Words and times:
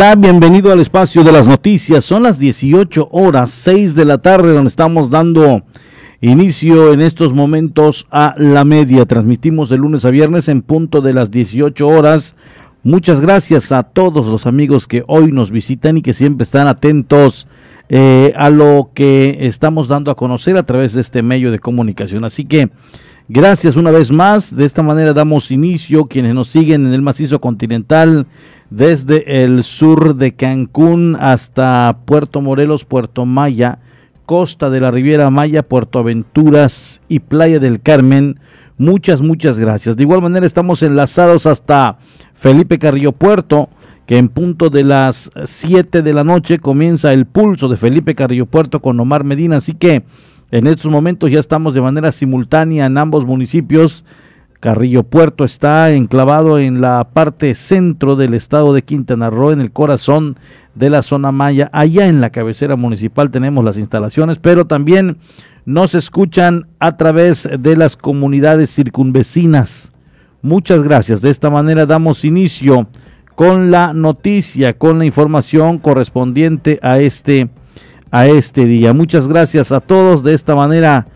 Bienvenido 0.00 0.72
al 0.72 0.80
espacio 0.80 1.22
de 1.22 1.30
las 1.30 1.46
noticias. 1.46 2.06
Son 2.06 2.22
las 2.22 2.38
18 2.38 3.10
horas 3.12 3.50
6 3.50 3.94
de 3.94 4.06
la 4.06 4.16
tarde 4.16 4.54
donde 4.54 4.70
estamos 4.70 5.10
dando 5.10 5.62
inicio 6.22 6.94
en 6.94 7.02
estos 7.02 7.34
momentos 7.34 8.06
a 8.10 8.34
la 8.38 8.64
media. 8.64 9.04
Transmitimos 9.04 9.68
de 9.68 9.76
lunes 9.76 10.06
a 10.06 10.10
viernes 10.10 10.48
en 10.48 10.62
punto 10.62 11.02
de 11.02 11.12
las 11.12 11.30
18 11.30 11.86
horas. 11.86 12.34
Muchas 12.82 13.20
gracias 13.20 13.72
a 13.72 13.82
todos 13.82 14.26
los 14.26 14.46
amigos 14.46 14.88
que 14.88 15.04
hoy 15.06 15.32
nos 15.32 15.50
visitan 15.50 15.98
y 15.98 16.02
que 16.02 16.14
siempre 16.14 16.44
están 16.44 16.66
atentos 16.66 17.46
eh, 17.90 18.32
a 18.36 18.48
lo 18.48 18.92
que 18.94 19.46
estamos 19.46 19.86
dando 19.86 20.10
a 20.10 20.16
conocer 20.16 20.56
a 20.56 20.64
través 20.64 20.94
de 20.94 21.02
este 21.02 21.20
medio 21.20 21.50
de 21.50 21.58
comunicación. 21.58 22.24
Así 22.24 22.46
que 22.46 22.70
gracias 23.28 23.76
una 23.76 23.90
vez 23.90 24.10
más. 24.10 24.56
De 24.56 24.64
esta 24.64 24.82
manera 24.82 25.12
damos 25.12 25.50
inicio 25.50 26.06
quienes 26.06 26.34
nos 26.34 26.48
siguen 26.48 26.86
en 26.86 26.94
el 26.94 27.02
macizo 27.02 27.38
continental 27.38 28.26
desde 28.70 29.44
el 29.44 29.64
sur 29.64 30.14
de 30.14 30.32
Cancún 30.32 31.16
hasta 31.20 31.98
Puerto 32.04 32.40
Morelos, 32.40 32.84
Puerto 32.84 33.26
Maya, 33.26 33.80
costa 34.26 34.70
de 34.70 34.80
la 34.80 34.92
Riviera 34.92 35.28
Maya, 35.30 35.64
Puerto 35.64 35.98
Aventuras 35.98 37.02
y 37.08 37.18
Playa 37.18 37.58
del 37.58 37.80
Carmen. 37.80 38.38
Muchas, 38.78 39.20
muchas 39.20 39.58
gracias. 39.58 39.96
De 39.96 40.04
igual 40.04 40.22
manera 40.22 40.46
estamos 40.46 40.82
enlazados 40.82 41.46
hasta 41.46 41.98
Felipe 42.34 42.78
Carrillo 42.78 43.12
Puerto, 43.12 43.68
que 44.06 44.18
en 44.18 44.28
punto 44.28 44.70
de 44.70 44.84
las 44.84 45.30
7 45.44 46.02
de 46.02 46.14
la 46.14 46.24
noche 46.24 46.60
comienza 46.60 47.12
el 47.12 47.26
pulso 47.26 47.68
de 47.68 47.76
Felipe 47.76 48.14
Carrillo 48.14 48.46
Puerto 48.46 48.80
con 48.80 48.98
Omar 49.00 49.24
Medina. 49.24 49.56
Así 49.56 49.74
que 49.74 50.04
en 50.52 50.66
estos 50.66 50.90
momentos 50.90 51.30
ya 51.30 51.40
estamos 51.40 51.74
de 51.74 51.80
manera 51.80 52.12
simultánea 52.12 52.86
en 52.86 52.98
ambos 52.98 53.24
municipios 53.26 54.04
Carrillo 54.60 55.04
Puerto 55.04 55.44
está 55.44 55.90
enclavado 55.90 56.58
en 56.58 56.82
la 56.82 57.08
parte 57.14 57.54
centro 57.54 58.14
del 58.14 58.34
estado 58.34 58.74
de 58.74 58.82
Quintana 58.82 59.30
Roo, 59.30 59.52
en 59.52 59.60
el 59.62 59.72
corazón 59.72 60.38
de 60.74 60.90
la 60.90 61.02
zona 61.02 61.32
maya. 61.32 61.70
Allá 61.72 62.06
en 62.06 62.20
la 62.20 62.28
cabecera 62.28 62.76
municipal 62.76 63.30
tenemos 63.30 63.64
las 63.64 63.78
instalaciones, 63.78 64.38
pero 64.38 64.66
también 64.66 65.16
nos 65.64 65.94
escuchan 65.94 66.66
a 66.78 66.98
través 66.98 67.48
de 67.58 67.74
las 67.74 67.96
comunidades 67.96 68.74
circunvecinas. 68.74 69.92
Muchas 70.42 70.82
gracias. 70.82 71.22
De 71.22 71.30
esta 71.30 71.48
manera 71.48 71.86
damos 71.86 72.24
inicio 72.24 72.86
con 73.34 73.70
la 73.70 73.94
noticia, 73.94 74.76
con 74.76 74.98
la 74.98 75.06
información 75.06 75.78
correspondiente 75.78 76.78
a 76.82 76.98
este, 76.98 77.48
a 78.10 78.26
este 78.26 78.66
día. 78.66 78.92
Muchas 78.92 79.26
gracias 79.26 79.72
a 79.72 79.80
todos. 79.80 80.22
De 80.22 80.34
esta 80.34 80.54
manera 80.54 81.06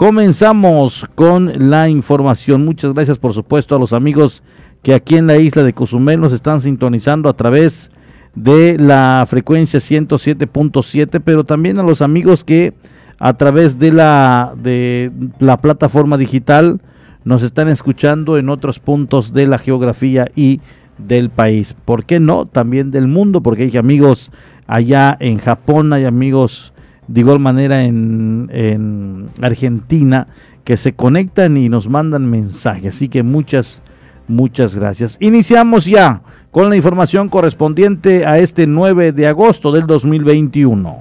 Comenzamos 0.00 1.04
con 1.14 1.68
la 1.68 1.90
información. 1.90 2.64
Muchas 2.64 2.94
gracias, 2.94 3.18
por 3.18 3.34
supuesto, 3.34 3.76
a 3.76 3.78
los 3.78 3.92
amigos 3.92 4.42
que 4.82 4.94
aquí 4.94 5.16
en 5.16 5.26
la 5.26 5.36
isla 5.36 5.62
de 5.62 5.74
Cozumel 5.74 6.18
nos 6.18 6.32
están 6.32 6.62
sintonizando 6.62 7.28
a 7.28 7.34
través 7.34 7.90
de 8.34 8.78
la 8.78 9.26
frecuencia 9.28 9.78
107.7, 9.78 11.20
pero 11.22 11.44
también 11.44 11.78
a 11.78 11.82
los 11.82 12.00
amigos 12.00 12.44
que 12.44 12.72
a 13.18 13.34
través 13.34 13.78
de 13.78 13.92
la, 13.92 14.54
de 14.56 15.12
la 15.38 15.60
plataforma 15.60 16.16
digital 16.16 16.80
nos 17.24 17.42
están 17.42 17.68
escuchando 17.68 18.38
en 18.38 18.48
otros 18.48 18.78
puntos 18.78 19.34
de 19.34 19.48
la 19.48 19.58
geografía 19.58 20.30
y 20.34 20.62
del 20.96 21.28
país. 21.28 21.76
¿Por 21.84 22.06
qué 22.06 22.20
no? 22.20 22.46
También 22.46 22.90
del 22.90 23.06
mundo, 23.06 23.42
porque 23.42 23.64
hay 23.64 23.76
amigos 23.76 24.30
allá 24.66 25.14
en 25.20 25.36
Japón, 25.36 25.92
hay 25.92 26.06
amigos 26.06 26.72
de 27.10 27.20
igual 27.20 27.40
manera 27.40 27.82
en, 27.82 29.28
Argentina, 29.42 30.28
que 30.62 30.76
se 30.76 30.92
conectan 30.92 31.56
y 31.56 31.68
nos 31.68 31.88
mandan 31.88 32.30
mensajes. 32.30 32.94
Así 32.94 33.08
que 33.08 33.24
muchas, 33.24 33.82
muchas 34.28 34.76
gracias. 34.76 35.16
Iniciamos 35.18 35.86
ya 35.86 36.22
con 36.52 36.70
la 36.70 36.76
información 36.76 37.28
correspondiente 37.28 38.24
a 38.26 38.38
este 38.38 38.68
9 38.68 39.10
de 39.10 39.26
agosto 39.26 39.72
del 39.72 39.88
2021. 39.88 40.98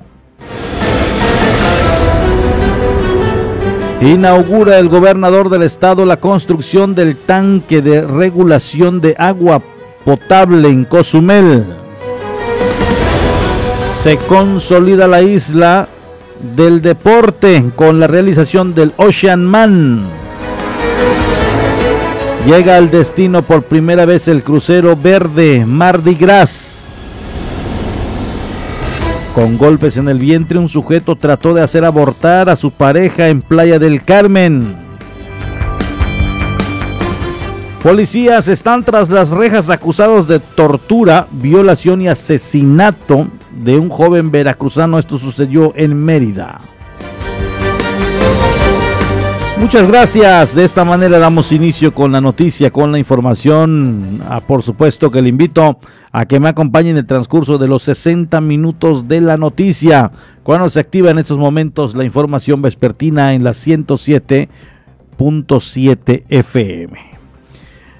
Inaugura 4.01 4.79
el 4.79 4.89
gobernador 4.89 5.49
del 5.49 5.61
estado 5.61 6.05
la 6.05 6.17
construcción 6.17 6.95
del 6.95 7.17
tanque 7.17 7.83
de 7.83 8.01
regulación 8.01 8.99
de 8.99 9.15
agua 9.19 9.61
potable 10.05 10.69
en 10.69 10.85
Cozumel. 10.85 11.65
Se 14.01 14.17
consolida 14.17 15.07
la 15.07 15.21
isla 15.21 15.89
del 16.55 16.81
deporte 16.81 17.71
con 17.75 17.99
la 17.99 18.07
realización 18.07 18.73
del 18.73 18.93
Ocean 18.97 19.45
Man. 19.45 20.05
Llega 22.45 22.77
al 22.77 22.89
destino 22.89 23.41
por 23.41 23.63
primera 23.63 24.05
vez 24.05 24.27
el 24.27 24.43
crucero 24.43 24.95
verde 24.95 25.65
Mardi 25.65 26.15
Gras. 26.15 26.91
Con 29.35 29.57
golpes 29.57 29.97
en 29.97 30.09
el 30.09 30.19
vientre, 30.19 30.57
un 30.57 30.69
sujeto 30.69 31.15
trató 31.15 31.53
de 31.53 31.61
hacer 31.61 31.85
abortar 31.85 32.49
a 32.49 32.55
su 32.55 32.71
pareja 32.71 33.27
en 33.29 33.41
Playa 33.41 33.77
del 33.77 34.03
Carmen. 34.03 34.75
Policías 37.83 38.47
están 38.47 38.83
tras 38.83 39.09
las 39.09 39.29
rejas 39.29 39.69
acusados 39.69 40.27
de 40.27 40.39
tortura, 40.39 41.27
violación 41.31 42.01
y 42.01 42.07
asesinato 42.09 43.27
de 43.51 43.77
un 43.77 43.89
joven 43.89 44.31
veracruzano. 44.31 44.99
Esto 44.99 45.17
sucedió 45.17 45.73
en 45.75 45.95
Mérida. 45.95 46.59
Muchas 49.59 49.87
gracias. 49.89 50.55
De 50.55 50.63
esta 50.63 50.85
manera 50.85 51.19
damos 51.19 51.51
inicio 51.51 51.93
con 51.93 52.13
la 52.13 52.21
noticia, 52.21 52.71
con 52.71 52.93
la 52.93 52.97
información. 52.97 54.21
Ah, 54.27 54.39
por 54.39 54.63
supuesto 54.63 55.11
que 55.11 55.21
le 55.21 55.27
invito 55.27 55.79
a 56.13 56.25
que 56.25 56.39
me 56.39 56.47
acompañe 56.47 56.91
en 56.91 56.97
el 56.97 57.05
transcurso 57.05 57.57
de 57.57 57.67
los 57.67 57.83
60 57.83 58.39
minutos 58.39 59.09
de 59.09 59.19
la 59.19 59.35
noticia, 59.35 60.13
cuando 60.43 60.69
se 60.69 60.79
activa 60.79 61.11
en 61.11 61.19
estos 61.19 61.37
momentos 61.37 61.93
la 61.93 62.05
información 62.05 62.61
vespertina 62.61 63.33
en 63.33 63.43
la 63.43 63.51
107.7 63.51 66.23
FM. 66.29 67.18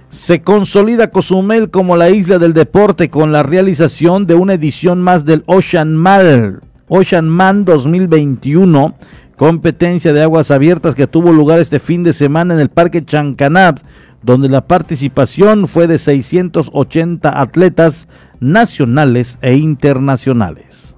Se 0.10 0.42
consolida 0.42 1.12
Cozumel 1.12 1.70
como 1.70 1.96
la 1.96 2.10
isla 2.10 2.40
del 2.40 2.54
deporte 2.54 3.12
con 3.12 3.32
la 3.32 3.44
realización 3.44 4.26
de 4.26 4.34
una 4.34 4.56
edición 4.56 5.02
más 5.02 5.24
del 5.24 5.44
Ocean 5.46 5.96
Man, 5.96 6.62
Ocean 6.88 7.30
Man 7.30 7.64
2021, 7.64 8.96
competencia 9.38 10.12
de 10.12 10.24
aguas 10.24 10.50
abiertas 10.50 10.96
que 10.96 11.06
tuvo 11.06 11.32
lugar 11.32 11.60
este 11.60 11.80
fin 11.80 12.02
de 12.02 12.14
semana 12.14 12.56
en 12.56 12.60
el 12.60 12.70
Parque 12.70 13.06
Chancanab, 13.06 13.82
donde 14.24 14.50
la 14.50 14.66
participación 14.66 15.68
fue 15.68 15.86
de 15.86 16.00
680 16.00 17.40
atletas 17.40 18.08
nacionales 18.40 19.38
e 19.44 19.58
internacionales. 19.58 20.89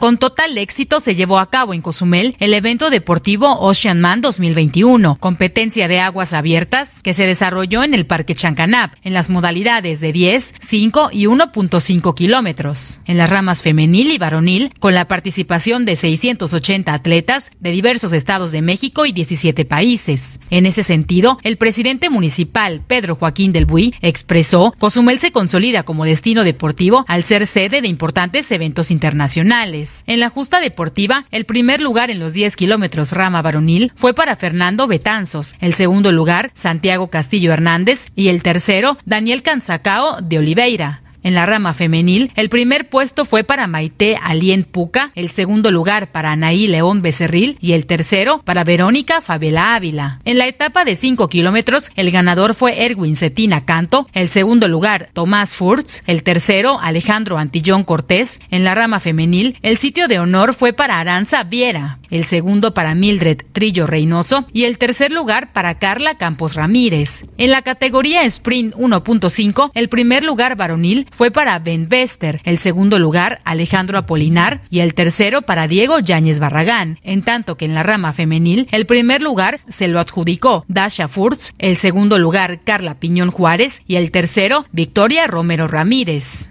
Con 0.00 0.16
total 0.16 0.56
éxito 0.56 0.98
se 0.98 1.14
llevó 1.14 1.38
a 1.38 1.50
cabo 1.50 1.74
en 1.74 1.82
Cozumel 1.82 2.34
el 2.40 2.54
evento 2.54 2.88
deportivo 2.88 3.60
Ocean 3.60 4.00
Man 4.00 4.22
2021, 4.22 5.18
competencia 5.20 5.88
de 5.88 6.00
aguas 6.00 6.32
abiertas 6.32 7.02
que 7.02 7.12
se 7.12 7.26
desarrolló 7.26 7.84
en 7.84 7.92
el 7.92 8.06
Parque 8.06 8.34
Chancanap 8.34 8.94
en 9.02 9.12
las 9.12 9.28
modalidades 9.28 10.00
de 10.00 10.14
10, 10.14 10.54
5 10.58 11.10
y 11.12 11.24
1.5 11.24 12.14
kilómetros. 12.14 13.00
En 13.04 13.18
las 13.18 13.28
ramas 13.28 13.60
femenil 13.60 14.10
y 14.10 14.16
varonil, 14.16 14.72
con 14.80 14.94
la 14.94 15.06
participación 15.06 15.84
de 15.84 15.96
680 15.96 16.94
atletas 16.94 17.50
de 17.60 17.70
diversos 17.70 18.14
estados 18.14 18.52
de 18.52 18.62
México 18.62 19.04
y 19.04 19.12
17 19.12 19.66
países. 19.66 20.40
En 20.48 20.64
ese 20.64 20.82
sentido, 20.82 21.38
el 21.42 21.58
presidente 21.58 22.08
municipal, 22.08 22.80
Pedro 22.86 23.16
Joaquín 23.16 23.52
del 23.52 23.66
Buy, 23.66 23.94
expresó, 24.00 24.74
Cozumel 24.78 25.20
se 25.20 25.30
consolida 25.30 25.82
como 25.82 26.06
destino 26.06 26.42
deportivo 26.42 27.04
al 27.06 27.24
ser 27.24 27.46
sede 27.46 27.82
de 27.82 27.88
importantes 27.88 28.50
eventos 28.50 28.90
internacionales. 28.90 29.89
En 30.06 30.20
la 30.20 30.30
justa 30.30 30.60
deportiva, 30.60 31.26
el 31.30 31.44
primer 31.44 31.80
lugar 31.80 32.10
en 32.10 32.18
los 32.18 32.32
10 32.32 32.56
kilómetros 32.56 33.12
rama 33.12 33.42
varonil 33.42 33.92
fue 33.96 34.14
para 34.14 34.36
Fernando 34.36 34.86
Betanzos, 34.86 35.54
el 35.60 35.74
segundo 35.74 36.12
lugar, 36.12 36.50
Santiago 36.54 37.08
Castillo 37.08 37.52
Hernández, 37.52 38.08
y 38.14 38.28
el 38.28 38.42
tercero, 38.42 38.98
Daniel 39.04 39.42
Canzacao 39.42 40.20
de 40.20 40.38
Oliveira. 40.38 41.02
En 41.22 41.34
la 41.34 41.46
rama 41.46 41.74
femenil, 41.74 42.32
el 42.34 42.48
primer 42.48 42.88
puesto 42.88 43.24
fue 43.24 43.44
para 43.44 43.66
Maite 43.66 44.18
Alien 44.22 44.64
Puca, 44.64 45.12
el 45.14 45.30
segundo 45.30 45.70
lugar 45.70 46.10
para 46.10 46.32
Anaí 46.32 46.66
León 46.66 47.02
Becerril 47.02 47.58
y 47.60 47.72
el 47.72 47.86
tercero 47.86 48.42
para 48.44 48.64
Verónica 48.64 49.20
Fabela 49.20 49.74
Ávila. 49.74 50.20
En 50.24 50.38
la 50.38 50.46
etapa 50.46 50.84
de 50.84 50.96
5 50.96 51.28
kilómetros, 51.28 51.90
el 51.96 52.10
ganador 52.10 52.54
fue 52.54 52.84
Erwin 52.84 53.16
Cetina 53.16 53.64
Canto, 53.64 54.08
el 54.12 54.28
segundo 54.28 54.66
lugar 54.66 55.10
Tomás 55.12 55.54
Furtz, 55.54 56.02
el 56.06 56.22
tercero 56.22 56.80
Alejandro 56.80 57.38
Antillón 57.38 57.84
Cortés. 57.84 58.40
En 58.50 58.64
la 58.64 58.74
rama 58.74 58.98
femenil, 58.98 59.56
el 59.62 59.78
sitio 59.78 60.08
de 60.08 60.18
honor 60.18 60.54
fue 60.54 60.72
para 60.72 60.98
Aranza 60.98 61.44
Viera. 61.44 61.99
El 62.10 62.24
segundo 62.24 62.74
para 62.74 62.94
Mildred 62.94 63.38
Trillo 63.52 63.86
Reynoso 63.86 64.46
y 64.52 64.64
el 64.64 64.78
tercer 64.78 65.12
lugar 65.12 65.52
para 65.52 65.78
Carla 65.78 66.16
Campos 66.16 66.54
Ramírez. 66.54 67.24
En 67.38 67.50
la 67.50 67.62
categoría 67.62 68.24
Sprint 68.24 68.74
1.5, 68.74 69.70
el 69.74 69.88
primer 69.88 70.24
lugar 70.24 70.56
varonil 70.56 71.06
fue 71.10 71.30
para 71.30 71.58
Ben 71.58 71.88
Bester, 71.88 72.40
el 72.44 72.58
segundo 72.58 72.98
lugar 72.98 73.40
Alejandro 73.44 73.98
Apolinar 73.98 74.62
y 74.70 74.80
el 74.80 74.94
tercero 74.94 75.42
para 75.42 75.68
Diego 75.68 75.98
Yáñez 75.98 76.38
Barragán, 76.38 76.98
en 77.02 77.22
tanto 77.22 77.56
que 77.56 77.64
en 77.64 77.74
la 77.74 77.82
rama 77.82 78.12
femenil 78.12 78.68
el 78.72 78.86
primer 78.86 79.22
lugar 79.22 79.60
se 79.68 79.88
lo 79.88 80.00
adjudicó 80.00 80.64
Dasha 80.68 81.08
Furtz, 81.08 81.52
el 81.58 81.76
segundo 81.76 82.18
lugar 82.18 82.60
Carla 82.64 82.94
Piñón 82.94 83.30
Juárez 83.30 83.82
y 83.86 83.96
el 83.96 84.10
tercero 84.10 84.66
Victoria 84.72 85.26
Romero 85.26 85.68
Ramírez. 85.68 86.48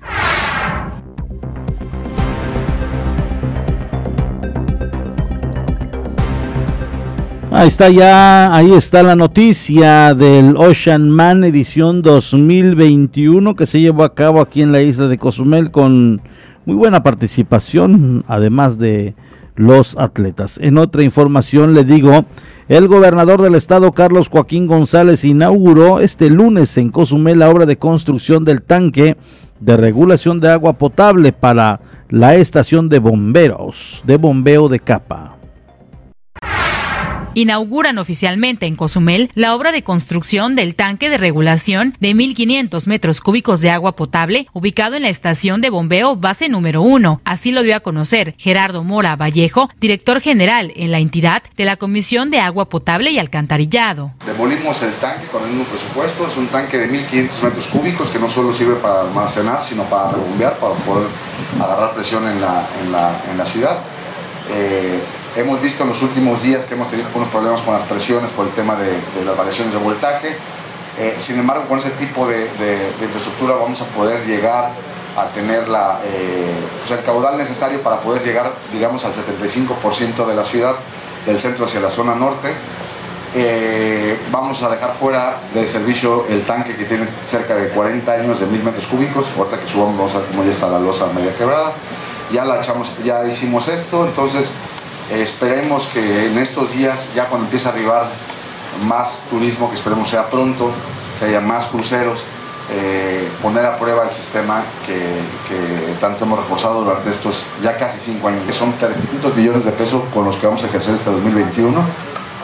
Ahí 7.51 7.67
está 7.67 7.89
ya, 7.89 8.55
ahí 8.55 8.73
está 8.73 9.01
la 9.01 9.15
noticia 9.15 10.13
del 10.13 10.55
Ocean 10.55 11.09
Man 11.09 11.43
edición 11.43 12.03
2021 12.03 13.55
que 13.55 13.65
se 13.65 13.81
llevó 13.81 14.03
a 14.03 14.13
cabo 14.13 14.39
aquí 14.39 14.61
en 14.61 14.71
la 14.71 14.83
isla 14.83 15.07
de 15.07 15.17
Cozumel 15.17 15.71
con 15.71 16.21
muy 16.65 16.75
buena 16.75 17.01
participación, 17.01 18.23
además 18.27 18.77
de 18.77 19.15
los 19.55 19.97
atletas. 19.97 20.59
En 20.61 20.77
otra 20.77 21.01
información 21.01 21.73
le 21.73 21.85
digo, 21.85 22.23
el 22.67 22.87
gobernador 22.87 23.41
del 23.41 23.55
estado 23.55 23.93
Carlos 23.93 24.29
Joaquín 24.29 24.67
González 24.67 25.25
inauguró 25.25 26.01
este 26.01 26.29
lunes 26.29 26.77
en 26.77 26.91
Cozumel 26.91 27.39
la 27.39 27.49
obra 27.49 27.65
de 27.65 27.79
construcción 27.79 28.45
del 28.45 28.61
tanque 28.61 29.17
de 29.59 29.75
regulación 29.75 30.39
de 30.39 30.51
agua 30.51 30.73
potable 30.73 31.33
para 31.33 31.81
la 32.09 32.35
estación 32.35 32.89
de 32.89 32.99
bomberos, 32.99 34.03
de 34.05 34.17
bombeo 34.17 34.69
de 34.69 34.79
capa 34.79 35.38
inauguran 37.41 37.97
oficialmente 37.97 38.65
en 38.65 38.75
Cozumel 38.75 39.31
la 39.35 39.55
obra 39.55 39.71
de 39.71 39.83
construcción 39.83 40.55
del 40.55 40.75
tanque 40.75 41.09
de 41.09 41.17
regulación 41.17 41.95
de 41.99 42.11
1.500 42.11 42.87
metros 42.87 43.21
cúbicos 43.21 43.61
de 43.61 43.69
agua 43.69 43.95
potable 43.95 44.47
ubicado 44.53 44.95
en 44.95 45.03
la 45.03 45.09
estación 45.09 45.61
de 45.61 45.69
bombeo 45.69 46.15
base 46.15 46.49
número 46.49 46.81
1. 46.81 47.21
Así 47.23 47.51
lo 47.51 47.63
dio 47.63 47.75
a 47.75 47.79
conocer 47.79 48.35
Gerardo 48.37 48.83
Mora 48.83 49.15
Vallejo, 49.15 49.69
director 49.79 50.21
general 50.21 50.73
en 50.75 50.91
la 50.91 50.99
entidad 50.99 51.43
de 51.55 51.65
la 51.65 51.77
Comisión 51.77 52.29
de 52.29 52.39
Agua 52.39 52.69
Potable 52.69 53.11
y 53.11 53.19
Alcantarillado. 53.19 54.11
Demolimos 54.25 54.81
el 54.83 54.93
tanque 54.93 55.27
con 55.27 55.43
el 55.43 55.49
mismo 55.49 55.65
presupuesto, 55.65 56.27
es 56.27 56.37
un 56.37 56.47
tanque 56.47 56.77
de 56.77 56.89
1.500 56.89 57.43
metros 57.43 57.67
cúbicos 57.67 58.09
que 58.09 58.19
no 58.19 58.29
solo 58.29 58.53
sirve 58.53 58.75
para 58.75 59.01
almacenar, 59.01 59.63
sino 59.63 59.83
para 59.83 60.11
rebombear, 60.11 60.57
para 60.57 60.73
poder 60.73 61.07
agarrar 61.61 61.93
presión 61.93 62.27
en 62.27 62.41
la, 62.41 62.67
en 62.83 62.91
la, 62.91 63.21
en 63.31 63.37
la 63.37 63.45
ciudad. 63.45 63.77
Eh, 64.51 64.99
Hemos 65.39 65.61
visto 65.61 65.83
en 65.83 65.89
los 65.89 66.01
últimos 66.01 66.43
días 66.43 66.65
que 66.65 66.73
hemos 66.73 66.89
tenido 66.89 67.07
algunos 67.07 67.29
problemas 67.29 67.61
con 67.61 67.73
las 67.73 67.85
presiones 67.85 68.29
por 68.31 68.45
el 68.45 68.51
tema 68.51 68.75
de, 68.75 68.91
las 69.23 69.37
variaciones 69.37 69.73
de 69.73 69.79
voltaje. 69.79 70.35
Eh, 70.97 71.15
sin 71.17 71.39
embargo, 71.39 71.63
con 71.63 71.79
ese 71.79 71.91
tipo 71.91 72.27
de, 72.27 72.49
infraestructura 73.01 73.53
vamos 73.55 73.81
a 73.81 73.85
poder 73.85 74.27
llegar 74.27 74.69
a 75.15 75.25
tener 75.27 75.69
la, 75.69 76.01
eh, 76.03 76.51
pues 76.79 76.99
el 76.99 77.05
caudal 77.05 77.37
necesario 77.37 77.81
para 77.81 78.01
poder 78.01 78.21
llegar, 78.21 78.51
digamos, 78.73 79.05
al 79.05 79.13
75% 79.13 80.25
de 80.27 80.35
la 80.35 80.43
ciudad, 80.43 80.75
del 81.25 81.39
centro 81.39 81.63
hacia 81.63 81.79
la 81.79 81.89
zona 81.89 82.15
norte. 82.15 82.49
Eh, 83.33 84.19
vamos 84.31 84.61
a 84.61 84.69
dejar 84.69 84.93
fuera 84.93 85.37
de 85.53 85.65
servicio 85.67 86.25
el 86.27 86.41
tanque 86.41 86.75
que 86.75 86.83
tiene 86.83 87.07
cerca 87.25 87.55
de 87.55 87.69
40 87.69 88.11
años 88.11 88.41
de 88.41 88.45
1000 88.45 88.61
metros 88.61 88.87
cúbicos. 88.87 89.27
Ahorita 89.37 89.57
que 89.57 89.69
subamos 89.69 89.95
vamos 89.95 90.15
a 90.15 90.19
ver 90.19 90.27
cómo 90.27 90.43
ya 90.43 90.51
está 90.51 90.67
la 90.67 90.79
losa 90.79 91.07
media 91.15 91.33
quebrada. 91.33 91.71
Ya 92.29 92.43
la 92.43 92.57
echamos, 92.59 92.91
ya 93.05 93.25
hicimos 93.25 93.69
esto, 93.69 94.05
entonces 94.05 94.51
esperemos 95.11 95.87
que 95.87 96.27
en 96.27 96.37
estos 96.37 96.73
días, 96.73 97.09
ya 97.15 97.25
cuando 97.25 97.45
empiece 97.45 97.67
a 97.67 97.71
arribar 97.71 98.07
más 98.87 99.21
turismo, 99.29 99.69
que 99.69 99.75
esperemos 99.75 100.09
sea 100.09 100.29
pronto, 100.29 100.71
que 101.19 101.25
haya 101.25 101.41
más 101.41 101.65
cruceros, 101.67 102.23
eh, 102.71 103.27
poner 103.41 103.65
a 103.65 103.77
prueba 103.77 104.03
el 104.03 104.11
sistema 104.11 104.61
que, 104.85 105.97
tanto 105.99 106.25
hemos 106.25 106.37
reforzado 106.37 106.83
durante 106.83 107.09
estos 107.09 107.45
ya 107.63 107.75
casi 107.77 107.99
cinco 107.99 108.27
años, 108.27 108.41
que 108.45 108.53
son 108.53 108.71
300 108.73 109.35
millones 109.35 109.65
de 109.65 109.71
pesos 109.71 110.03
con 110.13 110.25
los 110.25 110.35
que 110.35 110.45
vamos 110.45 110.63
a 110.63 110.67
ejercer 110.67 110.93
este 110.93 111.09
2021, 111.09 111.81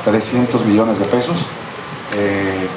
300 0.03 0.65
millones 0.65 0.99
de 0.99 1.05
pesos. 1.05 1.45
Eh, 2.15 2.67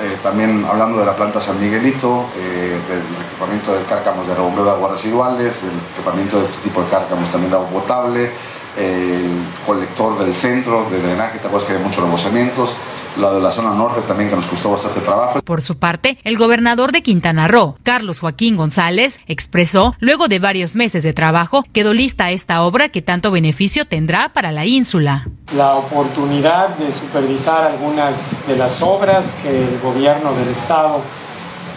eh, 0.00 0.16
también 0.22 0.64
hablando 0.68 0.98
de 0.98 1.04
la 1.04 1.16
planta 1.16 1.40
San 1.40 1.60
Miguelito, 1.60 2.26
del 2.36 3.26
equipamiento 3.26 3.74
de 3.74 3.82
cárcamos 3.82 4.28
de 4.28 4.34
rebombeo 4.34 4.64
de 4.64 4.70
aguas 4.70 4.92
residuales, 4.92 5.64
el 5.64 5.70
equipamiento 5.92 6.38
de 6.38 6.46
este 6.46 6.62
tipo 6.62 6.82
de 6.82 6.88
cárcamos 6.88 7.28
también 7.30 7.50
de 7.50 7.56
agua 7.56 7.68
potable, 7.68 8.30
el 8.76 9.42
colector 9.66 10.18
del 10.18 10.34
centro 10.34 10.88
de 10.90 11.00
drenaje, 11.00 11.38
te 11.38 11.46
acuerdas 11.46 11.68
que 11.68 11.76
hay 11.76 11.82
muchos 11.82 12.02
remozamientos, 12.02 12.74
la 13.18 13.32
de 13.32 13.40
la 13.40 13.50
zona 13.50 13.72
norte 13.72 14.00
también 14.02 14.30
que 14.30 14.36
nos 14.36 14.46
costó 14.46 14.70
bastante 14.70 15.00
trabajo. 15.00 15.40
Por 15.42 15.62
su 15.62 15.78
parte, 15.78 16.18
el 16.24 16.36
gobernador 16.36 16.92
de 16.92 17.02
Quintana 17.02 17.48
Roo, 17.48 17.76
Carlos 17.82 18.20
Joaquín 18.20 18.56
González, 18.56 19.20
expresó, 19.26 19.94
luego 19.98 20.28
de 20.28 20.38
varios 20.38 20.74
meses 20.76 21.02
de 21.02 21.12
trabajo, 21.12 21.64
quedó 21.72 21.92
lista 21.92 22.30
esta 22.30 22.62
obra 22.62 22.90
que 22.90 23.02
tanto 23.02 23.30
beneficio 23.30 23.86
tendrá 23.86 24.32
para 24.32 24.52
la 24.52 24.66
ínsula. 24.66 25.28
La 25.56 25.74
oportunidad 25.74 26.76
de 26.76 26.92
supervisar 26.92 27.64
algunas 27.64 28.46
de 28.46 28.56
las 28.56 28.82
obras 28.82 29.38
que 29.42 29.48
el 29.50 29.80
gobierno 29.80 30.32
del 30.34 30.48
estado 30.48 31.00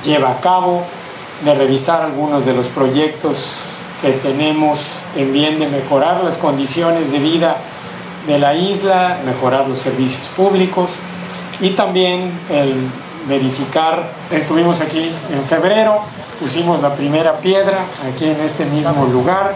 lleva 0.06 0.32
a 0.32 0.42
cabo, 0.42 0.84
de 1.44 1.56
revisar 1.56 2.04
algunos 2.04 2.46
de 2.46 2.54
los 2.54 2.68
proyectos 2.68 3.56
que 4.02 4.12
tenemos 4.14 4.80
en 5.16 5.32
bien 5.32 5.60
de 5.60 5.68
mejorar 5.68 6.24
las 6.24 6.38
condiciones 6.38 7.12
de 7.12 7.20
vida 7.20 7.58
de 8.28 8.40
la 8.40 8.56
isla, 8.56 9.18
mejorar 9.26 9.68
los 9.68 9.80
servicios 9.80 10.28
públicos 10.30 11.02
y 11.60 11.72
también 11.72 12.32
el 12.50 12.74
verificar, 13.28 14.04
estuvimos 14.32 14.82
aquí 14.82 15.12
en 15.32 15.44
febrero, 15.44 16.02
pusimos 16.40 16.82
la 16.82 16.96
primera 16.96 17.38
piedra 17.38 17.80
aquí 18.12 18.26
en 18.26 18.40
este 18.42 18.66
mismo 18.66 19.06
lugar, 19.06 19.54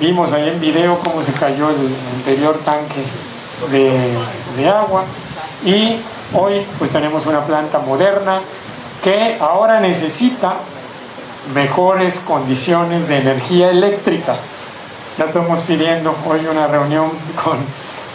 vimos 0.00 0.32
ahí 0.32 0.48
en 0.48 0.60
video 0.60 0.98
cómo 0.98 1.22
se 1.22 1.32
cayó 1.32 1.70
el 1.70 1.94
anterior 2.16 2.58
tanque 2.64 3.02
de, 3.70 3.92
de 4.56 4.68
agua 4.68 5.04
y 5.64 5.96
hoy 6.34 6.66
pues 6.78 6.90
tenemos 6.90 7.26
una 7.26 7.44
planta 7.44 7.78
moderna 7.80 8.40
que 9.02 9.36
ahora 9.40 9.80
necesita 9.80 10.54
mejores 11.54 12.20
condiciones 12.20 13.08
de 13.08 13.18
energía 13.18 13.70
eléctrica. 13.70 14.36
Ya 15.18 15.24
estamos 15.24 15.60
pidiendo 15.60 16.14
hoy 16.26 16.46
una 16.50 16.66
reunión 16.66 17.10
con, 17.42 17.58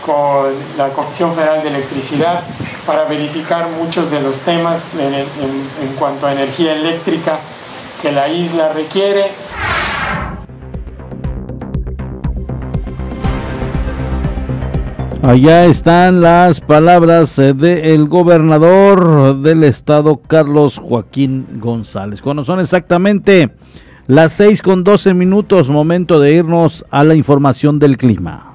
con 0.06 0.54
la 0.78 0.90
Comisión 0.90 1.34
Federal 1.34 1.64
de 1.64 1.70
Electricidad 1.70 2.42
para 2.86 3.06
verificar 3.06 3.70
muchos 3.70 4.12
de 4.12 4.22
los 4.22 4.40
temas 4.42 4.88
en, 4.98 5.14
en 5.14 5.96
cuanto 5.98 6.28
a 6.28 6.34
energía 6.34 6.74
eléctrica 6.74 7.40
que 8.02 8.12
la 8.12 8.28
isla 8.28 8.70
requiere. 8.70 9.32
Allá 15.24 15.66
están 15.66 16.22
las 16.22 16.60
palabras 16.60 17.38
eh, 17.38 17.54
del 17.54 18.08
gobernador 18.08 19.40
del 19.40 19.64
estado, 19.64 20.18
Carlos 20.18 20.80
Joaquín 20.80 21.46
González. 21.60 22.24
Cuando 22.24 22.44
son 22.44 22.60
exactamente 22.60 23.52
las 24.08 24.32
6 24.34 24.64
con 24.64 24.84
12 24.84 25.14
minutos, 25.14 25.70
momento 25.70 26.20
de 26.20 26.34
irnos 26.34 26.84
a 26.90 27.04
la 27.04 27.14
información 27.14 27.78
del 27.78 27.98
clima. 27.98 28.51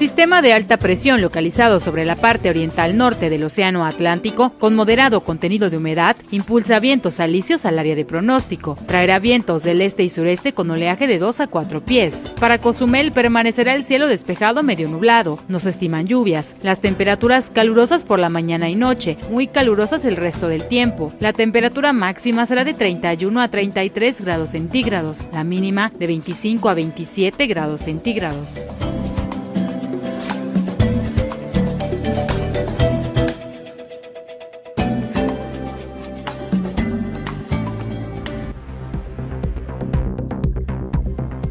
Sistema 0.00 0.40
de 0.40 0.54
alta 0.54 0.78
presión 0.78 1.20
localizado 1.20 1.78
sobre 1.78 2.06
la 2.06 2.16
parte 2.16 2.48
oriental 2.48 2.96
norte 2.96 3.28
del 3.28 3.44
Océano 3.44 3.84
Atlántico, 3.84 4.54
con 4.58 4.74
moderado 4.74 5.24
contenido 5.24 5.68
de 5.68 5.76
humedad, 5.76 6.16
impulsa 6.30 6.80
vientos 6.80 7.20
alisios 7.20 7.66
al 7.66 7.78
área 7.78 7.94
de 7.94 8.06
pronóstico. 8.06 8.78
Traerá 8.86 9.18
vientos 9.18 9.62
del 9.62 9.82
este 9.82 10.02
y 10.02 10.08
sureste 10.08 10.54
con 10.54 10.70
oleaje 10.70 11.06
de 11.06 11.18
2 11.18 11.40
a 11.40 11.48
4 11.48 11.84
pies. 11.84 12.32
Para 12.40 12.56
Cozumel 12.56 13.12
permanecerá 13.12 13.74
el 13.74 13.84
cielo 13.84 14.08
despejado 14.08 14.62
medio 14.62 14.88
nublado. 14.88 15.38
No 15.48 15.60
se 15.60 15.68
estiman 15.68 16.06
lluvias. 16.06 16.56
Las 16.62 16.80
temperaturas 16.80 17.50
calurosas 17.50 18.06
por 18.06 18.18
la 18.18 18.30
mañana 18.30 18.70
y 18.70 18.76
noche, 18.76 19.18
muy 19.30 19.48
calurosas 19.48 20.06
el 20.06 20.16
resto 20.16 20.48
del 20.48 20.66
tiempo. 20.66 21.12
La 21.20 21.34
temperatura 21.34 21.92
máxima 21.92 22.46
será 22.46 22.64
de 22.64 22.72
31 22.72 23.38
a 23.38 23.48
33 23.48 24.22
grados 24.22 24.48
centígrados, 24.48 25.28
la 25.30 25.44
mínima 25.44 25.92
de 25.98 26.06
25 26.06 26.70
a 26.70 26.72
27 26.72 27.46
grados 27.46 27.80
centígrados. 27.80 28.60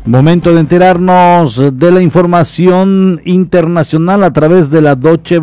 Momento 0.10 0.56
de 0.56 0.62
enterarnos 0.62 1.78
de 1.78 1.92
la 1.92 2.02
información 2.02 3.22
internacional 3.26 4.24
a 4.24 4.34
través 4.34 4.72
de 4.72 4.82
la 4.82 4.96
Doche 4.96 5.38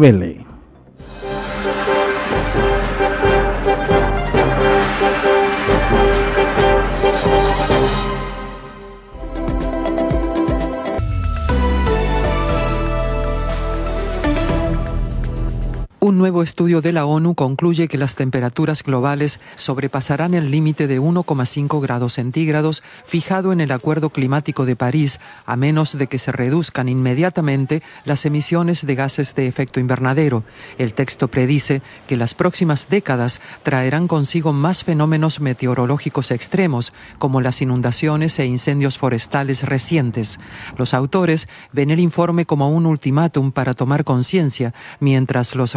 Estudio 16.43 16.81
de 16.81 16.93
la 16.93 17.07
ONU 17.07 17.35
concluye 17.35 17.89
que 17.89 17.99
las 17.99 18.15
temperaturas 18.15 18.83
globales 18.83 19.41
sobrepasarán 19.57 20.35
el 20.35 20.51
límite 20.51 20.87
de 20.87 21.01
1,5 21.01 21.81
grados 21.81 22.15
centígrados 22.15 22.83
fijado 23.05 23.53
en 23.53 23.61
el 23.61 23.73
Acuerdo 23.73 24.11
Climático 24.11 24.67
de 24.67 24.77
París, 24.77 25.21
a 25.45 25.57
menos 25.57 25.97
de 25.97 26.07
que 26.07 26.19
se 26.19 26.33
reduzcan 26.33 26.89
inmediatamente 26.89 27.83
las 28.05 28.27
emisiones 28.27 28.87
de 28.87 28.95
gases 28.95 29.35
de 29.35 29.47
efecto 29.47 29.81
invernadero. 29.81 30.45
El 30.79 30.95
texto 30.95 31.29
predice 31.29 31.83
que 32.07 32.17
las 32.17 32.35
próximas 32.35 32.89
décadas 32.89 33.41
traerán 33.63 34.09
consigo 34.09 34.53
más 34.53 34.85
fenómenos 34.85 35.41
meteorológicos 35.41 36.31
extremos, 36.31 36.93
como 37.19 37.41
las 37.41 37.63
inundaciones 37.63 38.39
e 38.39 38.47
incendios 38.47 38.99
forestales 38.99 39.63
recientes. 39.63 40.41
Los 40.77 40.95
autores 40.95 41.49
ven 41.73 41.91
el 41.91 42.01
informe 42.01 42.47
como 42.47 42.71
un 42.71 42.87
ultimátum 42.87 43.53
para 43.53 43.75
tomar 43.75 44.05
conciencia, 44.05 44.75
mientras 45.01 45.55
los 45.55 45.75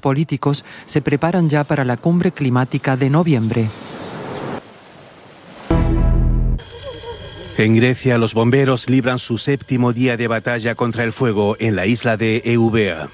políticos 0.00 0.64
se 0.84 1.00
preparan 1.02 1.48
ya 1.48 1.64
para 1.64 1.84
la 1.84 1.96
cumbre 1.96 2.32
climática 2.32 2.96
de 2.96 3.10
noviembre. 3.10 3.70
En 7.56 7.74
Grecia, 7.74 8.18
los 8.18 8.34
bomberos 8.34 8.88
libran 8.88 9.18
su 9.18 9.36
séptimo 9.36 9.92
día 9.92 10.16
de 10.16 10.28
batalla 10.28 10.76
contra 10.76 11.02
el 11.02 11.12
fuego 11.12 11.56
en 11.58 11.74
la 11.74 11.86
isla 11.86 12.16
de 12.16 12.42
Eubea. 12.44 13.08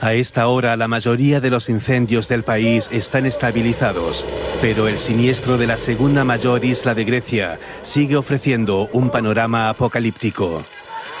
A 0.00 0.12
esta 0.14 0.46
hora, 0.46 0.76
la 0.76 0.86
mayoría 0.86 1.40
de 1.40 1.50
los 1.50 1.68
incendios 1.68 2.28
del 2.28 2.44
país 2.44 2.88
están 2.92 3.26
estabilizados, 3.26 4.26
pero 4.60 4.86
el 4.86 4.98
siniestro 4.98 5.56
de 5.58 5.66
la 5.66 5.76
segunda 5.76 6.22
mayor 6.22 6.64
isla 6.64 6.94
de 6.94 7.04
Grecia 7.04 7.58
sigue 7.82 8.16
ofreciendo 8.16 8.88
un 8.92 9.10
panorama 9.10 9.70
apocalíptico. 9.70 10.62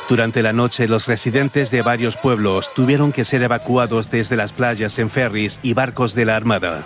Durante 0.08 0.42
la 0.42 0.54
noche, 0.54 0.88
los 0.88 1.06
residentes 1.06 1.70
de 1.70 1.82
varios 1.82 2.16
pueblos 2.16 2.72
tuvieron 2.74 3.12
que 3.12 3.26
ser 3.26 3.42
evacuados 3.42 4.10
desde 4.10 4.36
las 4.36 4.54
playas 4.54 4.98
en 4.98 5.10
ferries 5.10 5.60
y 5.62 5.74
barcos 5.74 6.14
de 6.14 6.24
la 6.24 6.34
Armada. 6.34 6.84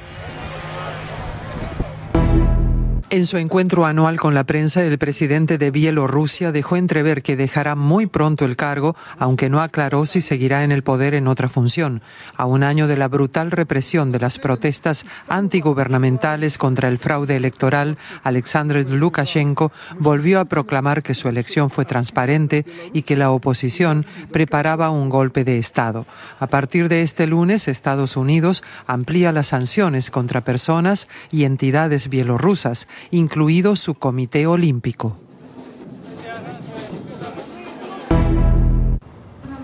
En 3.12 3.26
su 3.26 3.36
encuentro 3.36 3.84
anual 3.84 4.18
con 4.18 4.32
la 4.32 4.44
prensa, 4.44 4.82
el 4.82 4.96
presidente 4.96 5.58
de 5.58 5.70
Bielorrusia 5.70 6.50
dejó 6.50 6.76
entrever 6.76 7.22
que 7.22 7.36
dejará 7.36 7.74
muy 7.74 8.06
pronto 8.06 8.46
el 8.46 8.56
cargo, 8.56 8.96
aunque 9.18 9.50
no 9.50 9.60
aclaró 9.60 10.06
si 10.06 10.22
seguirá 10.22 10.64
en 10.64 10.72
el 10.72 10.82
poder 10.82 11.12
en 11.12 11.28
otra 11.28 11.50
función. 11.50 12.00
A 12.38 12.46
un 12.46 12.62
año 12.62 12.88
de 12.88 12.96
la 12.96 13.08
brutal 13.08 13.50
represión 13.50 14.12
de 14.12 14.18
las 14.18 14.38
protestas 14.38 15.04
antigubernamentales 15.28 16.56
contra 16.56 16.88
el 16.88 16.96
fraude 16.96 17.36
electoral, 17.36 17.98
Alexander 18.22 18.88
Lukashenko 18.88 19.72
volvió 19.98 20.40
a 20.40 20.46
proclamar 20.46 21.02
que 21.02 21.12
su 21.12 21.28
elección 21.28 21.68
fue 21.68 21.84
transparente 21.84 22.64
y 22.94 23.02
que 23.02 23.16
la 23.16 23.30
oposición 23.30 24.06
preparaba 24.30 24.88
un 24.88 25.10
golpe 25.10 25.44
de 25.44 25.58
Estado. 25.58 26.06
A 26.40 26.46
partir 26.46 26.88
de 26.88 27.02
este 27.02 27.26
lunes, 27.26 27.68
Estados 27.68 28.16
Unidos 28.16 28.62
amplía 28.86 29.32
las 29.32 29.48
sanciones 29.48 30.10
contra 30.10 30.40
personas 30.40 31.08
y 31.30 31.44
entidades 31.44 32.08
bielorrusas 32.08 32.88
incluido 33.10 33.76
su 33.76 33.94
Comité 33.94 34.46
Olímpico. 34.46 35.16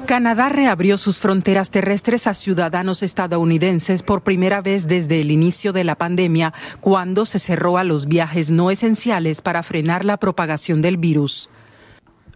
Canadá 0.09 0.49
reabrió 0.49 0.97
sus 0.97 1.19
fronteras 1.19 1.69
terrestres 1.69 2.27
a 2.27 2.33
ciudadanos 2.33 3.03
estadounidenses 3.03 4.03
por 4.03 4.23
primera 4.23 4.63
vez 4.63 4.89
desde 4.89 5.21
el 5.21 5.31
inicio 5.31 5.75
de 5.75 5.85
la 5.85 5.97
pandemia, 5.97 6.55
cuando 6.81 7.27
se 7.27 7.39
cerró 7.39 7.77
a 7.77 7.85
los 7.85 8.07
viajes 8.07 8.51
no 8.51 8.71
esenciales 8.71 9.43
para 9.43 9.63
frenar 9.63 10.07
la 10.07 10.17
propagación 10.17 10.81
del 10.81 10.97
virus. 10.97 11.51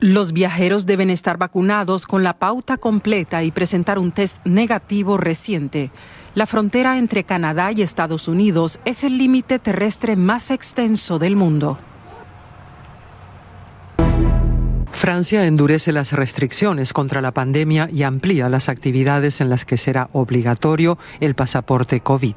Los 0.00 0.34
viajeros 0.34 0.84
deben 0.84 1.08
estar 1.08 1.38
vacunados 1.38 2.04
con 2.04 2.22
la 2.22 2.34
pauta 2.34 2.76
completa 2.76 3.42
y 3.42 3.52
presentar 3.52 3.98
un 3.98 4.12
test 4.12 4.36
negativo 4.44 5.16
reciente. 5.16 5.90
La 6.34 6.46
frontera 6.46 6.96
entre 6.96 7.24
Canadá 7.24 7.72
y 7.72 7.82
Estados 7.82 8.26
Unidos 8.26 8.80
es 8.86 9.04
el 9.04 9.18
límite 9.18 9.58
terrestre 9.58 10.16
más 10.16 10.50
extenso 10.50 11.18
del 11.18 11.36
mundo. 11.36 11.76
Francia 14.92 15.46
endurece 15.46 15.90
las 15.90 16.12
restricciones 16.12 16.92
contra 16.92 17.20
la 17.20 17.32
pandemia 17.32 17.88
y 17.90 18.04
amplía 18.04 18.48
las 18.48 18.68
actividades 18.68 19.40
en 19.40 19.48
las 19.48 19.64
que 19.64 19.76
será 19.76 20.08
obligatorio 20.12 20.96
el 21.18 21.34
pasaporte 21.34 22.00
COVID. 22.00 22.36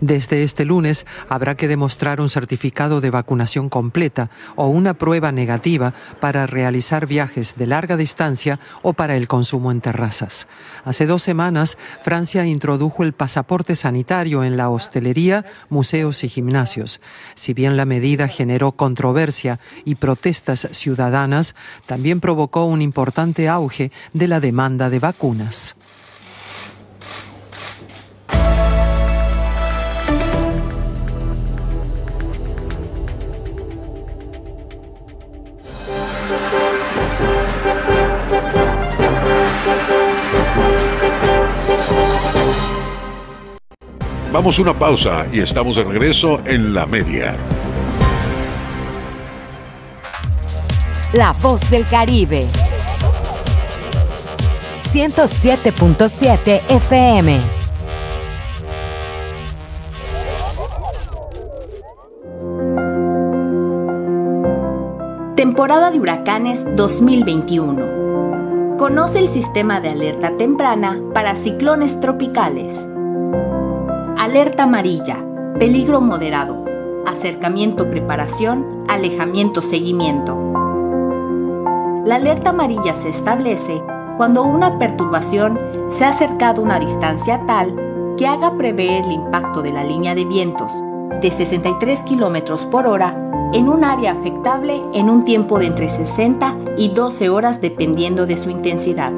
Desde 0.00 0.42
este 0.42 0.64
lunes 0.64 1.06
habrá 1.28 1.56
que 1.56 1.68
demostrar 1.68 2.20
un 2.22 2.30
certificado 2.30 3.02
de 3.02 3.10
vacunación 3.10 3.68
completa 3.68 4.30
o 4.56 4.68
una 4.68 4.94
prueba 4.94 5.32
negativa 5.32 5.92
para 6.18 6.46
realizar 6.46 7.06
viajes 7.06 7.56
de 7.56 7.66
larga 7.66 7.98
distancia 7.98 8.58
o 8.80 8.94
para 8.94 9.16
el 9.16 9.28
consumo 9.28 9.70
en 9.70 9.82
terrazas. 9.82 10.48
Hace 10.84 11.04
dos 11.04 11.22
semanas, 11.22 11.76
Francia 12.00 12.46
introdujo 12.46 13.02
el 13.02 13.12
pasaporte 13.12 13.74
sanitario 13.74 14.44
en 14.44 14.56
la 14.56 14.70
hostelería, 14.70 15.44
museos 15.68 16.24
y 16.24 16.30
gimnasios. 16.30 17.02
Si 17.34 17.52
bien 17.52 17.76
la 17.76 17.84
medida 17.84 18.28
generó 18.28 18.72
controversia 18.72 19.60
y 19.84 19.96
protestas 19.96 20.68
ciudadanas, 20.72 21.54
también 21.88 22.20
provocó 22.20 22.66
un 22.66 22.82
importante 22.82 23.48
auge 23.48 23.90
de 24.12 24.28
la 24.28 24.40
demanda 24.40 24.90
de 24.90 24.98
vacunas. 24.98 25.74
Vamos 44.30 44.58
a 44.58 44.62
una 44.62 44.78
pausa 44.78 45.26
y 45.32 45.40
estamos 45.40 45.76
de 45.76 45.84
regreso 45.84 46.42
en 46.44 46.74
la 46.74 46.84
media. 46.84 47.34
La 51.14 51.32
voz 51.32 51.70
del 51.70 51.86
Caribe. 51.86 52.46
107.7 54.92 56.60
FM. 56.68 57.40
Temporada 65.34 65.90
de 65.90 65.98
huracanes 65.98 66.66
2021. 66.76 68.76
Conoce 68.76 69.20
el 69.20 69.30
sistema 69.30 69.80
de 69.80 69.88
alerta 69.88 70.36
temprana 70.36 71.00
para 71.14 71.36
ciclones 71.36 72.00
tropicales. 72.00 72.86
Alerta 74.18 74.64
amarilla. 74.64 75.24
Peligro 75.58 76.02
moderado. 76.02 76.66
Acercamiento 77.06 77.88
preparación. 77.88 78.84
Alejamiento 78.88 79.62
seguimiento. 79.62 80.47
La 82.08 82.14
alerta 82.14 82.50
amarilla 82.50 82.94
se 82.94 83.10
establece 83.10 83.82
cuando 84.16 84.42
una 84.42 84.78
perturbación 84.78 85.58
se 85.90 86.06
ha 86.06 86.08
acercado 86.08 86.62
a 86.62 86.64
una 86.64 86.80
distancia 86.80 87.42
tal 87.46 88.14
que 88.16 88.26
haga 88.26 88.56
prever 88.56 89.04
el 89.04 89.12
impacto 89.12 89.60
de 89.60 89.72
la 89.72 89.84
línea 89.84 90.14
de 90.14 90.24
vientos 90.24 90.72
de 91.20 91.30
63 91.30 92.00
km 92.08 92.66
por 92.70 92.86
hora 92.86 93.14
en 93.52 93.68
un 93.68 93.84
área 93.84 94.12
afectable 94.12 94.80
en 94.94 95.10
un 95.10 95.26
tiempo 95.26 95.58
de 95.58 95.66
entre 95.66 95.90
60 95.90 96.56
y 96.78 96.88
12 96.88 97.28
horas 97.28 97.60
dependiendo 97.60 98.24
de 98.24 98.38
su 98.38 98.48
intensidad. 98.48 99.12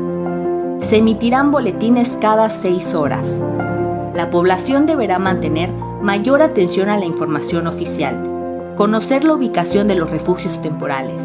Se 0.81 0.97
emitirán 0.97 1.53
boletines 1.53 2.19
cada 2.21 2.51
6 2.51 2.95
horas. 2.95 3.41
La 4.15 4.31
población 4.31 4.87
deberá 4.87 5.21
mantener 5.21 5.71
mayor 6.03 6.43
atención 6.43 6.89
a 6.89 6.99
la 6.99 7.05
información 7.05 7.69
oficial, 7.69 8.75
conocer 8.77 9.23
la 9.23 9.35
ubicación 9.35 9.87
de 9.87 9.95
los 9.95 10.11
refugios 10.11 10.61
temporales, 10.61 11.23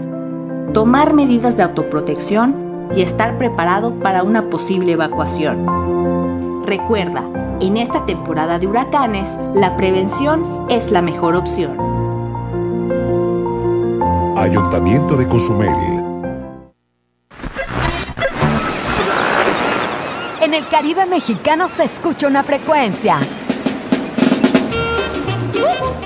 tomar 0.73 1.13
medidas 1.13 1.55
de 1.57 1.63
autoprotección 1.63 2.89
y 2.95 3.01
estar 3.01 3.37
preparado 3.37 3.93
para 3.99 4.23
una 4.23 4.49
posible 4.49 4.93
evacuación. 4.93 6.65
Recuerda, 6.65 7.23
en 7.61 7.77
esta 7.77 8.05
temporada 8.05 8.59
de 8.59 8.67
huracanes, 8.67 9.29
la 9.53 9.77
prevención 9.77 10.67
es 10.69 10.91
la 10.91 11.01
mejor 11.01 11.35
opción. 11.35 11.77
Ayuntamiento 14.37 15.15
de 15.15 15.27
Cozumel. 15.27 16.03
En 20.41 20.53
el 20.53 20.67
Caribe 20.67 21.05
mexicano 21.05 21.67
se 21.67 21.85
escucha 21.85 22.27
una 22.27 22.43
frecuencia 22.43 23.17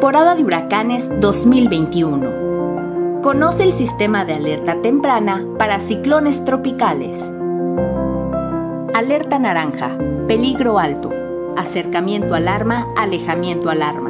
Temporada 0.00 0.34
de 0.34 0.42
huracanes 0.42 1.10
2021. 1.20 3.20
Conoce 3.20 3.64
el 3.64 3.74
sistema 3.74 4.24
de 4.24 4.32
alerta 4.32 4.80
temprana 4.80 5.44
para 5.58 5.78
ciclones 5.80 6.42
tropicales. 6.46 7.22
Alerta 8.94 9.38
naranja, 9.38 9.98
peligro 10.26 10.78
alto. 10.78 11.10
Acercamiento 11.54 12.34
alarma, 12.34 12.86
alejamiento 12.96 13.68
alarma. 13.68 14.08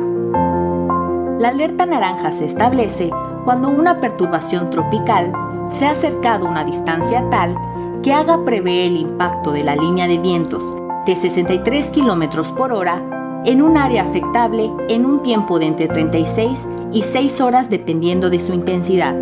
La 1.40 1.48
alerta 1.48 1.86
naranja 1.86 2.30
se 2.30 2.44
establece 2.44 3.10
cuando 3.44 3.68
una 3.68 4.00
perturbación 4.00 4.70
tropical 4.70 5.32
se 5.76 5.86
ha 5.86 5.90
acercado 5.90 6.46
a 6.46 6.50
una 6.50 6.62
distancia 6.62 7.28
tal 7.30 7.56
que 8.04 8.14
haga 8.14 8.44
prever 8.44 8.86
el 8.86 8.96
impacto 8.96 9.50
de 9.50 9.64
la 9.64 9.74
línea 9.74 10.06
de 10.06 10.18
vientos 10.18 10.62
de 11.04 11.16
63 11.16 11.86
km 11.86 12.54
por 12.54 12.72
hora 12.72 13.19
en 13.44 13.62
un 13.62 13.76
área 13.76 14.02
afectable 14.02 14.70
en 14.88 15.06
un 15.06 15.22
tiempo 15.22 15.58
de 15.58 15.66
entre 15.66 15.88
36 15.88 16.58
y 16.92 17.02
6 17.02 17.40
horas 17.40 17.70
dependiendo 17.70 18.30
de 18.30 18.38
su 18.38 18.52
intensidad. 18.52 19.14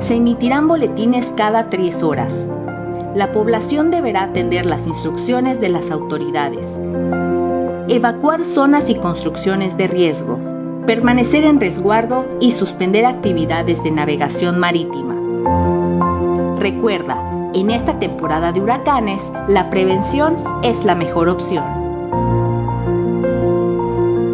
Se 0.00 0.14
emitirán 0.14 0.68
boletines 0.68 1.32
cada 1.36 1.68
3 1.68 2.02
horas. 2.02 2.48
La 3.14 3.32
población 3.32 3.90
deberá 3.90 4.24
atender 4.24 4.66
las 4.66 4.86
instrucciones 4.86 5.60
de 5.60 5.68
las 5.68 5.90
autoridades. 5.90 6.66
Evacuar 7.88 8.44
zonas 8.44 8.90
y 8.90 8.94
construcciones 8.94 9.76
de 9.76 9.88
riesgo. 9.88 10.38
Permanecer 10.86 11.44
en 11.44 11.60
resguardo 11.60 12.24
y 12.40 12.52
suspender 12.52 13.06
actividades 13.06 13.82
de 13.82 13.90
navegación 13.90 14.58
marítima. 14.58 15.14
Recuerda, 16.58 17.50
en 17.54 17.70
esta 17.70 17.98
temporada 17.98 18.52
de 18.52 18.60
huracanes, 18.60 19.22
la 19.48 19.70
prevención 19.70 20.36
es 20.62 20.84
la 20.84 20.94
mejor 20.94 21.28
opción. 21.28 21.75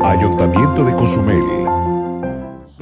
Ayuntamiento 0.05 0.85
de 0.85 0.95
Cozumel. 0.97 1.62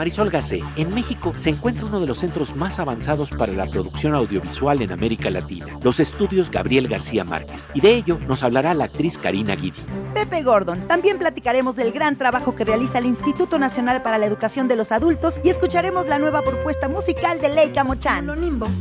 Marisol 0.01 0.31
Gacé, 0.31 0.63
en 0.77 0.95
México 0.95 1.33
se 1.35 1.51
encuentra 1.51 1.85
uno 1.85 2.01
de 2.01 2.07
los 2.07 2.17
centros 2.17 2.57
más 2.57 2.79
avanzados 2.79 3.29
para 3.29 3.53
la 3.53 3.67
producción 3.67 4.15
audiovisual 4.15 4.81
en 4.81 4.93
América 4.93 5.29
Latina, 5.29 5.79
los 5.83 6.01
estudios 6.01 6.51
Gabriel 6.51 6.89
García 6.89 7.23
Márquez, 7.23 7.69
y 7.75 7.83
de 7.83 7.97
ello 7.97 8.19
nos 8.27 8.43
hablará 8.43 8.73
la 8.73 8.85
actriz 8.85 9.19
Karina 9.19 9.55
Guidi. 9.57 9.79
Pepe 10.15 10.43
Gordon, 10.43 10.89
también 10.89 11.19
platicaremos 11.19 11.77
del 11.77 11.93
gran 11.93 12.17
trabajo 12.17 12.57
que 12.57 12.65
realiza 12.65 12.97
el 12.97 13.05
Instituto 13.05 13.59
Nacional 13.59 14.01
para 14.01 14.17
la 14.17 14.25
Educación 14.25 14.69
de 14.69 14.77
los 14.77 14.91
Adultos 14.91 15.39
y 15.45 15.51
escucharemos 15.51 16.07
la 16.07 16.19
nueva 16.19 16.41
propuesta 16.41 16.89
musical 16.89 17.39
de 17.43 17.51
Leica 17.51 17.85
Mochan. 17.85 18.27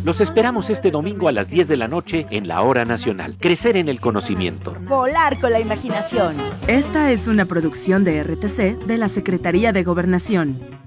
Los 0.05 0.21
esperamos 0.21 0.69
este 0.69 0.89
domingo 0.89 1.27
a 1.27 1.33
las 1.33 1.49
10 1.49 1.67
de 1.67 1.75
la 1.75 1.89
noche 1.89 2.27
en 2.29 2.47
la 2.47 2.61
Hora 2.61 2.85
Nacional. 2.85 3.35
Crecer 3.41 3.75
en 3.75 3.89
el 3.89 3.99
conocimiento. 3.99 4.73
Volar 4.87 5.37
con 5.41 5.51
la 5.51 5.59
imaginación. 5.59 6.37
Esta 6.67 7.11
es 7.11 7.27
una 7.27 7.43
producción 7.43 8.05
de 8.05 8.23
RTC 8.23 8.85
de 8.85 8.97
la 8.97 9.09
Secretaría 9.09 9.73
de 9.73 9.83
Gobernación. 9.83 10.78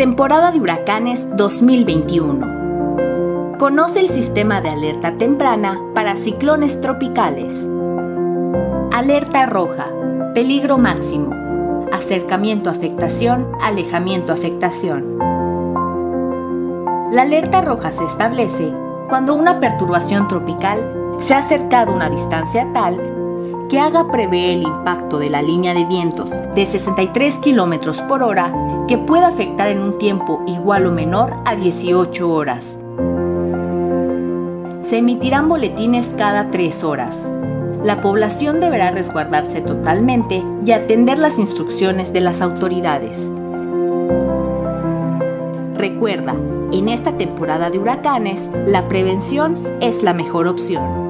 Temporada 0.00 0.50
de 0.50 0.58
huracanes 0.58 1.28
2021. 1.36 3.58
Conoce 3.58 4.00
el 4.00 4.08
sistema 4.08 4.62
de 4.62 4.70
alerta 4.70 5.18
temprana 5.18 5.78
para 5.94 6.16
ciclones 6.16 6.80
tropicales. 6.80 7.54
Alerta 8.92 9.44
roja. 9.44 9.88
Peligro 10.34 10.78
máximo. 10.78 11.34
Acercamiento 11.92 12.70
afectación, 12.70 13.52
alejamiento 13.60 14.32
afectación. 14.32 15.18
La 17.12 17.20
alerta 17.20 17.60
roja 17.60 17.92
se 17.92 18.06
establece 18.06 18.72
cuando 19.10 19.34
una 19.34 19.60
perturbación 19.60 20.28
tropical 20.28 20.80
se 21.20 21.34
ha 21.34 21.40
acercado 21.40 21.92
a 21.92 21.96
una 21.96 22.08
distancia 22.08 22.66
tal 22.72 23.19
que 23.70 23.78
haga 23.78 24.10
prever 24.10 24.50
el 24.50 24.62
impacto 24.64 25.20
de 25.20 25.30
la 25.30 25.42
línea 25.42 25.72
de 25.74 25.84
vientos 25.84 26.28
de 26.56 26.66
63 26.66 27.36
km 27.36 28.06
por 28.08 28.24
hora 28.24 28.52
que 28.88 28.98
pueda 28.98 29.28
afectar 29.28 29.68
en 29.68 29.78
un 29.78 29.96
tiempo 29.96 30.42
igual 30.46 30.86
o 30.86 30.92
menor 30.92 31.32
a 31.46 31.54
18 31.54 32.28
horas. 32.28 32.76
Se 34.82 34.98
emitirán 34.98 35.48
boletines 35.48 36.12
cada 36.18 36.50
3 36.50 36.82
horas. 36.82 37.30
La 37.84 38.02
población 38.02 38.58
deberá 38.58 38.90
resguardarse 38.90 39.60
totalmente 39.60 40.42
y 40.66 40.72
atender 40.72 41.18
las 41.18 41.38
instrucciones 41.38 42.12
de 42.12 42.20
las 42.22 42.40
autoridades. 42.40 43.30
Recuerda, 45.76 46.34
en 46.72 46.88
esta 46.88 47.16
temporada 47.16 47.70
de 47.70 47.78
huracanes, 47.78 48.50
la 48.66 48.88
prevención 48.88 49.56
es 49.80 50.02
la 50.02 50.12
mejor 50.12 50.48
opción. 50.48 51.09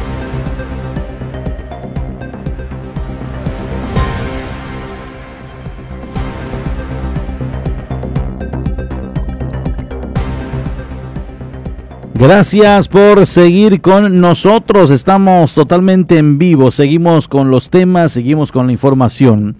Gracias 12.21 12.87
por 12.87 13.25
seguir 13.25 13.81
con 13.81 14.21
nosotros. 14.21 14.91
Estamos 14.91 15.55
totalmente 15.55 16.19
en 16.19 16.37
vivo. 16.37 16.69
Seguimos 16.69 17.27
con 17.27 17.49
los 17.49 17.71
temas, 17.71 18.11
seguimos 18.11 18.51
con 18.51 18.67
la 18.67 18.73
información. 18.73 19.55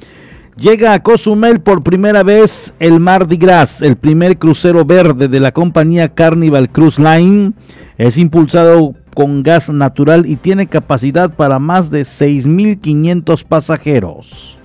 Llega 0.57 0.93
a 0.93 1.01
Cozumel 1.01 1.61
por 1.61 1.81
primera 1.81 2.21
vez 2.21 2.71
el 2.77 2.99
Mardi 2.99 3.37
Gras, 3.37 3.81
el 3.81 3.95
primer 3.95 4.37
crucero 4.37 4.85
verde 4.85 5.27
de 5.27 5.39
la 5.39 5.51
compañía 5.51 6.13
Carnival 6.13 6.69
Cruise 6.69 6.99
Line. 6.99 7.53
Es 7.97 8.19
impulsado 8.19 8.93
con 9.15 9.41
gas 9.41 9.71
natural 9.71 10.27
y 10.27 10.35
tiene 10.35 10.67
capacidad 10.67 11.33
para 11.33 11.57
más 11.57 11.89
de 11.89 12.03
6.500 12.03 13.43
pasajeros. 13.43 14.60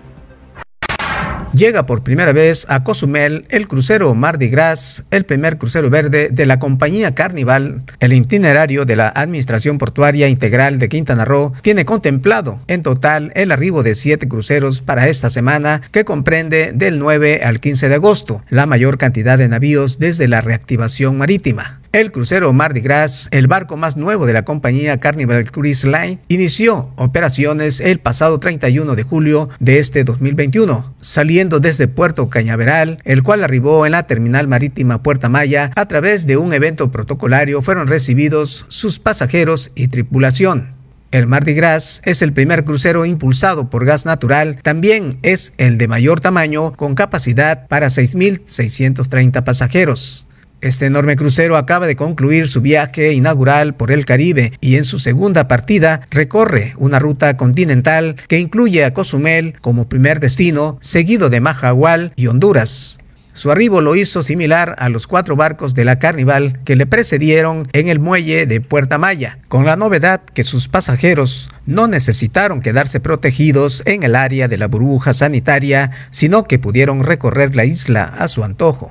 Llega 1.57 1.87
por 1.87 2.03
primera 2.03 2.33
vez 2.33 2.67
a 2.69 2.85
Cozumel 2.85 3.47
el 3.49 3.67
crucero 3.67 4.15
Mardi 4.15 4.51
Gras, 4.51 5.05
el 5.11 5.25
primer 5.25 5.57
crucero 5.57 5.89
verde 5.89 6.29
de 6.31 6.45
la 6.45 6.59
compañía 6.59 7.15
Carnival. 7.15 7.83
El 7.99 8.13
itinerario 8.13 8.85
de 8.85 8.95
la 8.95 9.09
Administración 9.09 9.79
Portuaria 9.79 10.29
Integral 10.29 10.79
de 10.79 10.91
Quintana 10.91 11.25
Roo 11.25 11.55
tiene 11.63 11.87
contemplado 11.87 12.61
en 12.67 12.83
total 12.83 13.33
el 13.35 13.53
arribo 13.53 13.83
de 13.83 13.95
siete 13.95 14.29
cruceros 14.29 14.83
para 14.83 15.09
esta 15.09 15.31
semana 15.31 15.81
que 15.93 16.05
comprende 16.05 16.73
del 16.75 16.99
9 16.99 17.41
al 17.43 17.59
15 17.59 17.89
de 17.89 17.95
agosto, 17.95 18.45
la 18.51 18.67
mayor 18.67 18.99
cantidad 18.99 19.39
de 19.39 19.49
navíos 19.49 19.99
desde 19.99 20.29
la 20.29 20.43
reactivación 20.43 21.17
marítima. 21.17 21.81
El 21.97 22.13
crucero 22.13 22.53
Mardi 22.53 22.83
Gras, 22.83 23.27
el 23.31 23.47
barco 23.47 23.79
más 23.79 23.97
nuevo 23.97 24.27
de 24.27 24.35
la 24.35 24.45
compañía 24.45 25.01
Carnival 25.01 25.51
Cruise 25.51 25.85
Line, 25.85 26.19
inició 26.29 26.91
operaciones 26.97 27.81
el 27.81 28.01
pasado 28.01 28.39
31 28.39 28.95
de 28.95 29.03
julio 29.03 29.49
de 29.61 29.79
este 29.79 30.05
2021, 30.05 30.95
saliendo 31.01 31.59
desde 31.59 31.89
Puerto 31.89 32.29
Cañaveral, 32.29 33.01
el 33.05 33.23
cual 33.23 33.43
arribó 33.43 33.87
en 33.87 33.93
la 33.93 34.03
terminal 34.03 34.47
marítima 34.47 35.03
Puerta 35.03 35.31
Maya. 35.31 35.71
A 35.75 35.89
través 35.89 36.27
de 36.27 36.37
un 36.37 36.53
evento 36.53 36.91
protocolario 36.91 37.63
fueron 37.63 37.87
recibidos 37.87 38.67
sus 38.69 38.99
pasajeros 38.99 39.73
y 39.75 39.89
tripulación. 39.89 40.75
El 41.13 41.27
Mardi 41.27 41.55
Gras 41.55 42.03
es 42.05 42.21
el 42.21 42.35
primer 42.35 42.65
crucero 42.65 43.07
impulsado 43.07 43.71
por 43.71 43.87
gas 43.87 44.05
natural, 44.05 44.61
también 44.63 45.19
es 45.23 45.55
el 45.57 45.79
de 45.79 45.89
mayor 45.89 46.21
tamaño 46.21 46.73
con 46.73 46.95
capacidad 46.95 47.67
para 47.69 47.87
6.630 47.87 49.43
pasajeros. 49.45 50.26
Este 50.67 50.87
enorme 50.87 51.15
crucero 51.15 51.57
acaba 51.57 51.87
de 51.87 51.95
concluir 51.95 52.49
su 52.49 52.61
viaje 52.61 53.13
inaugural 53.13 53.77
por 53.77 53.93
el 53.93 54.05
Caribe 54.05 54.53
y 54.61 54.75
en 54.75 54.85
su 54.85 54.99
segunda 54.99 55.47
partida 55.47 56.01
recorre 56.11 56.75
una 56.77 56.99
ruta 56.99 57.37
continental 57.37 58.17
que 58.27 58.41
incluye 58.41 58.85
a 58.85 58.93
Cozumel 58.93 59.55
como 59.61 59.89
primer 59.89 60.19
destino, 60.19 60.77
seguido 60.81 61.31
de 61.31 61.41
Majahual 61.41 62.13
y 62.17 62.27
Honduras. 62.27 62.99
Su 63.33 63.53
arribo 63.53 63.81
lo 63.81 63.95
hizo 63.95 64.25
similar 64.25 64.75
a 64.79 64.89
los 64.89 65.07
cuatro 65.07 65.37
barcos 65.37 65.73
de 65.75 65.85
la 65.85 66.01
Carnival 66.01 66.59
que 66.65 66.75
le 66.75 66.87
precedieron 66.87 67.69
en 67.73 67.87
el 67.87 68.01
muelle 68.01 68.47
de 68.47 68.61
Puerta 68.61 68.99
Maya, 68.99 69.39
con 69.47 69.67
la 69.67 69.77
novedad 69.77 70.23
que 70.23 70.43
sus 70.43 70.67
pasajeros 70.67 71.49
no 71.65 71.87
necesitaron 71.87 72.61
quedarse 72.61 72.99
protegidos 72.99 73.85
en 73.87 74.03
el 74.03 74.17
área 74.17 74.49
de 74.49 74.59
la 74.59 74.67
burbuja 74.67 75.15
sanitaria, 75.15 75.93
sino 76.11 76.43
que 76.49 76.59
pudieron 76.59 77.05
recorrer 77.05 77.55
la 77.55 77.65
isla 77.65 78.03
a 78.19 78.27
su 78.27 78.43
antojo. 78.43 78.91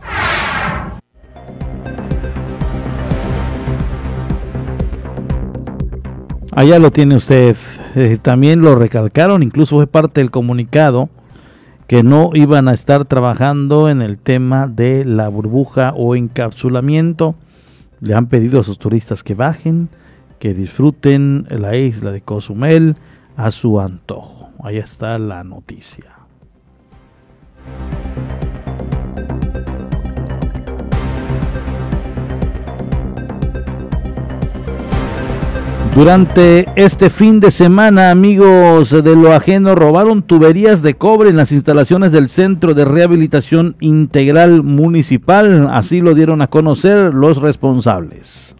Allá 6.56 6.80
lo 6.80 6.89
tiene 6.89 7.18
usted. 7.18 7.58
Eh, 7.96 8.18
también 8.22 8.62
lo 8.62 8.76
recalcaron, 8.76 9.44
incluso 9.44 9.76
fue 9.76 9.88
parte 9.88 10.22
del 10.22 10.32
comunicado 10.32 11.10
que 11.86 12.02
no 12.02 12.32
iban 12.34 12.70
a 12.70 12.74
estar 12.74 13.04
trabajando 13.04 13.89
en 13.89 14.02
el 14.02 14.18
tema 14.18 14.65
de 14.65 15.04
la 15.04 15.28
burbuja 15.28 15.94
o 15.98 16.15
encapsulamiento. 16.15 17.36
Le 18.00 18.15
han 18.15 18.28
pedido 18.28 18.62
a 18.62 18.63
sus 18.63 18.80
turistas 18.80 19.22
que 19.22 19.36
bajen, 19.36 19.89
que 20.39 20.54
disfruten 20.54 21.46
la 21.50 21.76
isla 21.76 22.12
de 22.12 22.22
Cozumel 22.22 22.96
a 23.36 23.52
su 23.52 23.82
antojo. 23.82 24.50
Ahí 24.63 24.78
está 24.78 25.20
la 25.20 25.44
noticia. 25.44 26.06
Durante 35.95 36.65
este 36.75 37.10
fin 37.10 37.39
de 37.39 37.51
semana, 37.51 38.12
amigos 38.12 38.89
de 38.91 39.15
lo 39.15 39.31
ajeno, 39.31 39.75
robaron 39.75 40.23
tuberías 40.23 40.81
de 40.81 40.95
cobre 40.95 41.29
en 41.29 41.38
las 41.38 41.53
instalaciones 41.53 42.12
del 42.12 42.27
Centro 42.27 42.73
de 42.73 42.84
Rehabilitación 42.84 43.77
Integral 43.79 44.62
Municipal. 44.62 45.69
Así 45.71 46.01
lo 46.01 46.13
dieron 46.13 46.41
a 46.41 46.47
conocer 46.47 47.13
los 47.13 47.38
responsables. 47.38 48.58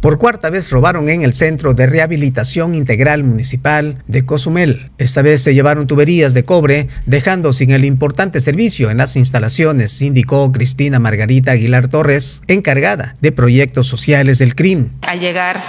Por 0.00 0.16
cuarta 0.16 0.48
vez 0.48 0.70
robaron 0.70 1.10
en 1.10 1.20
el 1.20 1.34
Centro 1.34 1.74
de 1.74 1.86
Rehabilitación 1.86 2.74
Integral 2.74 3.22
Municipal 3.22 4.02
de 4.06 4.24
Cozumel. 4.24 4.90
Esta 4.96 5.20
vez 5.20 5.42
se 5.42 5.52
llevaron 5.52 5.86
tuberías 5.86 6.32
de 6.32 6.42
cobre, 6.42 6.88
dejando 7.04 7.52
sin 7.52 7.70
el 7.70 7.84
importante 7.84 8.40
servicio 8.40 8.90
en 8.90 8.96
las 8.96 9.16
instalaciones, 9.16 10.00
indicó 10.00 10.50
Cristina 10.52 10.98
Margarita 10.98 11.52
Aguilar 11.52 11.88
Torres, 11.88 12.42
encargada 12.48 13.16
de 13.20 13.30
proyectos 13.30 13.88
sociales 13.88 14.38
del 14.38 14.54
CRIM. 14.54 14.88
Al 15.06 15.20
llegar 15.20 15.60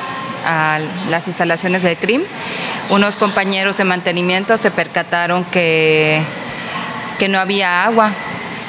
a 0.46 0.80
las 1.10 1.28
instalaciones 1.28 1.84
del 1.84 1.98
CRIM, 1.98 2.22
unos 2.90 3.18
compañeros 3.18 3.76
de 3.76 3.84
mantenimiento 3.84 4.56
se 4.56 4.72
percataron 4.72 5.44
que, 5.44 6.22
que 7.20 7.28
no 7.28 7.38
había 7.38 7.84
agua 7.84 8.14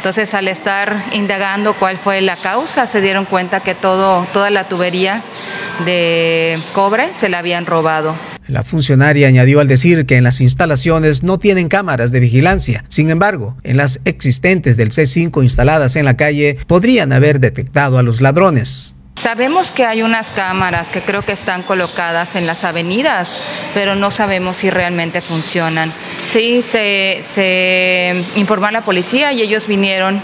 entonces, 0.03 0.35
al 0.35 0.49
estar 0.49 1.01
indagando 1.13 1.75
cuál 1.75 1.97
fue 1.97 2.21
la 2.23 2.35
causa, 2.35 2.87
se 2.89 3.01
dieron 3.01 3.25
cuenta 3.25 3.61
que 3.61 3.77
todo, 3.77 4.27
toda 4.33 4.51
la 4.51 4.65
tubería 4.69 5.23
de 5.87 6.59
cobre 6.73 7.15
se 7.15 7.29
la 7.29 7.39
habían 7.39 7.67
robado. 7.67 8.17
La 8.49 8.65
funcionaria 8.65 9.29
añadió 9.29 9.61
al 9.61 9.69
decir 9.69 10.05
que 10.05 10.17
en 10.17 10.25
las 10.25 10.41
instalaciones 10.41 11.23
no 11.23 11.39
tienen 11.39 11.69
cámaras 11.69 12.11
de 12.11 12.19
vigilancia. 12.19 12.85
Sin 12.89 13.11
embargo, 13.11 13.57
en 13.63 13.77
las 13.77 14.01
existentes 14.05 14.77
del 14.77 14.91
C5 14.91 15.41
instaladas 15.41 15.95
en 15.95 16.05
la 16.05 16.17
calle 16.17 16.59
podrían 16.67 17.13
haber 17.13 17.39
detectado 17.39 17.97
a 17.97 18.03
los 18.03 18.21
ladrones. 18.21 18.97
Sabemos 19.23 19.71
que 19.71 19.85
hay 19.85 20.03
unas 20.03 20.33
cámaras 20.33 20.89
que 20.89 21.01
creo 21.01 21.23
que 21.23 21.31
están 21.31 21.63
colocadas 21.63 22.35
en 22.35 22.45
las 22.45 22.65
avenidas, 22.65 23.39
pero 23.73 23.95
no 23.95 24.11
sabemos 24.11 24.57
si 24.57 24.69
realmente 24.69 25.21
funcionan. 25.21 25.93
Sí, 26.27 26.61
se, 26.61 27.21
se 27.23 28.21
informó 28.35 28.67
a 28.67 28.73
la 28.73 28.81
policía 28.81 29.33
y 29.33 29.41
ellos 29.41 29.69
vinieron, 29.69 30.21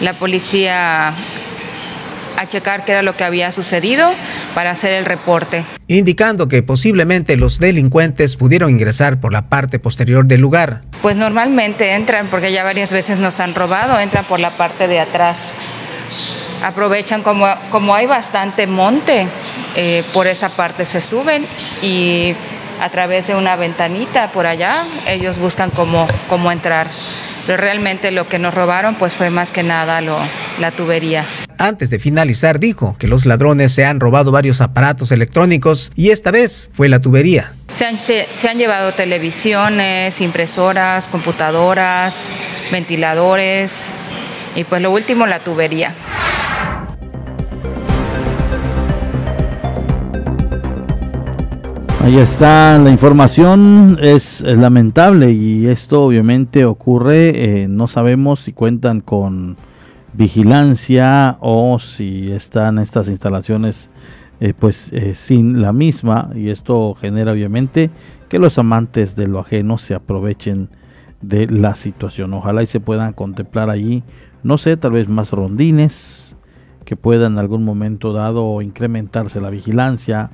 la 0.00 0.12
policía 0.12 1.08
a 1.08 2.46
checar 2.46 2.84
qué 2.84 2.92
era 2.92 3.02
lo 3.02 3.16
que 3.16 3.24
había 3.24 3.50
sucedido 3.50 4.12
para 4.54 4.70
hacer 4.70 4.92
el 4.92 5.06
reporte. 5.06 5.64
Indicando 5.88 6.46
que 6.46 6.62
posiblemente 6.62 7.36
los 7.36 7.58
delincuentes 7.58 8.36
pudieron 8.36 8.70
ingresar 8.70 9.18
por 9.18 9.32
la 9.32 9.48
parte 9.48 9.80
posterior 9.80 10.24
del 10.24 10.40
lugar. 10.40 10.82
Pues 11.02 11.16
normalmente 11.16 11.94
entran, 11.94 12.28
porque 12.28 12.52
ya 12.52 12.62
varias 12.62 12.92
veces 12.92 13.18
nos 13.18 13.40
han 13.40 13.56
robado, 13.56 13.98
entran 13.98 14.24
por 14.24 14.38
la 14.38 14.56
parte 14.56 14.86
de 14.86 15.00
atrás 15.00 15.36
aprovechan 16.62 17.22
como, 17.22 17.46
como 17.70 17.94
hay 17.94 18.06
bastante 18.06 18.66
monte, 18.66 19.26
eh, 19.74 20.04
por 20.12 20.26
esa 20.26 20.48
parte 20.50 20.84
se 20.86 21.00
suben 21.00 21.44
y 21.82 22.34
a 22.80 22.90
través 22.90 23.26
de 23.26 23.34
una 23.34 23.56
ventanita 23.56 24.30
por 24.32 24.46
allá 24.46 24.84
ellos 25.06 25.38
buscan 25.38 25.70
cómo, 25.70 26.06
cómo 26.28 26.52
entrar. 26.52 26.88
Pero 27.46 27.58
realmente 27.58 28.10
lo 28.10 28.28
que 28.28 28.38
nos 28.38 28.54
robaron 28.54 28.96
pues 28.96 29.14
fue 29.14 29.30
más 29.30 29.52
que 29.52 29.62
nada 29.62 30.00
lo, 30.00 30.18
la 30.58 30.72
tubería. 30.72 31.24
Antes 31.58 31.90
de 31.90 31.98
finalizar 31.98 32.58
dijo 32.58 32.96
que 32.98 33.06
los 33.06 33.24
ladrones 33.24 33.72
se 33.72 33.84
han 33.84 34.00
robado 34.00 34.30
varios 34.30 34.60
aparatos 34.60 35.10
electrónicos 35.12 35.92
y 35.94 36.10
esta 36.10 36.30
vez 36.30 36.70
fue 36.74 36.88
la 36.88 37.00
tubería. 37.00 37.52
Se 37.72 37.86
han, 37.86 37.98
se, 37.98 38.28
se 38.34 38.48
han 38.48 38.58
llevado 38.58 38.94
televisiones, 38.94 40.20
impresoras, 40.20 41.08
computadoras, 41.08 42.28
ventiladores 42.70 43.92
y 44.54 44.64
pues 44.64 44.82
lo 44.82 44.90
último 44.90 45.26
la 45.26 45.38
tubería. 45.40 45.94
Ahí 52.06 52.18
está 52.18 52.78
la 52.78 52.90
información, 52.90 53.98
es 54.00 54.40
lamentable 54.40 55.32
y 55.32 55.66
esto 55.66 56.04
obviamente 56.04 56.64
ocurre, 56.64 57.62
eh, 57.62 57.66
no 57.66 57.88
sabemos 57.88 58.38
si 58.38 58.52
cuentan 58.52 59.00
con 59.00 59.56
vigilancia 60.12 61.36
o 61.40 61.80
si 61.80 62.30
están 62.30 62.78
estas 62.78 63.08
instalaciones 63.08 63.90
eh, 64.38 64.54
pues 64.56 64.92
eh, 64.92 65.16
sin 65.16 65.60
la 65.60 65.72
misma 65.72 66.30
y 66.36 66.50
esto 66.50 66.94
genera 66.94 67.32
obviamente 67.32 67.90
que 68.28 68.38
los 68.38 68.56
amantes 68.56 69.16
de 69.16 69.26
lo 69.26 69.40
ajeno 69.40 69.76
se 69.76 69.94
aprovechen 69.94 70.68
de 71.22 71.48
la 71.48 71.74
situación. 71.74 72.34
Ojalá 72.34 72.62
y 72.62 72.68
se 72.68 72.78
puedan 72.78 73.14
contemplar 73.14 73.68
allí, 73.68 74.04
no 74.44 74.58
sé, 74.58 74.76
tal 74.76 74.92
vez 74.92 75.08
más 75.08 75.32
rondines 75.32 76.36
que 76.84 76.94
puedan 76.94 77.32
en 77.32 77.40
algún 77.40 77.64
momento 77.64 78.12
dado 78.12 78.62
incrementarse 78.62 79.40
la 79.40 79.50
vigilancia 79.50 80.30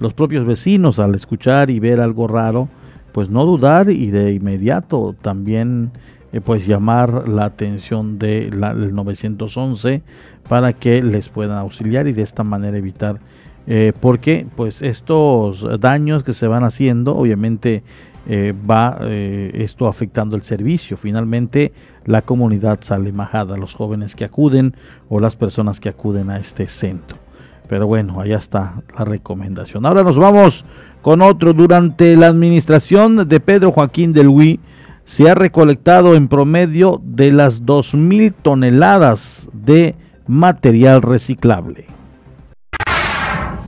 los 0.00 0.14
propios 0.14 0.46
vecinos 0.46 0.98
al 0.98 1.14
escuchar 1.14 1.70
y 1.70 1.78
ver 1.78 2.00
algo 2.00 2.26
raro, 2.26 2.68
pues 3.12 3.30
no 3.30 3.44
dudar 3.44 3.90
y 3.90 4.10
de 4.10 4.32
inmediato 4.32 5.14
también 5.20 5.92
eh, 6.32 6.40
pues 6.40 6.66
llamar 6.66 7.28
la 7.28 7.44
atención 7.44 8.18
del 8.18 8.58
911 8.58 10.02
para 10.48 10.72
que 10.72 11.02
les 11.02 11.28
puedan 11.28 11.58
auxiliar 11.58 12.08
y 12.08 12.12
de 12.12 12.22
esta 12.22 12.44
manera 12.44 12.78
evitar 12.78 13.20
eh, 13.66 13.92
porque 14.00 14.46
pues 14.56 14.80
estos 14.80 15.66
daños 15.80 16.24
que 16.24 16.32
se 16.32 16.46
van 16.46 16.64
haciendo 16.64 17.14
obviamente 17.14 17.82
eh, 18.26 18.54
va 18.68 18.98
esto 19.02 19.88
afectando 19.88 20.36
el 20.36 20.42
servicio. 20.42 20.96
Finalmente 20.96 21.72
la 22.04 22.22
comunidad 22.22 22.78
sale 22.82 23.12
majada 23.12 23.56
los 23.56 23.74
jóvenes 23.74 24.14
que 24.14 24.24
acuden 24.24 24.74
o 25.08 25.20
las 25.20 25.36
personas 25.36 25.80
que 25.80 25.88
acuden 25.88 26.30
a 26.30 26.38
este 26.38 26.68
centro 26.68 27.29
pero 27.70 27.86
bueno, 27.86 28.20
allá 28.20 28.36
está 28.36 28.82
la 28.98 29.04
recomendación. 29.04 29.86
Ahora 29.86 30.02
nos 30.02 30.18
vamos 30.18 30.64
con 31.02 31.22
otro. 31.22 31.52
Durante 31.52 32.16
la 32.16 32.26
administración 32.26 33.28
de 33.28 33.38
Pedro 33.38 33.70
Joaquín 33.70 34.12
del 34.12 34.26
Huy 34.26 34.58
se 35.04 35.30
ha 35.30 35.36
recolectado 35.36 36.16
en 36.16 36.26
promedio 36.26 37.00
de 37.04 37.30
las 37.30 37.62
2.000 37.62 38.34
toneladas 38.42 39.48
de 39.52 39.94
material 40.26 41.00
reciclable. 41.00 41.86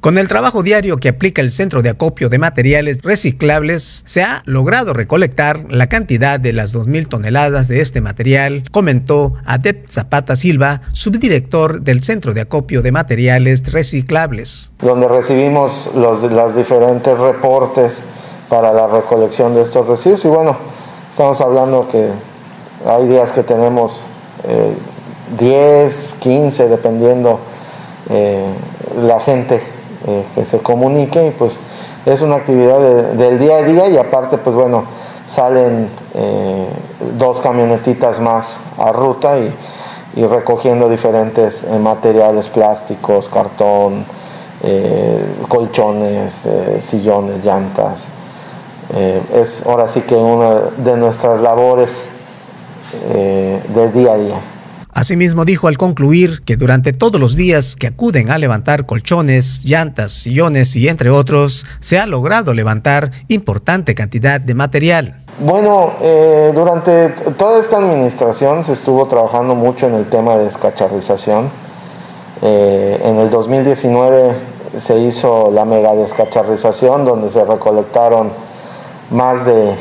Con 0.03 0.19
el 0.19 0.27
trabajo 0.27 0.65
diario 0.65 0.97
que 0.97 1.11
aplica 1.11 1.41
el 1.43 1.53
Centro 1.53 1.81
de 1.81 1.91
Acopio 1.91 2.29
de 2.29 2.41
Materiales 2.41 3.03
Reciclables, 3.05 4.03
se 4.05 4.25
ha 4.25 4.43
logrado 4.47 4.95
recolectar 4.95 5.67
la 5.69 5.89
cantidad 5.89 6.41
de 6.41 6.53
las 6.53 6.75
2.000 6.75 7.07
toneladas 7.07 7.69
de 7.69 7.81
este 7.81 8.01
material, 8.01 8.65
comentó 8.73 9.35
Adep 9.47 9.89
Zapata 9.89 10.35
Silva, 10.35 10.81
subdirector 10.91 11.83
del 11.83 12.03
Centro 12.03 12.35
de 12.35 12.41
Acopio 12.41 12.83
de 12.83 12.91
Materiales 12.91 13.73
Reciclables. 13.73 14.73
Donde 14.81 15.07
recibimos 15.07 15.89
los, 15.95 16.21
diferentes 16.57 17.17
reportes 17.17 17.99
para 18.49 18.73
la 18.73 18.89
recolección 18.89 19.55
de 19.55 19.63
estos 19.63 19.87
residuos 19.87 20.25
y 20.25 20.29
bueno, 20.29 20.57
estamos 21.13 21.41
hablando 21.41 21.89
que 21.89 22.09
hay 22.91 23.07
días 23.07 23.31
que 23.31 23.45
tenemos 23.45 24.03
10, 25.39 25.49
eh, 25.49 26.15
15, 26.19 26.67
dependiendo 26.67 27.39
eh, 28.11 28.45
la 29.01 29.21
gente 29.21 29.61
que 30.35 30.45
se 30.45 30.59
comunique 30.59 31.29
y 31.29 31.31
pues 31.31 31.59
es 32.07 32.23
una 32.23 32.37
actividad 32.37 32.81
del 33.13 33.39
día 33.39 33.59
a 33.59 33.63
día 33.63 33.89
y 33.89 33.97
aparte 33.97 34.39
pues 34.39 34.57
bueno 34.57 34.85
salen 35.33 35.89
eh, 36.15 36.67
dos 37.17 37.41
camionetitas 37.41 38.21
más 38.21 38.57
a 38.79 38.93
ruta 38.93 39.39
y, 39.39 39.55
recogiendo 40.15 40.91
diferentes 40.91 41.63
eh, 41.63 41.79
materiales 41.79 42.51
plásticos, 42.51 43.31
cartón, 43.31 44.05
eh, 44.63 45.25
colchones, 45.49 46.45
sillones, 46.83 47.43
llantas. 47.43 48.05
es 49.35 49.63
ahora 49.65 49.89
sí 49.89 50.03
que 50.03 50.15
una 50.15 50.51
de 50.77 50.97
nuestras 50.99 51.41
labores 51.41 51.91
del 53.75 53.93
día 53.95 54.13
a 54.13 54.17
día. 54.19 54.52
Asimismo 54.95 55.47
dijo 55.47 55.69
al 55.69 55.79
concluir 55.79 56.43
que 56.45 56.57
durante 56.57 56.93
todos 56.93 57.19
los 57.19 57.35
días 57.35 57.77
que 57.77 57.87
acuden 57.87 58.31
a 58.31 58.37
levantar 58.37 58.85
colchones, 58.85 59.65
llantas, 59.65 60.13
sillones 60.13 60.77
y 60.77 60.89
entre 60.89 61.09
otros, 61.09 61.65
se 61.81 61.99
ha 61.99 62.05
logrado 62.07 62.53
levantar 62.53 63.11
importante 63.29 63.95
cantidad 63.95 64.39
de 64.39 64.55
material. 64.55 65.17
Bueno, 65.39 65.93
eh, 66.03 66.53
durante 66.55 67.09
toda 67.39 67.59
esta 67.59 67.79
administración 67.79 68.65
se 68.65 68.75
estuvo 68.75 69.07
trabajando 69.07 69.55
mucho 69.55 69.87
en 69.87 69.95
el 69.95 70.05
tema 70.05 70.37
de 70.37 70.45
descacharrización. 70.45 71.49
Eh, 72.43 73.01
en 73.03 73.17
el 73.17 73.31
2019 73.31 74.35
se 74.79 74.99
hizo 74.99 75.51
la 75.51 75.65
mega 75.65 75.95
descacharrización 75.95 77.07
donde 77.07 77.31
se 77.31 77.43
recolectaron 77.45 78.31
más 79.11 79.47
de 79.47 79.75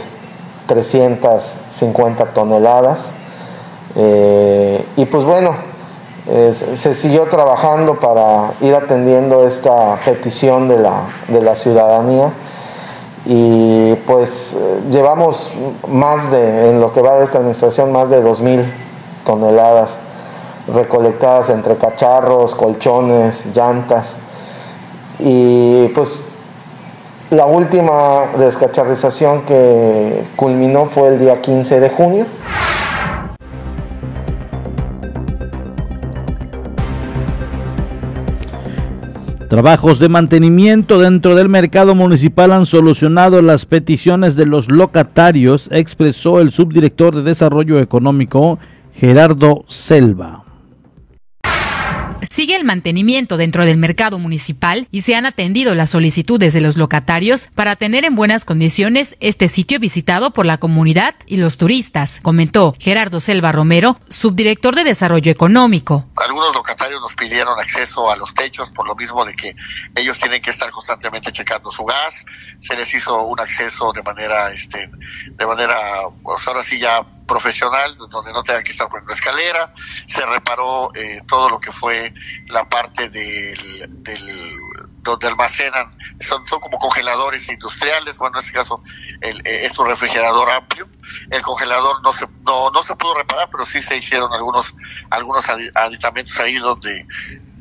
350 0.68 2.26
toneladas. 2.28 3.08
Eh, 3.96 4.86
y 4.98 5.06
pues 5.06 5.24
bueno, 5.24 5.56
se 6.76 6.96
siguió 6.96 7.24
trabajando 7.26 8.00
para 8.00 8.52
ir 8.62 8.76
atendiendo 8.76 9.46
esta 9.48 9.98
petición 10.06 10.68
de 10.70 10.78
la, 10.78 11.04
de 11.28 11.42
la 11.42 11.56
ciudadanía 11.56 12.32
y 13.26 13.94
pues 14.08 14.56
llevamos 14.90 15.52
más 15.88 16.32
de, 16.32 16.70
en 16.70 16.80
lo 16.80 16.94
que 16.94 17.02
va 17.02 17.18
de 17.18 17.26
esta 17.26 17.40
administración, 17.40 17.92
más 17.92 18.10
de 18.10 18.24
2.000 18.24 18.64
toneladas 19.26 19.90
recolectadas 20.74 21.50
entre 21.50 21.76
cacharros, 21.76 22.56
colchones, 22.56 23.46
llantas 23.54 24.18
y 25.20 25.88
pues 25.90 26.24
la 27.30 27.46
última 27.46 28.26
descacharrización 28.38 29.44
que 29.44 30.24
culminó 30.36 30.86
fue 30.86 31.10
el 31.10 31.20
día 31.20 31.42
15 31.42 31.80
de 31.80 31.90
junio. 31.90 32.26
Trabajos 39.52 40.00
de 40.00 40.08
mantenimiento 40.08 40.98
dentro 40.98 41.36
del 41.36 41.50
mercado 41.50 41.94
municipal 41.94 42.54
han 42.54 42.66
solucionado 42.66 43.42
las 43.42 43.66
peticiones 43.66 44.38
de 44.38 44.46
los 44.46 44.72
locatarios, 44.72 45.68
expresó 45.74 46.40
el 46.40 46.54
subdirector 46.54 47.14
de 47.14 47.24
Desarrollo 47.24 47.82
Económico 47.82 48.60
Gerardo 48.94 49.66
Selva. 49.68 50.46
Sigue 52.22 52.56
el 52.56 52.64
mantenimiento 52.64 53.36
dentro 53.36 53.66
del 53.66 53.78
mercado 53.78 54.20
municipal 54.20 54.88
y 54.90 55.02
se 55.02 55.16
han 55.16 55.26
atendido 55.26 55.76
las 55.76 55.90
solicitudes 55.90 56.54
de 56.54 56.62
los 56.62 56.78
locatarios 56.78 57.50
para 57.54 57.76
tener 57.76 58.06
en 58.06 58.16
buenas 58.16 58.46
condiciones 58.46 59.18
este 59.20 59.50
sitio 59.50 59.80
visitado 59.80 60.32
por 60.32 60.46
la 60.46 60.60
comunidad 60.60 61.16
y 61.26 61.38
los 61.38 61.58
turistas, 61.58 62.22
comentó 62.22 62.74
Gerardo 62.80 63.20
Selva 63.20 63.52
Romero, 63.52 63.98
subdirector 64.08 64.76
de 64.76 64.86
Desarrollo 64.86 65.30
Económico. 65.30 66.06
Algunos 66.22 66.54
locatarios 66.54 67.02
nos 67.02 67.14
pidieron 67.16 67.60
acceso 67.60 68.10
a 68.12 68.16
los 68.16 68.34
techos 68.34 68.72
por 68.72 68.88
lo 68.88 68.96
mismo 68.96 69.26
de 69.26 69.34
que 69.34 69.56
ellos 69.96 70.18
tienen 70.20 70.42
que 70.42 70.52
estar 70.52 70.70
constantemente 70.72 71.32
checando 71.32 71.70
su 71.70 71.84
gas, 71.84 72.26
se 72.60 72.76
les 72.76 72.94
hizo 72.94 73.24
un 73.24 73.40
acceso 73.40 73.92
de 73.94 74.04
manera, 74.04 74.52
este, 74.52 74.90
de 75.38 75.46
manera, 75.46 75.76
pues 76.24 76.48
ahora 76.48 76.64
sí 76.64 76.80
ya 76.80 77.06
profesional, 77.26 77.96
donde 78.10 78.34
no 78.34 78.44
tengan 78.44 78.64
que 78.64 78.72
estar 78.72 78.90
poniendo 78.90 79.14
escalera, 79.14 79.72
se 80.06 80.26
reparó 80.26 80.92
eh, 80.94 81.22
todo 81.28 81.50
lo 81.50 81.60
que 81.60 81.72
fue 81.72 82.14
la 82.48 82.68
parte 82.68 83.10
del, 83.10 83.88
del 84.04 84.50
donde 85.02 85.28
almacenan, 85.28 85.98
son, 86.20 86.48
son 86.48 86.60
como 86.60 86.78
congeladores 86.78 87.48
industriales, 87.50 88.18
bueno, 88.18 88.38
en 88.38 88.46
este 88.46 88.54
caso 88.54 88.82
el, 89.22 89.40
eh, 89.40 89.66
es 89.66 89.78
un 89.80 89.88
refrigerador 89.88 90.50
amplio, 90.50 90.88
el 91.30 91.42
congelador 91.42 92.02
no 92.04 92.14
se, 92.14 92.28
no, 92.44 92.70
no 92.70 92.84
se 92.84 92.96
pudo 92.96 93.16
reparar, 93.16 93.50
pero 93.52 93.66
sí 93.66 93.82
se 93.82 93.98
hicieron 93.98 94.32
algunos, 94.32 94.74
algunos 95.10 95.46
aditamentos 95.76 96.38
ahí 96.40 96.56
donde 96.56 97.06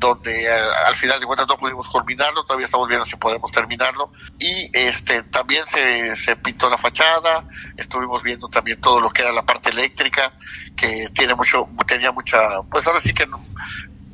donde 0.01 0.45
eh, 0.45 0.49
al 0.87 0.95
final 0.95 1.19
de 1.19 1.27
cuentas 1.27 1.47
no 1.47 1.57
pudimos 1.57 1.87
culminarlo, 1.87 2.43
todavía 2.43 2.65
estamos 2.65 2.87
viendo 2.87 3.05
si 3.05 3.15
podemos 3.17 3.51
terminarlo. 3.51 4.11
Y 4.39 4.69
este 4.73 5.21
también 5.23 5.63
se, 5.67 6.15
se 6.15 6.35
pintó 6.37 6.69
la 6.71 6.77
fachada, 6.77 7.47
estuvimos 7.77 8.23
viendo 8.23 8.49
también 8.49 8.81
todo 8.81 8.99
lo 8.99 9.11
que 9.11 9.21
era 9.21 9.31
la 9.31 9.45
parte 9.45 9.69
eléctrica, 9.69 10.33
que 10.75 11.07
tiene 11.13 11.35
mucho, 11.35 11.69
tenía 11.85 12.11
mucha, 12.11 12.63
pues 12.71 12.87
ahora 12.87 12.99
sí 12.99 13.13
que 13.13 13.27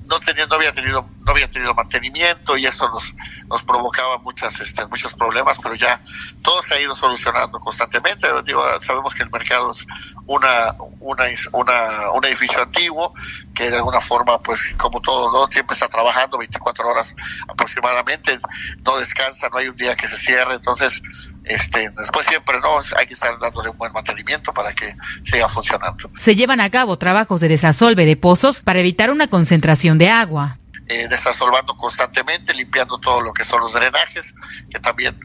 no, 0.08 0.20
tenía, 0.20 0.46
no 0.48 0.56
había 0.56 0.72
tenido, 0.72 1.08
no 1.26 1.32
había 1.32 1.50
tenido 1.50 1.74
mantenimiento 1.74 2.58
y 2.58 2.65
eso 2.65 2.88
nos, 2.89 3.13
nos 3.48 3.63
provocaba 3.63 4.17
muchas, 4.20 4.60
este, 4.62 4.86
muchos 4.88 5.13
problemas, 5.13 5.58
pero 5.62 5.76
ya 5.76 6.02
todo 6.41 6.62
se 6.62 6.76
ha 6.76 6.82
ido 6.82 6.96
solucionando 6.96 7.60
constantemente. 7.60 8.28
Digo, 8.46 8.62
sabemos 8.82 9.13
que 9.13 9.24
el 9.24 9.30
mercado 9.30 9.72
es 9.72 9.86
una, 10.26 10.76
una, 11.00 11.26
una, 11.52 12.12
un 12.12 12.26
edificio 12.26 12.62
antiguo 12.62 13.13
que 13.54 13.70
de 13.70 13.78
alguna 13.78 14.02
forma, 14.02 14.41
pues 14.41 14.74
como 14.78 15.02
todo, 15.02 15.32
¿no? 15.32 15.52
siempre 15.52 15.74
está 15.74 15.88
trabajando 15.88 16.38
24 16.38 16.88
horas 16.88 17.13
aproximadamente, 17.48 18.39
no 18.86 18.98
descansa, 18.98 19.50
no 19.50 19.58
hay 19.58 19.67
un 19.67 19.76
día 19.76 19.96
que 19.96 20.08
se 20.08 20.17
cierre, 20.17 20.56
entonces 20.56 21.02
este, 21.50 21.90
después 21.98 22.26
siempre 22.28 22.60
no, 22.60 22.70
hay 22.98 23.08
que 23.08 23.14
estar 23.14 23.38
dándole 23.40 23.70
un 23.70 23.78
buen 23.78 23.92
mantenimiento 23.92 24.54
para 24.54 24.74
que 24.74 24.96
siga 25.24 25.50
funcionando. 25.50 26.10
Se 26.18 26.36
llevan 26.36 26.62
a 26.62 26.70
cabo 26.70 26.98
trabajos 26.98 27.42
de 27.42 27.48
desasolve 27.48 28.06
de 28.06 28.18
pozos 28.18 28.62
para 28.62 28.80
evitar 28.80 29.12
una 29.12 29.28
concentración 29.28 29.98
de 29.98 30.10
agua. 30.10 30.60
Eh, 30.90 31.08
desasolvando 31.10 31.76
constantemente, 31.76 32.54
limpiando 32.54 32.98
todo 33.00 33.20
lo 33.20 33.34
que 33.34 33.44
son 33.44 33.60
los 33.60 33.74
drenajes, 33.74 34.34
que 34.70 34.80
también 34.80 35.20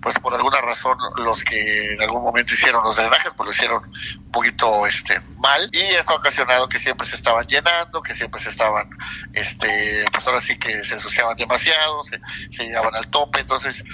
pues 0.00 0.18
por 0.18 0.34
alguna 0.34 0.60
razón 0.60 0.96
los 1.16 1.44
que 1.44 1.92
en 1.92 2.00
algún 2.02 2.22
momento 2.22 2.54
hicieron 2.54 2.82
los 2.82 2.96
drenajes 2.96 3.32
pues 3.36 3.46
lo 3.46 3.52
hicieron 3.52 3.84
un 3.84 4.30
poquito 4.32 4.86
este 4.86 5.20
mal 5.38 5.68
y 5.72 5.80
eso 5.80 6.12
ha 6.12 6.16
ocasionado 6.16 6.68
que 6.68 6.78
siempre 6.78 7.06
se 7.06 7.16
estaban 7.16 7.46
llenando 7.46 8.02
que 8.02 8.14
siempre 8.14 8.40
se 8.40 8.48
estaban 8.48 8.88
este 9.32 10.04
pues 10.12 10.26
ahora 10.26 10.40
sí 10.40 10.58
que 10.58 10.84
se 10.84 10.94
ensuciaban 10.94 11.36
demasiado 11.36 12.02
se, 12.04 12.20
se 12.50 12.64
llegaban 12.64 12.94
al 12.94 13.08
tope. 13.08 13.40
Entonces 13.40 13.84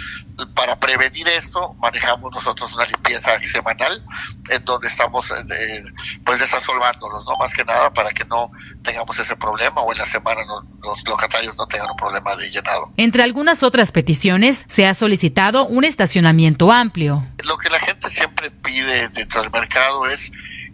para 0.55 0.79
prevenir 0.79 1.29
esto 1.29 1.75
manejamos 1.75 2.33
nosotros 2.33 2.73
una 2.75 2.85
limpieza 2.85 3.39
semanal 3.45 4.05
en 4.51 4.65
donde 4.65 4.89
estamos 4.89 5.31
eh, 5.31 5.85
pues 6.25 6.39
desasolvándolos 6.41 7.25
no 7.25 7.37
más 7.37 7.53
que 7.55 7.65
nada 7.65 7.93
para 7.93 8.11
que 8.11 8.25
no 8.27 8.51
tengamos 8.83 9.19
ese 9.19 9.35
problema 9.37 9.81
o 9.81 9.93
en 9.93 9.99
la 9.99 10.07
semana 10.07 10.43
los 10.83 11.07
locatarios 11.07 11.57
no 11.57 11.67
tengan 11.67 11.91
un 11.91 11.97
problema 11.97 12.37
de 12.37 12.51
llenado. 12.51 12.93
Entre 12.97 13.23
algunas 13.23 13.63
otras 13.63 13.93
peticiones 13.93 14.65
se 14.69 14.87
ha 14.87 14.95
solicitado 14.95 15.67
un 15.67 15.85
estacionamiento 15.97 16.71
amplio. 16.71 17.27
Lo 17.43 17.57
que 17.57 17.71
la 17.71 17.81
gente 17.81 18.11
siempre 18.11 18.51
pide 18.51 19.09
dentro 19.09 19.41
del 19.41 19.51
mercado 19.51 20.07
es 20.11 20.31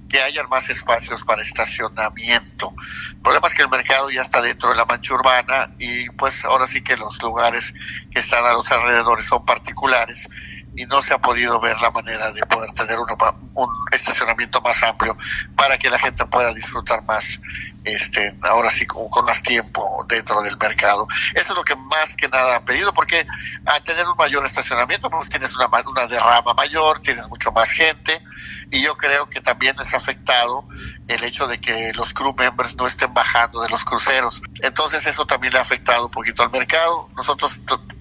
que 0.08 0.20
haya 0.20 0.42
más 0.48 0.68
espacios 0.68 1.22
para 1.22 1.42
estacionamiento. 1.42 2.74
El 3.10 3.20
problema 3.22 3.46
es 3.46 3.54
que 3.54 3.62
el 3.62 3.68
mercado 3.68 4.10
ya 4.10 4.22
está 4.22 4.42
dentro 4.42 4.70
de 4.70 4.74
la 4.74 4.84
mancha 4.84 5.14
urbana 5.14 5.70
y 5.78 6.10
pues 6.10 6.44
ahora 6.44 6.66
sí 6.66 6.82
que 6.82 6.96
los 6.96 7.22
lugares 7.22 7.72
que 8.10 8.18
están 8.18 8.44
a 8.44 8.52
los 8.52 8.68
alrededores 8.72 9.24
son 9.24 9.44
particulares 9.44 10.28
y 10.74 10.86
no 10.86 11.00
se 11.02 11.14
ha 11.14 11.18
podido 11.18 11.60
ver 11.60 11.80
la 11.80 11.92
manera 11.92 12.32
de 12.32 12.42
poder 12.46 12.72
tener 12.72 12.98
un 12.98 13.68
estacionamiento 13.92 14.60
más 14.60 14.82
amplio 14.82 15.16
para 15.54 15.78
que 15.78 15.88
la 15.88 16.00
gente 16.00 16.26
pueda 16.26 16.52
disfrutar 16.52 17.04
más 17.04 17.38
este, 17.84 18.36
ahora 18.42 18.70
sí 18.70 18.86
con, 18.86 19.08
más 19.24 19.42
tiempo 19.42 20.04
dentro 20.08 20.42
del 20.42 20.56
mercado. 20.56 21.06
Eso 21.34 21.52
es 21.52 21.56
lo 21.56 21.64
que 21.64 21.76
más 21.76 22.16
que 22.16 22.28
nada 22.28 22.56
han 22.56 22.64
pedido, 22.64 22.92
porque 22.92 23.26
al 23.66 23.82
tener 23.82 24.06
un 24.08 24.16
mayor 24.16 24.44
estacionamiento, 24.44 25.10
pues 25.10 25.28
tienes 25.28 25.54
una, 25.56 25.68
una 25.86 26.06
derrama 26.06 26.54
mayor, 26.54 27.00
tienes 27.00 27.28
mucho 27.28 27.52
más 27.52 27.70
gente, 27.70 28.22
y 28.70 28.82
yo 28.82 28.96
creo 28.96 29.28
que 29.28 29.40
también 29.40 29.76
es 29.80 29.94
afectado 29.94 30.64
el 31.08 31.22
hecho 31.24 31.46
de 31.46 31.60
que 31.60 31.92
los 31.94 32.14
crew 32.14 32.34
members 32.34 32.74
no 32.76 32.86
estén 32.86 33.12
bajando 33.12 33.60
de 33.62 33.68
los 33.68 33.84
cruceros. 33.84 34.40
Entonces 34.62 35.06
eso 35.06 35.26
también 35.26 35.52
le 35.52 35.58
ha 35.58 35.62
afectado 35.62 36.06
un 36.06 36.10
poquito 36.10 36.42
al 36.42 36.50
mercado. 36.50 37.08
Nosotros 37.16 37.56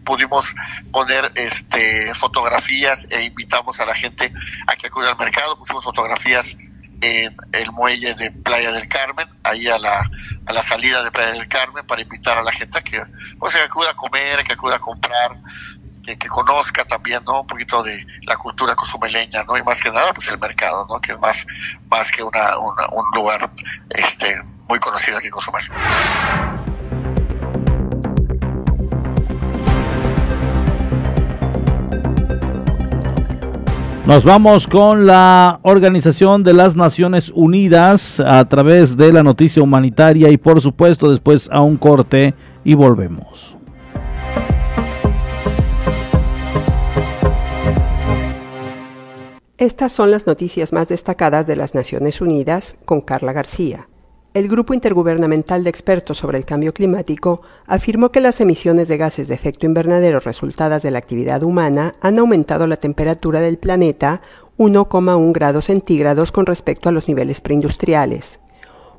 pudimos 0.06 0.54
poner 0.92 1.32
este 1.36 2.14
fotografías 2.16 3.06
e 3.10 3.24
invitamos 3.24 3.80
a 3.80 3.86
la 3.86 3.96
gente 3.96 4.32
a 4.68 4.76
que 4.76 4.88
acude 4.88 5.10
al 5.10 5.18
mercado, 5.18 5.58
pusimos 5.58 5.84
fotografías 5.84 6.56
en 7.02 7.36
el 7.52 7.72
muelle 7.72 8.14
de 8.14 8.32
Playa 8.32 8.72
del 8.72 8.88
Carmen, 8.88 9.28
ahí 9.44 9.68
a 9.68 9.78
la, 9.80 10.10
a 10.46 10.54
la 10.54 10.64
salida 10.64 11.04
de 11.04 11.12
Playa 11.12 11.32
del 11.32 11.48
Carmen, 11.48 11.86
para 11.86 12.02
invitar 12.02 12.38
a 12.38 12.44
la 12.44 12.52
gente 12.52 12.82
que, 12.84 13.02
o 13.40 13.50
sea, 13.50 13.62
que 13.62 13.68
acuda 13.68 13.90
a 13.92 13.96
comer, 13.96 14.44
que 14.44 14.54
acuda 14.54 14.76
a 14.76 14.80
comprar, 14.80 15.38
que, 16.06 16.28
conozca 16.28 16.84
también, 16.86 17.24
¿no? 17.26 17.42
Un 17.42 17.48
poquito 17.48 17.84
de 17.84 18.06
la 18.24 18.36
cultura 18.38 18.76
cozumeleña, 18.76 19.44
¿no? 19.44 19.58
Y 19.58 19.64
más 19.64 19.80
que 19.82 19.92
nada, 19.92 20.14
pues 20.14 20.30
el 20.30 20.40
mercado, 20.40 20.86
¿no? 20.90 21.00
Que 21.00 21.12
es 21.14 21.20
más, 21.20 21.46
más 21.90 22.12
que 22.12 22.24
una, 22.24 22.58
un 22.58 23.06
lugar 23.14 23.50
este, 23.90 24.36
muy 24.68 24.80
conocido 24.80 25.18
aquí 25.18 25.28
en 25.28 25.32
Cozumel. 25.32 25.70
Nos 34.08 34.24
vamos 34.24 34.68
con 34.68 35.06
la 35.06 35.60
Organización 35.62 36.42
de 36.42 36.54
las 36.54 36.76
Naciones 36.76 37.32
Unidas 37.36 38.20
a 38.20 38.44
través 38.50 38.98
de 38.98 39.14
la 39.14 39.22
noticia 39.22 39.62
humanitaria 39.62 40.30
y 40.30 40.38
por 40.38 40.60
supuesto 40.60 41.12
después 41.12 41.48
a 41.52 41.62
un 41.62 41.78
corte 41.78 42.34
y 42.64 42.74
volvemos. 42.74 43.56
Estas 49.60 49.92
son 49.92 50.10
las 50.10 50.26
noticias 50.26 50.74
más 50.74 50.88
destacadas 50.88 51.46
de 51.46 51.56
las 51.56 51.76
Naciones 51.76 52.20
Unidas 52.22 52.78
con 52.86 53.02
Carla 53.02 53.34
García. 53.34 53.91
El 54.34 54.48
Grupo 54.48 54.74
Intergubernamental 54.74 55.62
de 55.62 55.70
Expertos 55.70 56.20
sobre 56.20 56.38
el 56.38 56.46
Cambio 56.46 56.74
Climático 56.74 57.42
afirmó 57.68 58.14
que 58.14 58.22
las 58.22 58.40
emisiones 58.40 58.88
de 58.88 58.96
gases 58.96 59.28
de 59.28 59.34
efecto 59.34 59.66
invernadero 59.66 60.22
resultadas 60.22 60.84
de 60.84 60.92
la 60.92 61.00
actividad 61.00 61.44
humana 61.44 61.96
han 62.00 62.18
aumentado 62.18 62.66
la 62.66 62.78
temperatura 62.78 63.42
del 63.42 63.58
planeta 63.58 64.22
1,1 64.58 65.34
grados 65.34 65.66
centígrados 65.66 66.32
con 66.32 66.46
respecto 66.46 66.88
a 66.88 66.94
los 66.94 67.10
niveles 67.10 67.42
preindustriales. 67.42 68.40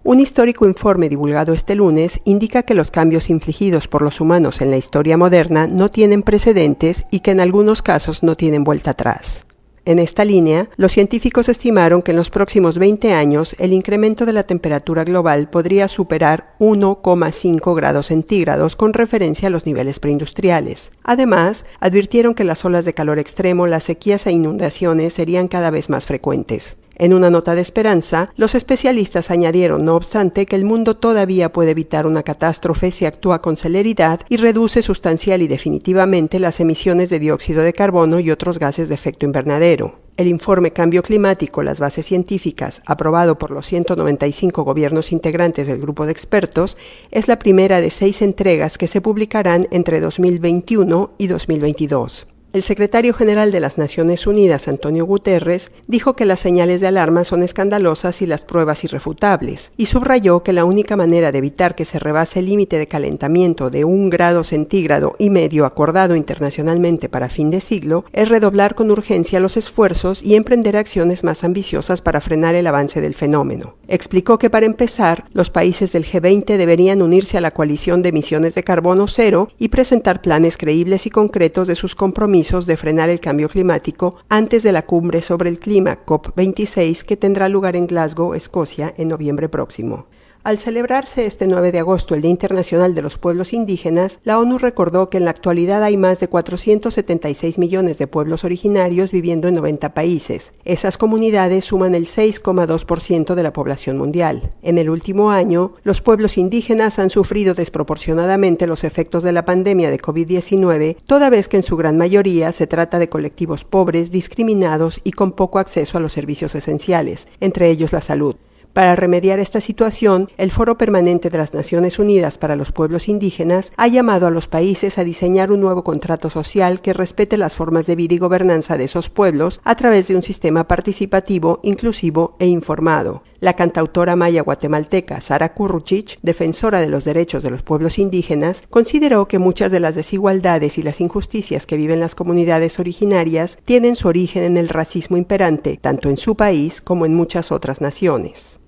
Un 0.05 0.21
histórico 0.21 0.66
informe 0.66 1.09
divulgado 1.09 1.55
este 1.55 1.77
lunes 1.77 2.21
indica 2.25 2.64
que 2.64 2.75
los 2.75 2.90
cambios 2.90 3.31
infligidos 3.31 3.88
por 3.88 4.03
los 4.03 4.21
humanos 4.21 4.61
en 4.61 4.71
la 4.71 4.77
historia 4.77 5.16
moderna 5.16 5.66
no 5.66 5.88
tienen 5.88 6.23
precedentes 6.23 7.07
y 7.11 7.21
que 7.21 7.31
en 7.31 7.40
algunos 7.40 7.81
casos 7.81 8.23
no 8.23 8.37
tienen 8.37 8.64
vuelta 8.64 8.90
atrás. 8.90 9.47
En 9.85 9.99
esta 9.99 10.25
línea, 10.25 10.68
los 10.77 10.92
científicos 10.92 11.49
estimaron 11.49 12.03
que 12.03 12.12
en 12.12 12.16
los 12.16 12.31
próximos 12.31 12.79
20 12.79 13.12
años 13.14 13.57
el 13.59 13.73
incremento 13.73 14.25
de 14.25 14.33
la 14.33 14.45
temperatura 14.45 15.03
global 15.03 15.51
podría 15.51 15.88
superar 15.88 16.55
1,5 16.61 17.75
grados 17.75 18.07
centígrados 18.07 18.77
con 18.77 18.92
referencia 18.92 19.49
a 19.49 19.51
los 19.51 19.66
niveles 19.66 19.99
preindustriales. 19.99 20.92
Además, 21.03 21.66
advirtieron 21.81 22.35
que 22.35 22.45
las 22.45 22.64
olas 22.64 22.85
de 22.85 22.95
calor 22.95 23.18
extremo, 23.18 23.66
las 23.66 23.83
sequías 23.83 24.25
e 24.29 24.31
inundaciones 24.31 25.14
serían 25.14 25.49
cada 25.49 25.71
vez 25.71 25.88
más 25.88 26.07
frecuentes. 26.07 26.77
En 26.96 27.14
una 27.14 27.31
nota 27.31 27.55
de 27.55 27.62
esperanza, 27.62 28.33
los 28.37 28.55
especialistas 28.55 29.31
añadieron, 29.31 29.85
no 29.85 29.96
obstante, 29.96 30.46
que 30.46 30.57
el 30.57 30.64
mundo 30.64 30.96
todavía 30.96 31.52
puede 31.52 31.70
evitar 31.70 32.07
una 32.07 32.22
catástrofe 32.22 32.90
si 32.90 33.07
actúa 33.07 33.40
con 33.40 33.57
celeridad 33.57 34.20
y 34.28 34.37
reduce 34.37 34.83
sustancial 34.83 35.42
y 35.42 35.48
definitivamente 35.48 36.38
las 36.38 36.61
emisiones 36.61 37.11
de 37.11 37.18
dióxido 37.18 37.62
de 37.62 37.72
carbono 37.72 38.20
y 38.20 38.31
otros 38.31 38.59
gases 38.59 38.88
de 38.88 38.94
efecto 38.94 39.26
invernadero. 39.26 40.00
El 40.18 40.28
informe 40.28 40.72
Cambio 40.72 41.02
Climático, 41.02 41.62
las 41.62 41.81
bases 41.81 42.05
científicas, 42.05 42.83
aprobado 42.85 43.38
por 43.38 43.50
los 43.50 43.66
195 43.66 44.62
gobiernos 44.62 45.11
integrantes 45.11 45.66
del 45.66 45.81
grupo 45.81 46.05
de 46.05 46.12
expertos, 46.12 46.76
es 47.11 47.28
la 47.28 47.38
primera 47.38 47.81
de 47.81 47.90
seis 47.90 48.20
entregas 48.20 48.76
que 48.76 48.88
se 48.88 49.00
publicarán 49.00 49.68
entre 49.70 50.00
2021 50.00 51.12
y 51.16 51.26
2022. 51.28 52.28
El 52.53 52.62
secretario 52.62 53.15
general 53.15 53.51
de 53.51 53.61
las 53.61 53.79
Naciones 53.79 54.27
Unidas, 54.27 54.69
Antonio 54.69 55.07
Guterres, 55.07 55.71
dijo 55.87 56.15
que 56.17 56.27
las 56.27 56.38
señales 56.38 56.83
de 56.83 56.87
alarma 56.87 57.25
son 57.25 57.43
escandalosas 57.43 58.21
y 58.21 58.27
las 58.27 58.45
pruebas 58.45 58.85
irrefutables, 58.85 59.73
y 59.79 59.87
subrayó 59.87 60.43
que 60.43 60.53
la 60.53 60.67
única 60.67 60.95
manera 60.95 61.33
de 61.33 61.38
evitar 61.38 61.75
que 61.75 61.87
se 61.87 61.99
rebase 61.99 62.41
el 62.41 62.47
límite 62.47 62.77
de 62.77 62.87
calentamiento 62.87 63.71
de 63.71 63.87
un 63.87 64.11
grado 64.11 64.45
centígrado 64.45 65.17
y 65.19 65.31
medio 65.31 65.65
acordado 65.65 66.15
internacionalmente 66.15 67.09
para 67.09 67.31
fin 67.31 67.49
de 67.49 67.62
siglo 67.62 68.05
es 68.12 68.29
redoblar 68.29 68.75
con 68.75 68.91
urgencia 68.91 69.41
los 69.41 69.57
esfuerzos 69.57 70.23
y 70.23 70.35
emprender 70.35 70.77
acciones 70.77 71.25
más 71.25 71.45
ambiciosas 71.45 72.03
para 72.03 72.21
frenar 72.21 72.55
el 72.55 72.67
avance 72.67 73.01
del 73.01 73.15
fenómeno. 73.15 73.77
Explicó 73.88 74.38
que 74.38 74.51
para 74.51 74.67
empezar, 74.67 75.25
los 75.33 75.49
países 75.49 75.93
del 75.93 76.05
G20 76.05 76.59
deberían 76.59 77.01
unirse 77.01 77.38
a 77.38 77.41
la 77.41 77.53
coalición 77.53 78.03
de 78.03 78.11
emisiones 78.11 78.55
de 78.55 78.62
carbono 78.62 79.07
cero 79.07 79.49
y 79.59 79.69
presentar 79.69 80.21
planes 80.21 80.59
creíbles 80.59 81.07
y 81.07 81.11
concretos 81.11 81.67
de 81.67 81.77
sus 81.77 81.95
compromisos 81.95 82.41
de 82.42 82.76
frenar 82.76 83.09
el 83.09 83.20
cambio 83.20 83.48
climático 83.48 84.16
antes 84.28 84.64
de 84.64 84.72
la 84.72 84.83
cumbre 84.83 85.22
sobre 85.22 85.48
el 85.48 85.61
clima 85.61 86.05
COP26 86.05 87.05
que 87.05 87.16
tendrá 87.16 87.48
lugar 87.48 87.76
en 87.76 87.87
Glasgow, 87.87 88.35
Escocia, 88.35 88.92
en 88.96 89.07
noviembre 89.09 89.48
próximo. 89.48 90.07
Al 90.44 90.59
celebrarse 90.59 91.24
este 91.24 91.46
9 91.46 91.70
de 91.70 91.78
agosto 91.78 92.16
el 92.16 92.22
Día 92.22 92.33
Internacional 92.33 92.96
de 92.96 93.02
los 93.02 93.16
Pueblos 93.16 93.52
Indígenas, 93.52 94.18
la 94.24 94.40
ONU 94.40 94.59
recordó 94.59 95.09
que 95.09 95.18
en 95.18 95.24
la 95.24 95.31
actualidad 95.31 95.85
hay 95.85 95.96
más 95.96 96.18
de 96.18 96.26
476 96.26 97.59
millones 97.59 97.98
de 97.98 98.09
pueblos 98.09 98.42
originarios 98.42 99.12
viviendo 99.12 99.46
en 99.46 99.55
90 99.55 99.94
países. 99.94 100.52
Esas 100.64 100.98
comunidades 100.98 101.66
suman 101.66 101.94
el 101.94 102.07
6,2% 102.07 103.37
de 103.37 103.42
la 103.44 103.52
población 103.52 103.96
mundial. 103.98 104.50
En 104.62 104.78
el 104.78 104.90
último 104.90 105.31
año, 105.31 105.74
los 105.85 106.00
pueblos 106.00 106.37
indígenas 106.37 106.98
han 106.98 107.11
sufrido 107.11 107.55
desproporcionadamente 107.55 108.66
los 108.66 108.83
efectos 108.83 109.22
de 109.22 109.31
la 109.31 109.44
pandemia 109.44 109.90
de 109.90 110.00
COVID-19, 110.00 110.96
toda 111.07 111.31
vez 111.31 111.46
que 111.46 111.59
en 111.59 111.62
su 111.62 111.76
gran 111.76 111.96
mayoría 111.96 112.50
se 112.50 112.66
trata 112.66 112.98
de 112.98 113.09
colectivos 113.09 113.62
pobres, 113.62 114.11
discriminados 114.11 115.02
y 115.05 115.12
con 115.12 115.31
poco 115.31 115.61
acceso 115.61 115.98
a 115.98 116.00
los 116.00 116.12
servicios 116.12 116.57
esenciales, 116.57 117.28
entre 117.38 117.70
ellos 117.70 117.92
la 117.92 118.00
salud. 118.00 118.35
Para 118.73 118.97
remediar 118.97 119.39
esta 119.39 119.61
situación, 119.61 120.31
el 120.39 120.51
Foro 120.51 120.79
Permanente 120.79 121.29
de 121.29 121.37
las 121.37 121.53
Naciones 121.53 121.99
Unidas 121.99 122.39
para 122.39 122.57
los 122.57 122.73
Pueblos 122.73 123.07
Indígenas 123.07 123.71
ha 123.77 123.87
llamado 123.87 124.27
a 124.27 124.31
los 124.31 124.49
países 124.49 124.97
a 124.97 125.05
diseñar 125.05 125.53
un 125.53 125.61
nuevo 125.61 125.85
contrato 125.85 126.31
social 126.31 126.81
que 126.81 126.95
respete 126.95 127.37
las 127.37 127.55
formas 127.55 127.87
de 127.87 127.97
vida 127.97 128.15
y 128.15 128.19
gobernanza 128.19 128.79
de 128.79 128.85
esos 128.85 129.11
pueblos 129.11 129.61
a 129.65 129.77
través 129.77 130.09
de 130.09 130.17
un 130.17 130.23
sistema 130.23 130.69
participativo, 130.69 131.61
inclusivo 131.63 132.35
e 132.39 132.47
informado. 132.47 133.23
La 133.41 133.57
cantautora 133.57 134.17
maya 134.17 134.41
guatemalteca 134.41 135.21
Sara 135.21 135.53
Kurruchich, 135.53 136.19
defensora 136.23 136.81
de 136.81 136.89
los 136.89 137.05
derechos 137.05 137.43
de 137.43 137.51
los 137.51 137.63
pueblos 137.63 137.99
indígenas, 137.99 138.63
consideró 138.71 139.29
que 139.29 139.39
muchas 139.39 139.71
de 139.71 139.81
las 139.81 139.97
desigualdades 139.97 140.79
y 140.79 140.83
las 140.83 141.03
injusticias 141.03 141.67
que 141.67 141.77
viven 141.77 142.01
las 142.01 142.15
comunidades 142.15 142.79
originarias 142.79 143.59
tienen 143.67 143.97
su 143.97 144.09
origen 144.09 144.45
en 144.45 144.57
el 144.57 144.71
racismo 144.71 145.19
imperante, 145.19 145.79
tanto 145.79 146.09
en 146.09 146.17
su 146.17 146.37
país 146.37 146.81
como 146.81 147.05
en 147.05 147.15
muchas 147.15 147.53
otras 147.53 147.83
naciones. 147.83 148.62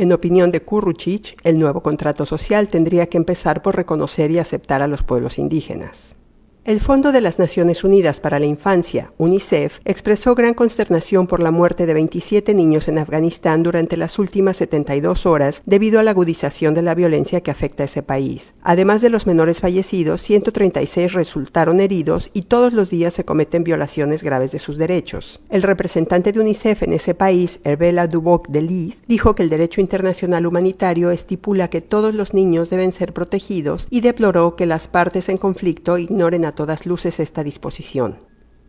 En 0.00 0.14
opinión 0.14 0.50
de 0.50 0.62
Kurruchich, 0.62 1.36
el 1.44 1.58
nuevo 1.58 1.82
contrato 1.82 2.24
social 2.24 2.68
tendría 2.68 3.08
que 3.10 3.18
empezar 3.18 3.60
por 3.60 3.76
reconocer 3.76 4.30
y 4.30 4.38
aceptar 4.38 4.80
a 4.80 4.86
los 4.86 5.02
pueblos 5.02 5.38
indígenas. 5.38 6.16
El 6.62 6.78
Fondo 6.80 7.10
de 7.10 7.22
las 7.22 7.38
Naciones 7.38 7.84
Unidas 7.84 8.20
para 8.20 8.38
la 8.38 8.44
Infancia, 8.44 9.14
UNICEF, 9.16 9.80
expresó 9.86 10.34
gran 10.34 10.52
consternación 10.52 11.26
por 11.26 11.40
la 11.40 11.50
muerte 11.50 11.86
de 11.86 11.94
27 11.94 12.52
niños 12.52 12.86
en 12.86 12.98
Afganistán 12.98 13.62
durante 13.62 13.96
las 13.96 14.18
últimas 14.18 14.58
72 14.58 15.24
horas 15.24 15.62
debido 15.64 15.98
a 15.98 16.02
la 16.02 16.10
agudización 16.10 16.74
de 16.74 16.82
la 16.82 16.94
violencia 16.94 17.40
que 17.40 17.50
afecta 17.50 17.84
a 17.84 17.86
ese 17.86 18.02
país. 18.02 18.54
Además 18.60 19.00
de 19.00 19.08
los 19.08 19.26
menores 19.26 19.60
fallecidos, 19.60 20.20
136 20.20 21.14
resultaron 21.14 21.80
heridos 21.80 22.28
y 22.34 22.42
todos 22.42 22.74
los 22.74 22.90
días 22.90 23.14
se 23.14 23.24
cometen 23.24 23.64
violaciones 23.64 24.22
graves 24.22 24.52
de 24.52 24.58
sus 24.58 24.76
derechos. 24.76 25.40
El 25.48 25.62
representante 25.62 26.30
de 26.30 26.40
UNICEF 26.40 26.82
en 26.82 26.92
ese 26.92 27.14
país, 27.14 27.60
Herbela 27.64 28.06
Duboc 28.06 28.48
de 28.48 28.60
Lis, 28.60 29.00
dijo 29.08 29.34
que 29.34 29.44
el 29.44 29.48
derecho 29.48 29.80
internacional 29.80 30.44
humanitario 30.44 31.10
estipula 31.10 31.70
que 31.70 31.80
todos 31.80 32.14
los 32.14 32.34
niños 32.34 32.68
deben 32.68 32.92
ser 32.92 33.14
protegidos 33.14 33.86
y 33.88 34.02
deploró 34.02 34.56
que 34.56 34.66
las 34.66 34.88
partes 34.88 35.30
en 35.30 35.38
conflicto 35.38 35.96
ignoren 35.96 36.44
a 36.44 36.49
todas 36.52 36.86
luces 36.86 37.20
esta 37.20 37.42
disposición. 37.44 38.18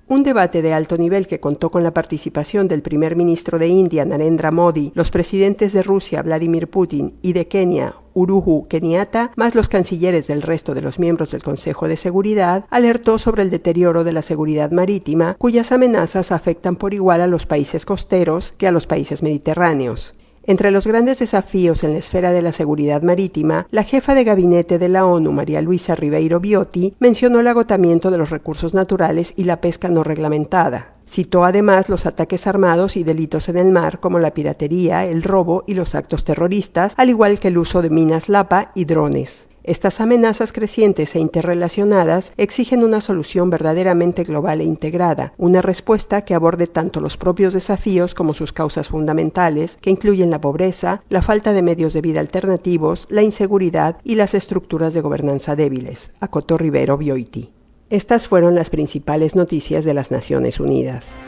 Un 0.08 0.24
debate 0.24 0.62
de 0.62 0.74
alto 0.74 0.98
nivel 0.98 1.26
que 1.26 1.40
contó 1.40 1.70
con 1.70 1.84
la 1.84 1.94
participación 1.94 2.68
del 2.68 2.82
primer 2.82 3.16
ministro 3.16 3.58
de 3.58 3.70
India, 3.70 4.04
Narendra 4.04 4.52
Modi, 4.52 4.92
los 4.94 5.10
presidentes 5.10 5.72
de 5.72 5.84
Rusia, 5.84 6.22
Vladimir 6.22 6.70
Putin, 6.70 7.18
y 7.22 7.32
de 7.32 7.48
Kenia, 7.48 7.96
Uruhu 8.14 8.68
Kenyatta, 8.68 9.32
más 9.38 9.56
los 9.56 9.70
cancilleres 9.70 10.28
del 10.28 10.42
resto 10.42 10.74
de 10.74 10.82
los 10.82 11.00
miembros 11.00 11.32
del 11.32 11.44
Consejo 11.44 11.88
de 11.88 11.96
Seguridad, 11.96 12.66
alertó 12.70 13.20
sobre 13.20 13.44
el 13.44 13.50
deterioro 13.50 14.04
de 14.04 14.12
la 14.12 14.22
seguridad 14.22 14.72
marítima, 14.72 15.36
cuyas 15.36 15.72
amenazas 15.72 16.34
afectan 16.34 16.76
por 16.76 16.94
igual 16.94 17.22
a 17.22 17.28
los 17.28 17.46
países 17.46 17.86
costeros 17.86 18.52
que 18.58 18.68
a 18.68 18.74
los 18.74 18.88
países 18.88 19.24
mediterráneos. 19.24 20.14
Entre 20.44 20.72
los 20.72 20.88
grandes 20.88 21.20
desafíos 21.20 21.84
en 21.84 21.94
la 21.94 22.00
esfera 22.00 22.32
de 22.34 22.42
la 22.42 22.52
seguridad 22.52 23.04
marítima, 23.04 23.68
la 23.70 23.84
jefa 23.84 24.16
de 24.16 24.24
gabinete 24.24 24.80
de 24.80 24.90
la 24.90 25.06
ONU, 25.06 25.32
María 25.32 25.62
Luisa 25.62 25.96
Ribeiro 25.96 26.40
Biotti, 26.40 26.96
mencionó 27.00 27.40
el 27.40 27.48
agotamiento 27.48 28.10
de 28.10 28.18
los 28.18 28.32
recursos 28.32 28.74
naturales 28.74 29.34
y 29.38 29.44
la 29.44 29.62
pesca 29.62 29.90
no 29.90 30.04
reglamentada. 30.04 30.94
Citó 31.06 31.46
además 31.46 31.90
los 31.90 32.06
ataques 32.06 32.48
armados 32.48 32.98
y 32.98 33.04
delitos 33.04 33.50
en 33.50 33.58
el 33.58 33.72
mar 33.72 34.00
como 34.00 34.18
la 34.18 34.34
piratería, 34.34 35.06
el 35.06 35.22
robo 35.22 35.64
y 35.68 35.76
los 35.76 35.94
actos 35.94 36.26
terroristas, 36.26 36.94
al 36.98 37.10
igual 37.10 37.40
que 37.40 37.50
el 37.50 37.60
uso 37.60 37.82
de 37.82 37.90
minas 37.92 38.28
lapa 38.28 38.72
y 38.74 38.86
drones. 38.86 39.51
Estas 39.64 40.02
amenazas 40.02 40.54
crecientes 40.54 41.16
e 41.16 41.20
interrelacionadas 41.20 42.34
exigen 42.38 42.84
una 42.84 43.00
solución 43.00 43.52
verdaderamente 43.52 44.24
global 44.24 44.60
e 44.62 44.64
integrada, 44.64 45.34
una 45.38 45.62
respuesta 45.62 46.24
que 46.24 46.34
aborde 46.34 46.66
tanto 46.66 47.00
los 47.00 47.16
propios 47.16 47.54
desafíos 47.54 48.16
como 48.16 48.34
sus 48.34 48.54
causas 48.54 48.90
fundamentales, 48.90 49.78
que 49.80 49.92
incluyen 49.92 50.32
la 50.32 50.42
pobreza, 50.42 51.04
la 51.10 51.22
falta 51.22 51.54
de 51.54 51.62
medios 51.62 51.94
de 51.94 52.02
vida 52.02 52.20
alternativos, 52.20 53.08
la 53.12 53.22
inseguridad 53.22 53.98
y 54.04 54.16
las 54.16 54.34
estructuras 54.34 54.96
de 54.96 55.02
gobernanza 55.02 55.56
débiles, 55.56 56.12
acotó 56.20 56.58
Rivero 56.58 56.98
Bioiti. 56.98 57.52
Estas 57.92 58.26
fueron 58.26 58.56
las 58.56 58.70
principales 58.72 59.36
noticias 59.36 59.86
de 59.86 59.94
las 59.94 60.10
Naciones 60.10 60.60
Unidas. 60.60 61.20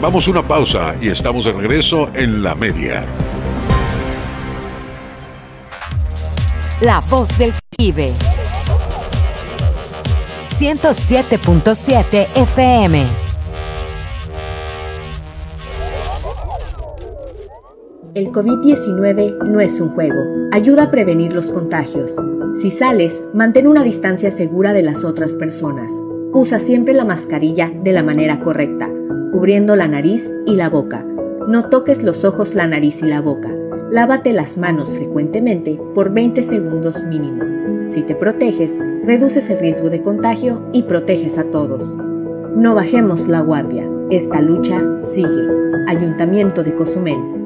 Vamos 0.00 0.28
a 0.28 0.30
una 0.30 0.46
pausa 0.46 0.94
y 1.00 1.08
estamos 1.08 1.46
de 1.46 1.52
regreso 1.52 2.10
en 2.14 2.42
la 2.42 2.54
media. 2.54 3.02
La 6.82 7.00
voz 7.00 7.38
del 7.38 7.52
Caribe. 7.70 8.12
107.7 10.58 12.26
FM. 12.34 13.06
El 18.14 18.32
COVID-19 18.32 19.44
no 19.44 19.60
es 19.60 19.80
un 19.80 19.90
juego. 19.90 20.20
Ayuda 20.52 20.84
a 20.84 20.90
prevenir 20.90 21.32
los 21.32 21.50
contagios. 21.50 22.14
Si 22.60 22.70
sales, 22.70 23.22
mantén 23.32 23.66
una 23.66 23.82
distancia 23.82 24.30
segura 24.30 24.74
de 24.74 24.82
las 24.82 25.04
otras 25.04 25.34
personas. 25.34 25.90
Usa 26.32 26.58
siempre 26.58 26.92
la 26.92 27.06
mascarilla 27.06 27.70
de 27.70 27.92
la 27.92 28.02
manera 28.02 28.40
correcta, 28.40 28.90
cubriendo 29.32 29.76
la 29.76 29.88
nariz 29.88 30.30
y 30.46 30.56
la 30.56 30.68
boca. 30.68 31.04
No 31.48 31.68
toques 31.68 32.02
los 32.02 32.24
ojos, 32.24 32.54
la 32.54 32.66
nariz 32.66 33.02
y 33.02 33.06
la 33.06 33.20
boca. 33.20 33.50
Lávate 33.90 34.32
las 34.32 34.58
manos 34.58 34.94
frecuentemente 34.94 35.80
por 35.94 36.12
20 36.12 36.42
segundos 36.42 37.04
mínimo. 37.04 37.44
Si 37.88 38.02
te 38.02 38.14
proteges, 38.14 38.78
reduces 39.04 39.48
el 39.50 39.60
riesgo 39.60 39.90
de 39.90 40.02
contagio 40.02 40.68
y 40.72 40.82
proteges 40.82 41.38
a 41.38 41.44
todos. 41.44 41.96
No 42.56 42.74
bajemos 42.74 43.28
la 43.28 43.40
guardia. 43.40 43.88
Esta 44.10 44.40
lucha 44.40 44.82
sigue. 45.04 45.48
Ayuntamiento 45.86 46.64
de 46.64 46.74
Cozumel. 46.74 47.45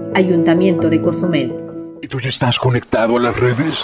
Ayuntamiento 0.13 0.89
de 0.89 1.01
Cozumel. 1.01 1.53
¿Y 2.01 2.07
tú 2.07 2.19
ya 2.19 2.29
estás 2.29 2.59
conectado 2.59 3.17
a 3.17 3.19
las 3.19 3.39
redes? 3.39 3.83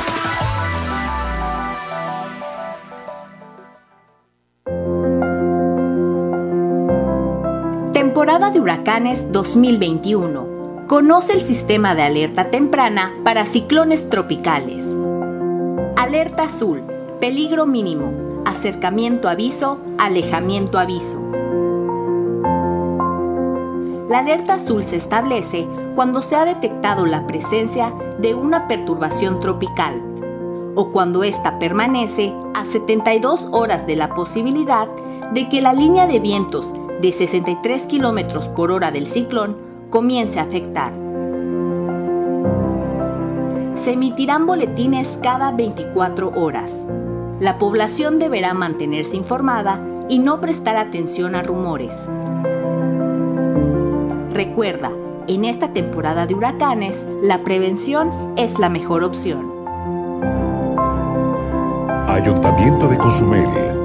Huracanes 8.61 9.31
2021. 9.31 10.85
Conoce 10.87 11.33
el 11.33 11.41
sistema 11.41 11.95
de 11.95 12.03
alerta 12.03 12.51
temprana 12.51 13.11
para 13.23 13.47
ciclones 13.47 14.07
tropicales. 14.07 14.85
Alerta 15.97 16.43
azul. 16.43 16.83
Peligro 17.19 17.65
mínimo. 17.65 18.43
Acercamiento 18.45 19.29
aviso. 19.29 19.79
Alejamiento 19.97 20.77
aviso. 20.77 21.19
La 24.09 24.19
alerta 24.19 24.55
azul 24.55 24.83
se 24.83 24.97
establece 24.97 25.65
cuando 25.95 26.21
se 26.21 26.35
ha 26.35 26.45
detectado 26.45 27.07
la 27.07 27.25
presencia 27.25 27.91
de 28.19 28.35
una 28.35 28.67
perturbación 28.67 29.39
tropical 29.39 29.99
o 30.75 30.91
cuando 30.91 31.23
ésta 31.23 31.57
permanece 31.57 32.31
a 32.53 32.65
72 32.65 33.47
horas 33.51 33.87
de 33.87 33.95
la 33.95 34.13
posibilidad 34.13 34.87
de 35.33 35.49
que 35.49 35.61
la 35.61 35.73
línea 35.73 36.05
de 36.05 36.19
vientos 36.19 36.67
de 37.01 37.11
63 37.11 37.87
km 37.87 38.53
por 38.55 38.71
hora 38.71 38.91
del 38.91 39.07
ciclón 39.07 39.57
comience 39.89 40.39
a 40.39 40.43
afectar. 40.43 40.93
Se 43.75 43.93
emitirán 43.93 44.45
boletines 44.45 45.19
cada 45.23 45.51
24 45.51 46.29
horas. 46.35 46.71
La 47.39 47.57
población 47.57 48.19
deberá 48.19 48.53
mantenerse 48.53 49.15
informada 49.15 49.83
y 50.07 50.19
no 50.19 50.39
prestar 50.39 50.77
atención 50.77 51.33
a 51.33 51.41
rumores. 51.41 51.95
Recuerda, 54.33 54.91
en 55.27 55.45
esta 55.45 55.73
temporada 55.73 56.27
de 56.27 56.35
huracanes, 56.35 57.07
la 57.23 57.43
prevención 57.43 58.33
es 58.37 58.59
la 58.59 58.69
mejor 58.69 59.03
opción. 59.03 59.51
Ayuntamiento 62.07 62.87
de 62.87 62.97
Cozumel 62.97 63.80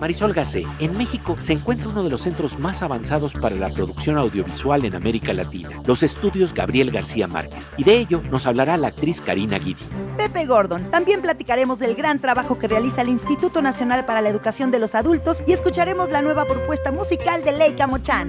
Marisol 0.00 0.32
Gacé, 0.32 0.64
en 0.78 0.96
México 0.96 1.36
se 1.38 1.54
encuentra 1.54 1.88
uno 1.88 2.04
de 2.04 2.10
los 2.10 2.22
centros 2.22 2.58
más 2.58 2.82
avanzados 2.82 3.32
para 3.34 3.56
la 3.56 3.68
producción 3.68 4.16
audiovisual 4.16 4.84
en 4.84 4.94
América 4.94 5.32
Latina, 5.32 5.70
los 5.86 6.02
estudios 6.02 6.54
Gabriel 6.54 6.90
García 6.90 7.26
Márquez, 7.26 7.72
y 7.76 7.84
de 7.84 7.98
ello 7.98 8.22
nos 8.30 8.46
hablará 8.46 8.76
la 8.76 8.88
actriz 8.88 9.20
Karina 9.20 9.58
Guidi. 9.58 9.82
Pepe 10.16 10.46
Gordon, 10.46 10.90
también 10.90 11.22
platicaremos 11.22 11.78
del 11.78 11.94
gran 11.94 12.20
trabajo 12.20 12.58
que 12.58 12.68
realiza 12.68 13.02
el 13.02 13.08
Instituto 13.08 13.62
Nacional 13.62 14.04
para 14.06 14.20
la 14.20 14.28
Educación 14.28 14.70
de 14.70 14.78
los 14.78 14.94
Adultos 14.94 15.42
y 15.46 15.52
escucharemos 15.52 16.10
la 16.10 16.22
nueva 16.22 16.44
propuesta 16.44 16.92
musical 16.92 17.44
de 17.44 17.52
Leica 17.52 17.86
Mochan. 17.86 18.28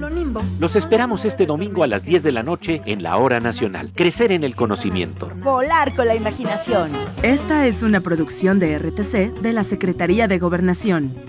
Los 0.59 0.75
esperamos 0.75 1.25
este 1.25 1.45
domingo 1.45 1.83
a 1.83 1.87
las 1.87 2.03
10 2.03 2.23
de 2.23 2.31
la 2.31 2.43
noche 2.43 2.81
en 2.85 3.03
la 3.03 3.17
Hora 3.17 3.39
Nacional. 3.39 3.91
Crecer 3.95 4.31
en 4.31 4.43
el 4.43 4.55
conocimiento. 4.55 5.29
Volar 5.43 5.95
con 5.95 6.07
la 6.07 6.15
imaginación. 6.15 6.91
Esta 7.21 7.67
es 7.67 7.83
una 7.83 8.01
producción 8.01 8.59
de 8.59 8.77
RTC 8.79 9.41
de 9.41 9.53
la 9.53 9.63
Secretaría 9.63 10.27
de 10.27 10.39
Gobernación. 10.39 11.28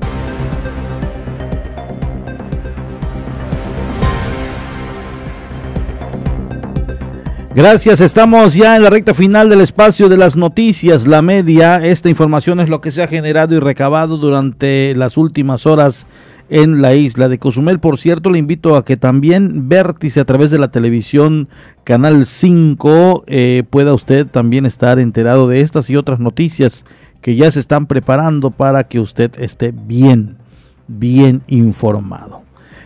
Gracias, 7.53 7.99
estamos 7.99 8.53
ya 8.53 8.77
en 8.77 8.83
la 8.83 8.89
recta 8.89 9.13
final 9.13 9.49
del 9.49 9.59
espacio 9.59 10.07
de 10.07 10.15
las 10.15 10.37
noticias, 10.37 11.05
la 11.05 11.21
media. 11.21 11.85
Esta 11.85 12.09
información 12.09 12.61
es 12.61 12.69
lo 12.69 12.79
que 12.79 12.91
se 12.91 13.03
ha 13.03 13.09
generado 13.09 13.53
y 13.53 13.59
recabado 13.59 14.15
durante 14.17 14.95
las 14.95 15.17
últimas 15.17 15.65
horas 15.65 16.07
en 16.49 16.81
la 16.81 16.95
isla 16.95 17.27
de 17.27 17.39
Cozumel. 17.39 17.81
Por 17.81 17.97
cierto, 17.97 18.29
le 18.29 18.39
invito 18.39 18.77
a 18.77 18.85
que 18.85 18.95
también 18.95 19.67
Vértice 19.67 20.21
a 20.21 20.25
través 20.25 20.49
de 20.49 20.59
la 20.59 20.71
televisión 20.71 21.49
Canal 21.83 22.25
5 22.25 23.25
eh, 23.27 23.63
pueda 23.69 23.93
usted 23.93 24.27
también 24.27 24.65
estar 24.65 24.97
enterado 24.97 25.49
de 25.49 25.59
estas 25.59 25.89
y 25.89 25.97
otras 25.97 26.21
noticias 26.21 26.85
que 27.19 27.35
ya 27.35 27.51
se 27.51 27.59
están 27.59 27.85
preparando 27.85 28.51
para 28.51 28.85
que 28.85 29.01
usted 29.01 29.29
esté 29.37 29.73
bien, 29.73 30.37
bien 30.87 31.41
informado. 31.47 32.43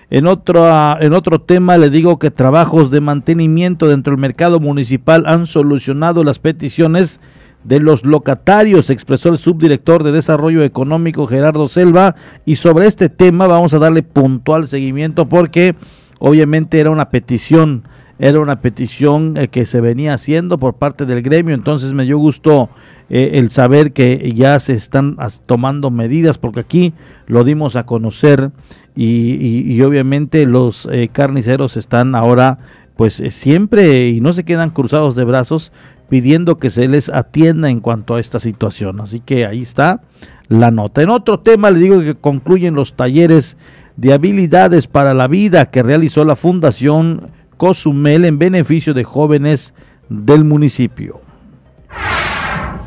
En 0.10 0.28
otro, 0.28 0.66
en 1.00 1.14
otro 1.14 1.40
tema 1.40 1.78
le 1.78 1.90
digo 1.90 2.20
que 2.20 2.32
trabajos 2.32 2.92
de 2.92 3.02
mantenimiento 3.02 3.88
dentro 3.88 4.12
del 4.12 4.22
mercado 4.22 4.60
municipal 4.60 5.26
han 5.26 5.48
solucionado 5.48 6.24
las 6.24 6.40
peticiones 6.40 7.20
de 7.66 7.80
los 7.80 8.06
locatarios, 8.06 8.92
expresó 8.92 9.30
el 9.30 9.38
subdirector 9.38 10.04
de 10.04 10.12
Desarrollo 10.12 10.64
Económico 10.64 11.26
Gerardo 11.26 11.68
Selva. 11.68 12.16
Y 12.46 12.58
sobre 12.58 12.86
este 12.86 13.10
tema 13.10 13.48
vamos 13.48 13.74
a 13.74 13.80
darle 13.80 14.04
puntual 14.04 14.68
seguimiento 14.68 15.28
porque 15.28 15.76
obviamente 16.20 16.80
era 16.80 16.92
una 16.92 17.10
petición, 17.10 17.84
era 18.18 18.40
una 18.40 18.62
petición 18.62 19.36
eh, 19.38 19.50
que 19.50 19.66
se 19.66 19.82
venía 19.82 20.14
haciendo 20.14 20.58
por 20.58 20.76
parte 20.76 21.06
del 21.06 21.22
gremio. 21.22 21.54
Entonces 21.54 21.94
me 21.94 22.06
dio 22.06 22.18
gusto 22.18 22.70
eh, 23.10 23.32
el 23.34 23.50
saber 23.50 23.92
que 23.92 24.34
ya 24.34 24.60
se 24.60 24.74
están 24.74 25.18
tomando 25.46 25.92
medidas 25.92 26.38
porque 26.38 26.62
aquí 26.62 26.94
lo 27.28 27.44
dimos 27.44 27.76
a 27.76 27.86
conocer 27.86 28.52
y, 28.96 29.82
obviamente 29.82 30.46
los 30.46 30.88
eh, 30.92 31.10
carniceros 31.12 31.76
están 31.76 32.16
ahora 32.16 32.60
pues 32.96 33.22
siempre 33.30 34.08
y 34.08 34.22
no 34.22 34.32
se 34.32 34.46
quedan 34.46 34.70
cruzados 34.70 35.16
de 35.16 35.26
brazos 35.26 35.74
pidiendo 36.08 36.60
que 36.60 36.70
se 36.70 36.88
les 36.88 37.10
atienda 37.10 37.70
en 37.70 37.82
cuanto 37.82 38.16
a 38.16 38.22
esta 38.22 38.40
situación. 38.40 39.02
Así 39.02 39.20
que 39.20 39.46
ahí 39.46 39.62
está 39.62 40.02
la 40.48 40.72
nota. 40.72 41.02
En 41.02 41.10
otro 41.10 41.40
tema 41.40 41.72
le 41.72 41.80
digo 41.80 42.00
que 42.00 42.16
concluyen 42.16 42.76
los 42.76 42.94
talleres 42.94 43.58
de 43.98 44.14
habilidades 44.14 44.88
para 44.88 45.14
la 45.14 45.28
vida 45.28 45.66
que 45.72 45.84
realizó 45.84 46.24
la 46.24 46.36
Fundación 46.36 47.32
Cozumel 47.58 48.26
en 48.26 48.40
beneficio 48.40 48.94
de 48.94 49.04
jóvenes 49.04 49.74
del 50.10 50.44
municipio. 50.44 51.22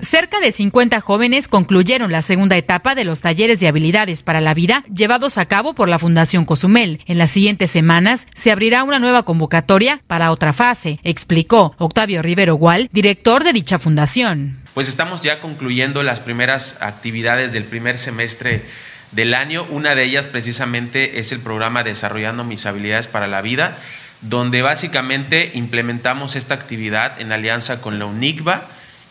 Cerca 0.01 0.39
de 0.39 0.53
50 0.53 1.01
jóvenes 1.01 1.49
concluyeron 1.49 2.12
la 2.12 2.23
segunda 2.23 2.57
etapa 2.57 2.95
de 2.95 3.05
los 3.05 3.21
talleres 3.21 3.59
de 3.59 3.66
habilidades 3.66 4.23
para 4.23 4.41
la 4.41 4.55
vida 4.55 4.85
llevados 4.95 5.39
a 5.39 5.47
cabo 5.47 5.75
por 5.75 5.89
la 5.89 5.99
Fundación 5.99 6.45
Cozumel. 6.45 7.01
En 7.07 7.19
las 7.19 7.31
siguientes 7.31 7.71
semanas 7.71 8.29
se 8.33 8.53
abrirá 8.53 8.85
una 8.85 9.01
nueva 9.01 9.25
convocatoria 9.25 10.01
para 10.07 10.31
otra 10.31 10.53
fase, 10.53 11.01
explicó 11.03 11.75
Octavio 11.79 12.23
Rivero 12.23 12.55
Gual, 12.55 12.89
director 12.93 13.43
de 13.43 13.53
dicha 13.53 13.81
fundación. 13.81 14.61
Pues 14.73 14.89
estamos 14.89 15.21
ya 15.21 15.41
concluyendo 15.41 16.05
las 16.05 16.21
primeras 16.21 16.77
actividades 16.81 17.53
del 17.53 17.64
primer 17.64 17.99
semestre 17.99 18.62
del 19.11 19.35
año. 19.35 19.66
Una 19.69 19.97
de 19.97 20.05
ellas 20.05 20.29
precisamente 20.29 21.19
es 21.19 21.33
el 21.33 21.41
programa 21.41 21.83
Desarrollando 21.83 22.45
mis 22.45 22.66
habilidades 22.66 23.09
para 23.09 23.27
la 23.27 23.43
vida, 23.43 23.79
donde 24.21 24.62
básicamente 24.62 25.53
implementamos 25.55 26.37
esta 26.37 26.55
actividad 26.55 27.21
en 27.21 27.33
alianza 27.33 27.81
con 27.81 27.99
la 27.99 28.07
UNICBA 28.07 28.62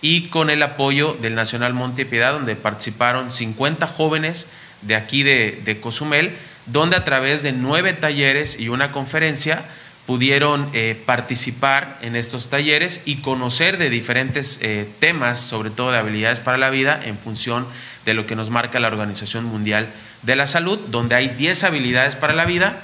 y 0.02 0.28
con 0.28 0.50
el 0.50 0.62
apoyo 0.62 1.18
del 1.22 1.36
Nacional 1.36 1.74
Monte 1.74 2.06
Piedad, 2.06 2.34
donde 2.34 2.56
participaron 2.56 3.32
50 3.32 3.88
jóvenes 3.88 4.48
de 4.82 4.96
aquí 4.96 5.24
de, 5.24 5.80
Cozumel, 5.82 6.32
donde 6.66 6.96
a 6.96 7.06
través 7.06 7.42
de 7.42 7.52
nueve 7.52 7.94
talleres 7.94 8.60
y 8.60 8.70
una 8.70 8.92
conferencia 8.92 9.64
pudieron 10.06 10.70
eh, 10.74 11.02
participar 11.06 11.98
en 12.02 12.16
estos 12.16 12.50
talleres 12.50 13.02
y 13.06 13.18
conocer 13.18 13.78
de 13.78 13.90
diferentes 13.90 14.60
eh, 14.62 14.88
temas, 15.00 15.40
sobre 15.40 15.70
todo 15.70 15.92
de 15.92 15.98
habilidades 15.98 16.40
para 16.40 16.58
la 16.58 16.70
vida, 16.70 17.00
en 17.04 17.18
función 17.18 17.66
de 18.06 18.14
lo 18.14 18.26
que 18.26 18.36
nos 18.36 18.50
marca 18.50 18.80
la 18.80 18.88
Organización 18.88 19.44
Mundial 19.44 19.88
de 20.22 20.36
la 20.36 20.48
Salud, 20.48 20.80
donde 20.88 21.16
hay 21.16 21.28
10 21.30 21.66
habilidades 21.66 22.16
para 22.16 22.34
la 22.34 22.46
vida 22.46 22.82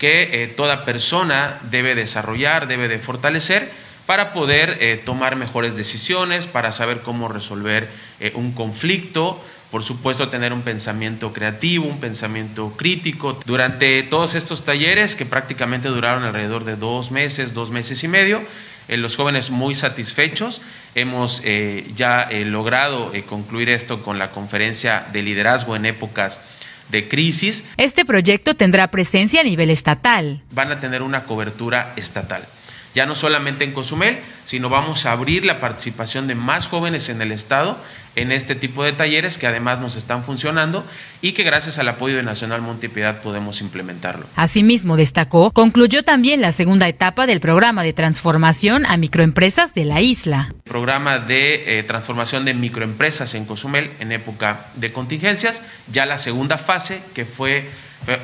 que 0.00 0.42
eh, 0.42 0.46
toda 0.48 0.86
persona 0.86 1.60
debe 1.70 1.94
desarrollar, 1.94 2.66
debe 2.66 2.88
de 2.88 2.98
fortalecer 2.98 3.70
para 4.06 4.32
poder 4.32 4.78
eh, 4.80 5.00
tomar 5.04 5.36
mejores 5.36 5.76
decisiones, 5.76 6.46
para 6.46 6.72
saber 6.72 7.02
cómo 7.02 7.28
resolver 7.28 7.86
eh, 8.18 8.32
un 8.34 8.52
conflicto, 8.52 9.40
por 9.70 9.84
supuesto 9.84 10.30
tener 10.30 10.54
un 10.54 10.62
pensamiento 10.62 11.34
creativo, 11.34 11.86
un 11.86 12.00
pensamiento 12.00 12.72
crítico. 12.78 13.38
Durante 13.44 14.02
todos 14.02 14.34
estos 14.34 14.64
talleres, 14.64 15.14
que 15.16 15.26
prácticamente 15.26 15.88
duraron 15.88 16.24
alrededor 16.24 16.64
de 16.64 16.76
dos 16.76 17.10
meses, 17.10 17.52
dos 17.52 17.70
meses 17.70 18.02
y 18.02 18.08
medio, 18.08 18.42
los 18.88 19.14
jóvenes 19.14 19.50
muy 19.50 19.76
satisfechos. 19.76 20.62
Hemos 20.96 21.44
ya 21.94 22.28
logrado 22.46 23.12
concluir 23.28 23.68
esto 23.68 24.02
con 24.02 24.18
la 24.18 24.32
conferencia 24.32 25.06
de 25.12 25.22
liderazgo 25.22 25.76
en 25.76 25.86
épocas 25.86 26.40
de 26.90 27.08
crisis. 27.08 27.64
Este 27.76 28.04
proyecto 28.04 28.54
tendrá 28.54 28.90
presencia 28.90 29.40
a 29.40 29.44
nivel 29.44 29.70
estatal. 29.70 30.42
Van 30.52 30.72
a 30.72 30.80
tener 30.80 31.02
una 31.02 31.24
cobertura 31.24 31.92
estatal 31.96 32.42
ya 32.94 33.06
no 33.06 33.14
solamente 33.14 33.64
en 33.64 33.72
Cozumel, 33.72 34.18
sino 34.44 34.68
vamos 34.68 35.06
a 35.06 35.12
abrir 35.12 35.44
la 35.44 35.60
participación 35.60 36.26
de 36.26 36.34
más 36.34 36.66
jóvenes 36.66 37.08
en 37.08 37.22
el 37.22 37.32
Estado 37.32 37.78
en 38.16 38.32
este 38.32 38.54
tipo 38.54 38.82
de 38.82 38.92
talleres 38.92 39.38
que 39.38 39.46
además 39.46 39.78
nos 39.78 39.94
están 39.96 40.24
funcionando 40.24 40.84
y 41.22 41.32
que 41.32 41.44
gracias 41.44 41.78
al 41.78 41.88
apoyo 41.88 42.16
de 42.16 42.22
Nacional 42.22 42.60
Montepiedad 42.60 43.22
podemos 43.22 43.60
implementarlo. 43.60 44.26
Asimismo, 44.34 44.96
destacó, 44.96 45.52
concluyó 45.52 46.02
también 46.02 46.40
la 46.40 46.52
segunda 46.52 46.88
etapa 46.88 47.26
del 47.26 47.40
programa 47.40 47.84
de 47.84 47.92
transformación 47.92 48.84
a 48.86 48.96
microempresas 48.96 49.74
de 49.74 49.84
la 49.84 50.00
isla. 50.00 50.52
Programa 50.64 51.18
de 51.18 51.78
eh, 51.78 51.82
transformación 51.84 52.44
de 52.44 52.54
microempresas 52.54 53.34
en 53.34 53.44
Cozumel 53.44 53.90
en 54.00 54.12
época 54.12 54.66
de 54.74 54.92
contingencias, 54.92 55.62
ya 55.92 56.06
la 56.06 56.18
segunda 56.18 56.58
fase 56.58 57.00
que 57.14 57.24
fue 57.24 57.68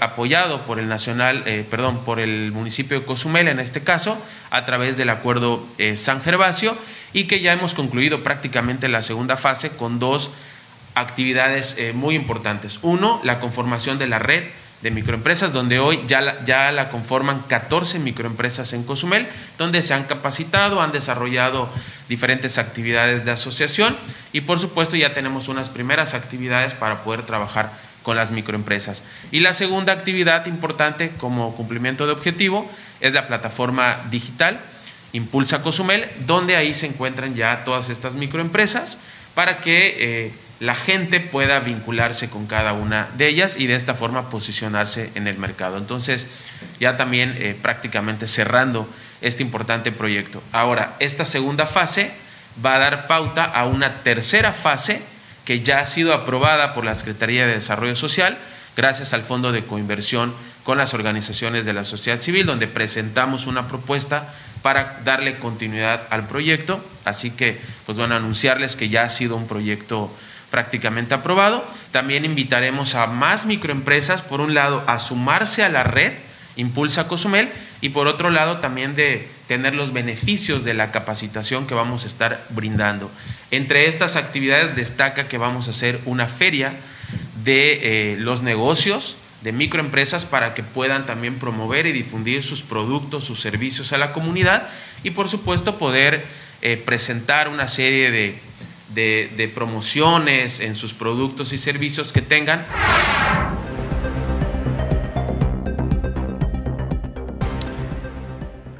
apoyado 0.00 0.62
por 0.62 0.78
el 0.78 0.88
nacional, 0.88 1.42
eh, 1.46 1.64
perdón, 1.68 2.04
por 2.04 2.18
el 2.18 2.50
municipio 2.52 2.98
de 2.98 3.06
Cozumel 3.06 3.48
en 3.48 3.60
este 3.60 3.82
caso, 3.82 4.18
a 4.50 4.64
través 4.64 4.96
del 4.96 5.10
acuerdo 5.10 5.64
eh, 5.78 5.96
San 5.96 6.22
Gervasio 6.22 6.76
y 7.12 7.24
que 7.24 7.40
ya 7.40 7.52
hemos 7.52 7.74
concluido 7.74 8.22
prácticamente 8.22 8.88
la 8.88 9.02
segunda 9.02 9.36
fase 9.36 9.70
con 9.70 9.98
dos 9.98 10.30
actividades 10.94 11.76
eh, 11.78 11.92
muy 11.92 12.14
importantes. 12.14 12.78
Uno, 12.82 13.20
la 13.22 13.38
conformación 13.38 13.98
de 13.98 14.06
la 14.06 14.18
red 14.18 14.44
de 14.82 14.90
microempresas, 14.90 15.52
donde 15.52 15.78
hoy 15.78 16.00
ya 16.06 16.20
la, 16.20 16.44
ya 16.44 16.70
la 16.72 16.90
conforman 16.90 17.42
14 17.48 17.98
microempresas 17.98 18.72
en 18.72 18.84
Cozumel, 18.84 19.26
donde 19.58 19.82
se 19.82 19.94
han 19.94 20.04
capacitado, 20.04 20.82
han 20.82 20.92
desarrollado 20.92 21.70
diferentes 22.08 22.58
actividades 22.58 23.24
de 23.24 23.30
asociación 23.30 23.96
y 24.32 24.42
por 24.42 24.58
supuesto 24.58 24.96
ya 24.96 25.14
tenemos 25.14 25.48
unas 25.48 25.70
primeras 25.70 26.14
actividades 26.14 26.74
para 26.74 27.02
poder 27.04 27.22
trabajar 27.22 27.72
con 28.06 28.16
las 28.16 28.30
microempresas. 28.30 29.02
Y 29.32 29.40
la 29.40 29.52
segunda 29.52 29.92
actividad 29.92 30.46
importante 30.46 31.10
como 31.18 31.56
cumplimiento 31.56 32.06
de 32.06 32.12
objetivo 32.12 32.70
es 33.00 33.12
la 33.12 33.26
plataforma 33.26 33.98
digital 34.12 34.60
Impulsa 35.12 35.60
Cozumel, 35.60 36.08
donde 36.24 36.54
ahí 36.54 36.72
se 36.72 36.86
encuentran 36.86 37.34
ya 37.34 37.64
todas 37.64 37.88
estas 37.88 38.14
microempresas 38.14 38.98
para 39.34 39.58
que 39.58 39.96
eh, 39.98 40.32
la 40.60 40.76
gente 40.76 41.18
pueda 41.18 41.58
vincularse 41.58 42.30
con 42.30 42.46
cada 42.46 42.74
una 42.74 43.08
de 43.18 43.26
ellas 43.26 43.56
y 43.58 43.66
de 43.66 43.74
esta 43.74 43.94
forma 43.94 44.30
posicionarse 44.30 45.10
en 45.16 45.26
el 45.26 45.36
mercado. 45.36 45.76
Entonces, 45.76 46.28
ya 46.78 46.96
también 46.96 47.34
eh, 47.40 47.56
prácticamente 47.60 48.28
cerrando 48.28 48.88
este 49.20 49.42
importante 49.42 49.90
proyecto. 49.90 50.40
Ahora, 50.52 50.94
esta 51.00 51.24
segunda 51.24 51.66
fase 51.66 52.12
va 52.64 52.76
a 52.76 52.78
dar 52.78 53.08
pauta 53.08 53.42
a 53.46 53.66
una 53.66 53.94
tercera 54.04 54.52
fase 54.52 55.02
que 55.46 55.62
ya 55.62 55.78
ha 55.78 55.86
sido 55.86 56.12
aprobada 56.12 56.74
por 56.74 56.84
la 56.84 56.94
Secretaría 56.94 57.46
de 57.46 57.54
Desarrollo 57.54 57.96
Social 57.96 58.36
gracias 58.76 59.14
al 59.14 59.22
Fondo 59.22 59.52
de 59.52 59.64
Coinversión 59.64 60.34
con 60.64 60.76
las 60.76 60.92
organizaciones 60.92 61.64
de 61.64 61.72
la 61.72 61.84
sociedad 61.84 62.20
civil, 62.20 62.44
donde 62.44 62.66
presentamos 62.66 63.46
una 63.46 63.68
propuesta 63.68 64.34
para 64.60 65.00
darle 65.04 65.36
continuidad 65.36 66.02
al 66.10 66.26
proyecto. 66.26 66.84
Así 67.04 67.30
que, 67.30 67.58
pues 67.86 67.96
bueno, 67.96 68.16
anunciarles 68.16 68.76
que 68.76 68.90
ya 68.90 69.04
ha 69.04 69.10
sido 69.10 69.36
un 69.36 69.46
proyecto 69.46 70.12
prácticamente 70.50 71.14
aprobado. 71.14 71.64
También 71.92 72.24
invitaremos 72.24 72.94
a 72.94 73.06
más 73.06 73.46
microempresas, 73.46 74.22
por 74.22 74.40
un 74.40 74.54
lado, 74.54 74.82
a 74.86 74.98
sumarse 74.98 75.62
a 75.62 75.68
la 75.68 75.84
red 75.84 76.12
Impulsa 76.56 77.06
Cozumel 77.06 77.50
y 77.80 77.90
por 77.90 78.08
otro 78.08 78.30
lado 78.30 78.58
también 78.58 78.96
de 78.96 79.28
tener 79.46 79.74
los 79.74 79.92
beneficios 79.92 80.64
de 80.64 80.74
la 80.74 80.90
capacitación 80.90 81.66
que 81.66 81.74
vamos 81.74 82.04
a 82.04 82.08
estar 82.08 82.44
brindando. 82.50 83.10
Entre 83.50 83.86
estas 83.86 84.16
actividades 84.16 84.74
destaca 84.74 85.28
que 85.28 85.38
vamos 85.38 85.68
a 85.68 85.70
hacer 85.70 86.00
una 86.04 86.26
feria 86.26 86.72
de 87.44 88.12
eh, 88.12 88.16
los 88.18 88.42
negocios, 88.42 89.16
de 89.42 89.52
microempresas 89.52 90.26
para 90.26 90.54
que 90.54 90.64
puedan 90.64 91.06
también 91.06 91.36
promover 91.36 91.86
y 91.86 91.92
difundir 91.92 92.42
sus 92.42 92.62
productos, 92.62 93.24
sus 93.24 93.40
servicios 93.40 93.92
a 93.92 93.98
la 93.98 94.12
comunidad 94.12 94.68
y 95.04 95.10
por 95.12 95.28
supuesto 95.28 95.78
poder 95.78 96.24
eh, 96.62 96.82
presentar 96.84 97.48
una 97.48 97.68
serie 97.68 98.10
de, 98.10 98.38
de 98.94 99.48
promociones 99.54 100.58
en 100.58 100.74
sus 100.74 100.92
productos 100.92 101.52
y 101.52 101.58
servicios 101.58 102.12
que 102.12 102.22
tengan. 102.22 102.66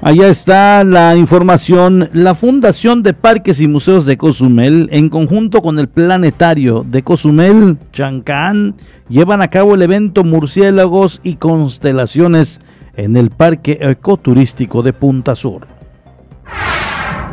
Allá 0.07 0.29
está 0.29 0.85
la 0.85 1.17
información. 1.17 2.09
La 2.13 2.33
Fundación 2.33 3.03
de 3.03 3.13
Parques 3.13 3.59
y 3.59 3.67
Museos 3.67 4.05
de 4.05 4.15
Cozumel, 4.15 4.87
en 4.93 5.09
conjunto 5.09 5.61
con 5.61 5.79
el 5.79 5.89
Planetario 5.89 6.85
de 6.87 7.03
Cozumel, 7.03 7.77
Chancán, 7.91 8.75
llevan 9.09 9.41
a 9.41 9.49
cabo 9.49 9.75
el 9.75 9.81
evento 9.81 10.23
Murciélagos 10.23 11.19
y 11.23 11.35
Constelaciones 11.35 12.61
en 12.95 13.17
el 13.17 13.31
Parque 13.31 13.79
Ecoturístico 13.81 14.81
de 14.81 14.93
Punta 14.93 15.35
Sur 15.35 15.76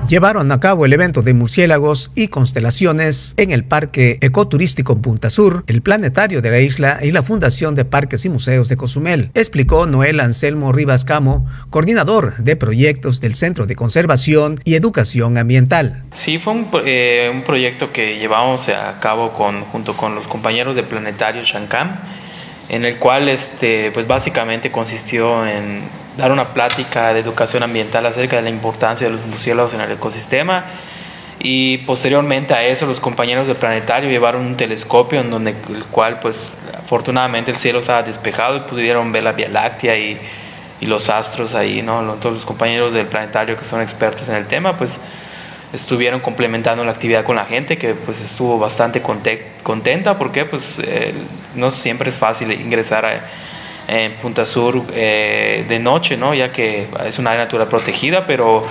llevaron 0.06 0.52
a 0.52 0.60
cabo 0.60 0.84
el 0.84 0.92
evento 0.92 1.22
de 1.22 1.34
murciélagos 1.34 2.12
y 2.14 2.28
constelaciones 2.28 3.34
en 3.36 3.50
el 3.50 3.64
Parque 3.64 4.18
Ecoturístico 4.20 5.00
Punta 5.00 5.30
Sur, 5.30 5.64
el 5.66 5.82
Planetario 5.82 6.42
de 6.42 6.50
la 6.50 6.60
isla 6.60 6.98
y 7.02 7.10
la 7.10 7.22
Fundación 7.22 7.74
de 7.74 7.84
Parques 7.84 8.24
y 8.24 8.28
Museos 8.28 8.68
de 8.68 8.76
Cozumel, 8.76 9.30
explicó 9.34 9.86
Noel 9.86 10.20
Anselmo 10.20 10.72
Rivas 10.72 11.04
Camo, 11.04 11.46
coordinador 11.70 12.36
de 12.36 12.56
proyectos 12.56 13.20
del 13.20 13.34
Centro 13.34 13.66
de 13.66 13.76
Conservación 13.76 14.60
y 14.64 14.74
Educación 14.74 15.38
Ambiental. 15.38 16.02
Sí, 16.12 16.38
fue 16.38 16.52
un, 16.52 16.68
eh, 16.84 17.42
proyecto 17.46 17.92
que 17.92 18.18
llevamos 18.18 18.68
a 18.68 19.00
cabo 19.00 19.32
con, 19.32 19.62
junto 19.62 19.96
con 19.96 20.14
los 20.14 20.28
compañeros 20.28 20.76
del 20.76 20.84
Planetario 20.84 21.42
Shankam, 21.44 21.96
en 22.68 22.84
el 22.84 22.96
cual 22.96 23.28
este, 23.28 23.90
pues 23.92 24.06
básicamente 24.06 24.70
consistió 24.70 25.46
en 25.46 25.82
dar 26.16 26.30
una 26.30 26.48
plática 26.54 27.12
de 27.12 27.20
educación 27.20 27.62
ambiental 27.62 28.06
acerca 28.06 28.36
de 28.36 28.42
la 28.42 28.50
importancia 28.50 29.06
de 29.06 29.14
los 29.14 29.26
murciélagos 29.26 29.74
en 29.74 29.80
el 29.80 29.92
ecosistema. 29.92 30.64
Y 31.40 31.78
posteriormente 31.78 32.54
a 32.54 32.64
eso 32.64 32.86
los 32.86 33.00
compañeros 33.00 33.46
del 33.46 33.56
planetario 33.56 34.08
llevaron 34.08 34.46
un 34.46 34.56
telescopio 34.56 35.20
en 35.20 35.30
donde 35.30 35.50
el 35.50 35.84
cual 35.86 36.20
pues 36.20 36.52
afortunadamente 36.76 37.50
el 37.50 37.56
cielo 37.56 37.80
estaba 37.80 38.02
despejado 38.02 38.56
y 38.56 38.60
pudieron 38.60 39.10
ver 39.10 39.24
la 39.24 39.32
Vía 39.32 39.48
Láctea 39.48 39.96
y, 39.98 40.18
los 40.80 41.08
astros 41.08 41.54
ahí, 41.54 41.80
¿no? 41.80 42.02
Todos 42.20 42.34
los 42.34 42.44
compañeros 42.44 42.92
del 42.92 43.06
planetario 43.06 43.56
que 43.56 43.64
son 43.64 43.80
expertos 43.80 44.28
en 44.28 44.34
el 44.34 44.46
tema 44.46 44.76
pues 44.76 45.00
estuvieron 45.72 46.20
complementando 46.20 46.84
la 46.84 46.90
actividad 46.90 47.24
con 47.24 47.36
la 47.36 47.46
gente 47.46 47.78
que 47.78 47.94
pues 47.94 48.20
estuvo 48.20 48.58
bastante 48.58 49.00
contenta 49.62 50.18
porque 50.18 50.44
pues 50.44 50.82
no 51.54 51.70
siempre 51.70 52.10
es 52.10 52.18
fácil 52.18 52.52
ingresar 52.52 53.06
a 53.06 53.24
en 53.88 54.14
Punta 54.14 54.44
Sur 54.44 54.82
eh, 54.92 55.64
de 55.68 55.78
noche, 55.78 56.16
¿no? 56.16 56.34
ya 56.34 56.52
que 56.52 56.86
es 57.06 57.18
una 57.18 57.30
área 57.30 57.44
natural 57.44 57.68
protegida, 57.68 58.26
pero 58.26 58.64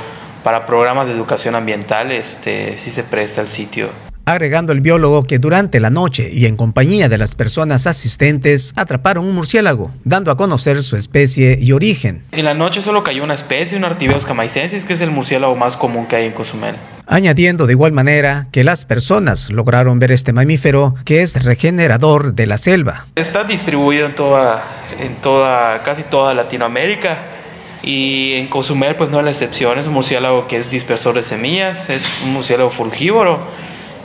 para 0.44 0.66
programas 0.66 1.08
de 1.08 1.14
educación 1.14 1.56
ambiental 1.56 2.12
este, 2.12 2.78
sí 2.78 2.92
se 2.92 3.04
presta 3.04 3.42
el 3.42 3.48
sitio. 3.48 3.90
Agregando 4.26 4.72
el 4.72 4.80
biólogo 4.80 5.24
que 5.24 5.38
durante 5.38 5.82
la 5.82 5.90
noche 5.90 6.30
y 6.32 6.46
en 6.46 6.56
compañía 6.56 7.10
de 7.10 7.18
las 7.18 7.36
personas 7.36 7.88
asistentes 7.88 8.72
atraparon 8.78 9.26
un 9.26 9.36
murciélago, 9.36 9.92
dando 10.06 10.32
a 10.32 10.38
conocer 10.38 10.82
su 10.82 10.96
especie 10.96 11.58
y 11.60 11.74
origen. 11.74 12.24
En 12.32 12.46
la 12.46 12.54
noche 12.54 12.82
solo 12.82 13.04
cayó 13.04 13.22
una 13.22 13.34
especie, 13.34 13.78
un 13.78 13.84
Artibeus 13.84 14.26
camaicensis, 14.26 14.86
que 14.86 14.94
es 14.94 15.02
el 15.02 15.12
murciélago 15.12 15.58
más 15.58 15.76
común 15.76 16.06
que 16.06 16.16
hay 16.16 16.28
en 16.28 16.32
Cozumel. 16.32 16.76
Añadiendo 17.06 17.68
de 17.68 17.74
igual 17.74 17.92
manera 17.92 18.48
que 18.54 18.64
las 18.64 18.86
personas 18.86 19.50
lograron 19.50 20.00
ver 20.00 20.14
este 20.14 20.32
mamífero 20.32 20.96
que 21.04 21.22
es 21.22 21.44
regenerador 21.44 22.34
de 22.34 22.48
la 22.48 22.58
selva. 22.58 23.08
Está 23.16 23.44
distribuido 23.44 24.06
en 24.06 24.16
toda, 24.16 24.64
en 25.02 25.16
toda, 25.16 25.84
casi 25.84 26.04
toda 26.04 26.34
Latinoamérica 26.34 27.18
y 27.84 28.36
en 28.36 28.48
Cozumel 28.48 28.96
pues 28.96 29.10
no 29.10 29.20
es 29.20 29.26
la 29.26 29.32
excepción, 29.32 29.78
es 29.80 29.88
un 29.88 29.94
murciélago 29.94 30.48
que 30.48 30.56
es 30.56 30.72
dispersor 30.72 31.14
de 31.14 31.24
semillas, 31.24 31.90
es 31.90 32.08
un 32.24 32.32
murciélago 32.32 32.70
frugívoro 32.70 33.42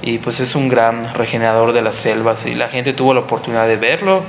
y 0.03 0.19
pues 0.19 0.41
es 0.41 0.55
un 0.55 0.69
gran 0.69 1.15
regenerador 1.15 1.73
de 1.73 1.83
las 1.83 1.97
selvas 1.97 2.47
y 2.47 2.55
la 2.55 2.69
gente 2.69 2.93
tuvo 2.93 3.15
la 3.15 3.21
oportunidad 3.21 3.67
de 3.67 3.77
verlo 3.77 4.23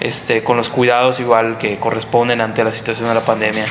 este, 0.00 0.42
con 0.42 0.56
los 0.56 0.68
cuidados 0.68 1.20
igual 1.20 1.58
que 1.58 1.76
corresponden 1.76 2.40
ante 2.40 2.64
la 2.64 2.72
situación 2.72 3.08
de 3.08 3.14
la 3.14 3.20
pandemia. 3.20 3.66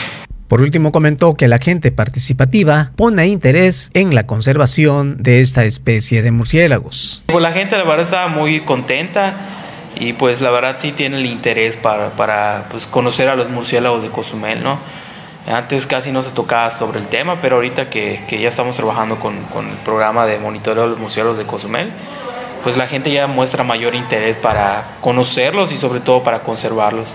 Por 0.48 0.62
último 0.62 0.94
comentó 0.94 1.36
que 1.36 1.50
la 1.50 1.58
gente 1.58 1.92
participativa 1.92 2.92
pone 2.96 3.28
interés 3.28 3.90
en 3.94 4.16
la 4.16 4.26
conservación 4.26 5.18
de 5.22 5.42
esta 5.42 5.66
especie 5.66 6.22
de 6.22 6.32
murciélagos. 6.32 7.24
Pues 7.26 7.42
la 7.42 7.52
gente 7.52 7.76
la 7.76 7.84
verdad 7.84 8.02
estaba 8.02 8.28
muy 8.30 8.62
contenta 8.62 9.34
y 10.00 10.14
pues 10.14 10.40
la 10.40 10.50
verdad 10.50 10.78
sí 10.80 10.94
tiene 10.94 11.18
el 11.18 11.26
interés 11.26 11.76
para, 11.76 12.12
para 12.12 12.66
pues, 12.72 12.88
conocer 12.88 13.28
a 13.28 13.36
los 13.36 13.50
murciélagos 13.50 14.04
de 14.04 14.10
Cozumel, 14.10 14.64
¿no? 14.64 14.80
Antes 15.48 15.88
casi 15.88 16.12
no 16.12 16.24
se 16.24 16.32
tocaba 16.32 16.72
sobre 16.72 17.00
el 17.00 17.08
tema, 17.08 17.40
pero 17.42 17.56
ahorita 17.56 17.90
que, 17.90 18.20
ya 18.30 18.50
estamos 18.50 18.76
trabajando 18.76 19.16
con, 19.16 19.34
con, 19.54 19.66
el 19.66 19.78
programa 19.78 20.26
de 20.26 20.40
monitoreo 20.40 20.84
de 20.84 20.90
los 20.90 21.00
museos 21.00 21.38
de 21.38 21.46
Cozumel, 21.46 21.90
pues 22.66 22.76
la 22.76 22.86
gente 22.86 23.14
ya 23.14 23.28
muestra 23.28 23.64
mayor 23.64 23.96
interés 23.96 24.36
para 24.36 24.84
conocerlos 25.00 25.72
y 25.72 25.78
sobre 25.78 26.02
todo 26.02 26.22
para 26.22 26.40
conservarlos. 26.40 27.08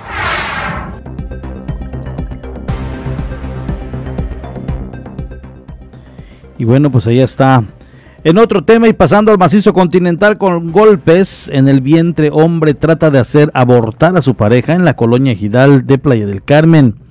Y 6.57 6.64
bueno, 6.64 6.91
pues 6.91 7.07
ahí 7.07 7.20
está. 7.20 7.62
En 8.24 8.39
otro 8.39 8.64
tema 8.64 8.89
y 8.89 8.95
pasando 8.95 9.30
al 9.30 9.37
macizo 9.37 9.74
continental 9.74 10.39
con 10.39 10.72
golpes 10.72 11.51
en 11.53 11.68
el 11.68 11.83
vientre, 11.83 12.30
hombre 12.33 12.72
trata 12.72 13.11
de 13.11 13.18
hacer 13.18 13.51
abortar 13.53 14.16
a 14.16 14.22
su 14.22 14.37
pareja 14.37 14.72
en 14.72 14.87
la 14.87 14.95
colonia 14.97 15.35
Gidal 15.35 15.87
de 15.87 15.99
Playa 15.99 16.24
del 16.24 16.43
Carmen. 16.43 17.01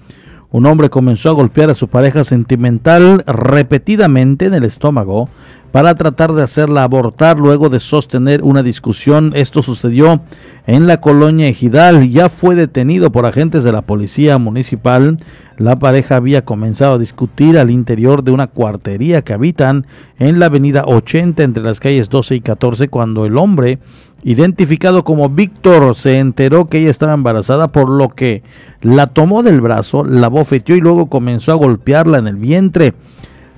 Un 0.51 0.65
hombre 0.65 0.89
comenzó 0.89 1.29
a 1.29 1.33
golpear 1.33 1.69
a 1.69 1.75
su 1.75 1.87
pareja 1.87 2.25
sentimental 2.25 3.23
repetidamente 3.25 4.45
en 4.45 4.53
el 4.53 4.65
estómago 4.65 5.29
para 5.71 5.95
tratar 5.95 6.33
de 6.33 6.43
hacerla 6.43 6.83
abortar 6.83 7.39
luego 7.39 7.69
de 7.69 7.79
sostener 7.79 8.43
una 8.43 8.61
discusión. 8.61 9.31
Esto 9.33 9.63
sucedió 9.63 10.19
en 10.67 10.87
la 10.87 10.99
colonia 10.99 11.47
Ejidal. 11.47 12.09
Ya 12.09 12.27
fue 12.27 12.55
detenido 12.55 13.13
por 13.13 13.25
agentes 13.25 13.63
de 13.63 13.71
la 13.71 13.81
policía 13.81 14.37
municipal. 14.37 15.19
La 15.57 15.79
pareja 15.79 16.17
había 16.17 16.43
comenzado 16.43 16.95
a 16.95 16.99
discutir 16.99 17.57
al 17.57 17.71
interior 17.71 18.21
de 18.21 18.31
una 18.31 18.47
cuartería 18.47 19.21
que 19.21 19.31
habitan 19.31 19.85
en 20.19 20.39
la 20.39 20.47
avenida 20.47 20.83
80 20.85 21.43
entre 21.43 21.63
las 21.63 21.79
calles 21.79 22.09
12 22.09 22.35
y 22.35 22.41
14 22.41 22.89
cuando 22.89 23.25
el 23.25 23.37
hombre 23.37 23.79
identificado 24.23 25.03
como 25.03 25.29
Víctor, 25.29 25.95
se 25.95 26.19
enteró 26.19 26.69
que 26.69 26.79
ella 26.79 26.89
estaba 26.89 27.13
embarazada, 27.13 27.71
por 27.71 27.89
lo 27.89 28.09
que 28.09 28.43
la 28.81 29.07
tomó 29.07 29.43
del 29.43 29.61
brazo, 29.61 30.03
la 30.03 30.27
bofeteó 30.27 30.75
y 30.75 30.81
luego 30.81 31.07
comenzó 31.07 31.51
a 31.51 31.55
golpearla 31.55 32.19
en 32.19 32.27
el 32.27 32.35
vientre. 32.35 32.93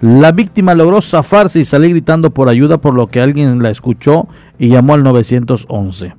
La 0.02 0.32
víctima 0.32 0.74
logró 0.74 1.02
zafarse 1.02 1.60
y 1.60 1.66
salir 1.66 1.92
gritando 1.92 2.32
por 2.32 2.50
ayuda, 2.50 2.78
por 2.80 2.94
lo 2.94 3.08
que 3.08 3.22
alguien 3.22 3.64
la 3.64 3.70
escuchó 3.70 4.28
y 4.60 4.70
llamó 4.70 4.94
al 4.94 5.04
911. 5.04 6.14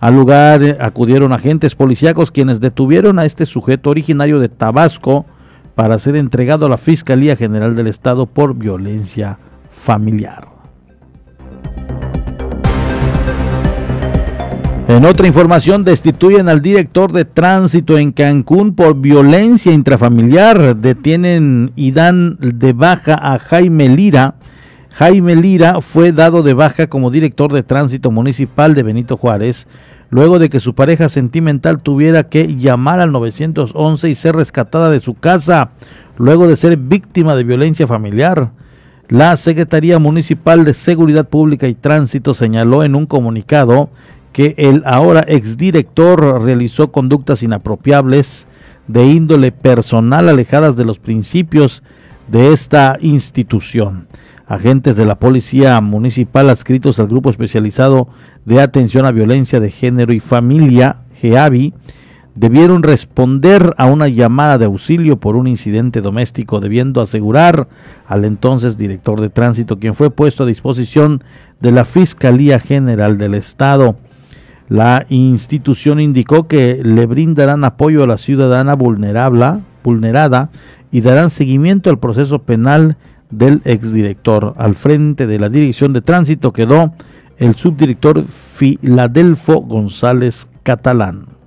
Al 0.00 0.14
lugar 0.14 0.62
eh, 0.62 0.76
acudieron 0.80 1.32
agentes 1.32 1.74
policíacos 1.74 2.30
quienes 2.30 2.60
detuvieron 2.60 3.18
a 3.18 3.24
este 3.24 3.46
sujeto 3.46 3.90
originario 3.90 4.38
de 4.38 4.48
Tabasco 4.48 5.26
para 5.74 5.98
ser 5.98 6.16
entregado 6.16 6.66
a 6.66 6.68
la 6.68 6.78
Fiscalía 6.78 7.36
General 7.36 7.76
del 7.76 7.86
Estado 7.86 8.26
por 8.26 8.54
violencia 8.54 9.38
familiar. 9.70 10.57
En 14.88 15.04
otra 15.04 15.26
información, 15.26 15.84
destituyen 15.84 16.48
al 16.48 16.62
director 16.62 17.12
de 17.12 17.26
tránsito 17.26 17.98
en 17.98 18.10
Cancún 18.10 18.74
por 18.74 18.98
violencia 18.98 19.70
intrafamiliar. 19.70 20.76
Detienen 20.76 21.72
y 21.76 21.90
dan 21.90 22.38
de 22.40 22.72
baja 22.72 23.18
a 23.20 23.38
Jaime 23.38 23.90
Lira. 23.90 24.36
Jaime 24.94 25.36
Lira 25.36 25.82
fue 25.82 26.12
dado 26.12 26.42
de 26.42 26.54
baja 26.54 26.86
como 26.86 27.10
director 27.10 27.52
de 27.52 27.62
tránsito 27.62 28.10
municipal 28.10 28.74
de 28.74 28.82
Benito 28.82 29.18
Juárez, 29.18 29.68
luego 30.08 30.38
de 30.38 30.48
que 30.48 30.58
su 30.58 30.74
pareja 30.74 31.10
sentimental 31.10 31.82
tuviera 31.82 32.30
que 32.30 32.56
llamar 32.56 33.00
al 33.00 33.12
911 33.12 34.08
y 34.08 34.14
ser 34.14 34.36
rescatada 34.36 34.88
de 34.88 35.00
su 35.00 35.12
casa, 35.12 35.72
luego 36.16 36.48
de 36.48 36.56
ser 36.56 36.78
víctima 36.78 37.36
de 37.36 37.44
violencia 37.44 37.86
familiar. 37.86 38.52
La 39.10 39.36
Secretaría 39.36 39.98
Municipal 39.98 40.64
de 40.64 40.72
Seguridad 40.72 41.28
Pública 41.28 41.68
y 41.68 41.74
Tránsito 41.74 42.32
señaló 42.32 42.84
en 42.84 42.94
un 42.94 43.04
comunicado 43.04 43.90
que 44.38 44.54
el 44.56 44.84
ahora 44.86 45.24
exdirector 45.26 46.40
realizó 46.40 46.92
conductas 46.92 47.42
inapropiables 47.42 48.46
de 48.86 49.04
índole 49.04 49.50
personal 49.50 50.28
alejadas 50.28 50.76
de 50.76 50.84
los 50.84 51.00
principios 51.00 51.82
de 52.28 52.52
esta 52.52 52.98
institución. 53.00 54.06
Agentes 54.46 54.94
de 54.94 55.06
la 55.06 55.18
Policía 55.18 55.80
Municipal 55.80 56.50
adscritos 56.50 57.00
al 57.00 57.08
Grupo 57.08 57.30
Especializado 57.30 58.06
de 58.44 58.60
Atención 58.60 59.06
a 59.06 59.10
Violencia 59.10 59.58
de 59.58 59.72
Género 59.72 60.12
y 60.12 60.20
Familia, 60.20 61.00
GEAVI, 61.14 61.74
debieron 62.36 62.84
responder 62.84 63.74
a 63.76 63.86
una 63.86 64.06
llamada 64.06 64.56
de 64.56 64.66
auxilio 64.66 65.18
por 65.18 65.34
un 65.34 65.48
incidente 65.48 66.00
doméstico, 66.00 66.60
debiendo 66.60 67.00
asegurar 67.00 67.66
al 68.06 68.24
entonces 68.24 68.78
director 68.78 69.20
de 69.20 69.30
tránsito, 69.30 69.80
quien 69.80 69.96
fue 69.96 70.12
puesto 70.12 70.44
a 70.44 70.46
disposición 70.46 71.24
de 71.58 71.72
la 71.72 71.84
Fiscalía 71.84 72.60
General 72.60 73.18
del 73.18 73.34
Estado. 73.34 73.96
La 74.68 75.06
institución 75.08 75.98
indicó 75.98 76.46
que 76.46 76.80
le 76.84 77.06
brindarán 77.06 77.64
apoyo 77.64 78.02
a 78.02 78.06
la 78.06 78.18
ciudadana 78.18 78.74
vulnerable, 78.74 79.60
vulnerada 79.82 80.50
y 80.92 81.00
darán 81.00 81.30
seguimiento 81.30 81.88
al 81.88 81.98
proceso 81.98 82.40
penal 82.40 82.96
del 83.30 83.62
exdirector. 83.64 84.54
Al 84.58 84.74
frente 84.74 85.26
de 85.26 85.38
la 85.38 85.48
Dirección 85.48 85.94
de 85.94 86.02
Tránsito 86.02 86.52
quedó 86.52 86.92
el 87.38 87.54
subdirector 87.54 88.22
Filadelfo 88.22 89.60
González 89.60 90.48
Catalán. 90.62 91.37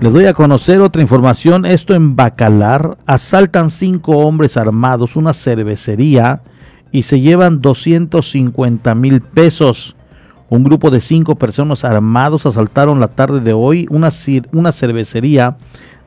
Les 0.00 0.10
doy 0.10 0.24
a 0.24 0.32
conocer 0.32 0.80
otra 0.80 1.02
información. 1.02 1.66
Esto 1.66 1.94
en 1.94 2.16
Bacalar. 2.16 2.96
Asaltan 3.04 3.68
cinco 3.68 4.16
hombres 4.16 4.56
armados 4.56 5.14
una 5.14 5.34
cervecería 5.34 6.40
y 6.90 7.02
se 7.02 7.20
llevan 7.20 7.60
250 7.60 8.94
mil 8.94 9.20
pesos. 9.20 9.94
Un 10.48 10.64
grupo 10.64 10.90
de 10.90 11.02
cinco 11.02 11.34
personas 11.34 11.84
armados 11.84 12.46
asaltaron 12.46 12.98
la 12.98 13.08
tarde 13.08 13.40
de 13.40 13.52
hoy 13.52 13.86
una, 13.90 14.08
una 14.52 14.72
cervecería 14.72 15.58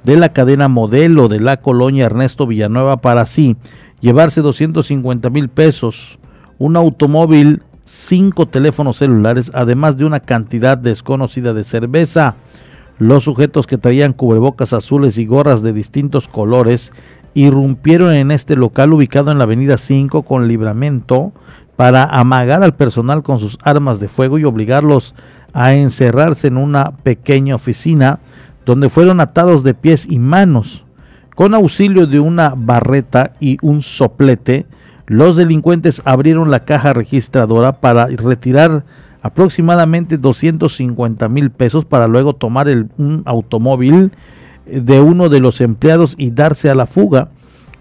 de 0.04 0.18
la 0.18 0.34
cadena 0.34 0.68
modelo 0.70 1.28
de 1.28 1.40
la 1.40 1.58
colonia 1.58 2.06
Ernesto 2.06 2.48
Villanueva 2.48 2.98
para 2.98 3.22
así 3.22 3.58
llevarse 4.02 4.42
250 4.42 5.30
mil 5.30 5.50
pesos, 5.50 6.18
un 6.58 6.78
automóvil, 6.78 7.62
cinco 7.86 8.48
teléfonos 8.48 8.98
celulares, 8.98 9.52
además 9.54 9.98
de 9.98 10.06
una 10.06 10.20
cantidad 10.20 10.80
desconocida 10.80 11.54
de 11.54 11.64
cerveza. 11.64 12.36
Los 13.04 13.26
sujetos 13.26 13.68
que 13.68 13.78
traían 13.78 14.14
cubrebocas 14.14 14.72
azules 14.72 15.18
y 15.18 15.26
gorras 15.26 15.62
de 15.62 15.74
distintos 15.74 16.30
colores 16.30 16.94
irrumpieron 17.34 18.14
en 18.14 18.32
este 18.32 18.56
local 18.56 18.94
ubicado 18.94 19.30
en 19.30 19.40
la 19.40 19.44
avenida 19.44 19.78
5 19.78 20.22
con 20.22 20.48
libramento 20.48 21.34
para 21.76 22.06
amagar 22.06 22.64
al 22.64 22.76
personal 22.76 23.22
con 23.22 23.40
sus 23.40 23.58
armas 23.62 24.00
de 24.00 24.08
fuego 24.08 24.38
y 24.40 24.46
obligarlos 24.46 25.16
a 25.52 25.74
encerrarse 25.74 26.48
en 26.48 26.56
una 26.56 26.92
pequeña 26.92 27.56
oficina 27.56 28.20
donde 28.66 28.88
fueron 28.88 29.20
atados 29.20 29.64
de 29.64 29.74
pies 29.74 30.08
y 30.10 30.18
manos. 30.18 30.86
Con 31.36 31.54
auxilio 31.54 32.08
de 32.08 32.22
una 32.22 32.54
barreta 32.56 33.34
y 33.42 33.58
un 33.62 33.82
soplete, 33.82 34.66
los 35.08 35.36
delincuentes 35.36 36.02
abrieron 36.06 36.50
la 36.50 36.64
caja 36.64 36.94
registradora 36.94 37.82
para 37.82 38.06
retirar 38.08 38.86
aproximadamente 39.24 40.18
250 40.18 41.30
mil 41.30 41.50
pesos 41.50 41.86
para 41.86 42.08
luego 42.08 42.34
tomar 42.34 42.68
un 42.98 43.24
automóvil 43.26 44.12
de 44.66 45.00
uno 45.00 45.30
de 45.30 45.40
los 45.40 45.62
empleados 45.62 46.14
y 46.18 46.32
darse 46.32 46.70
a 46.70 46.76
la 46.76 46.86
fuga. 46.86 47.30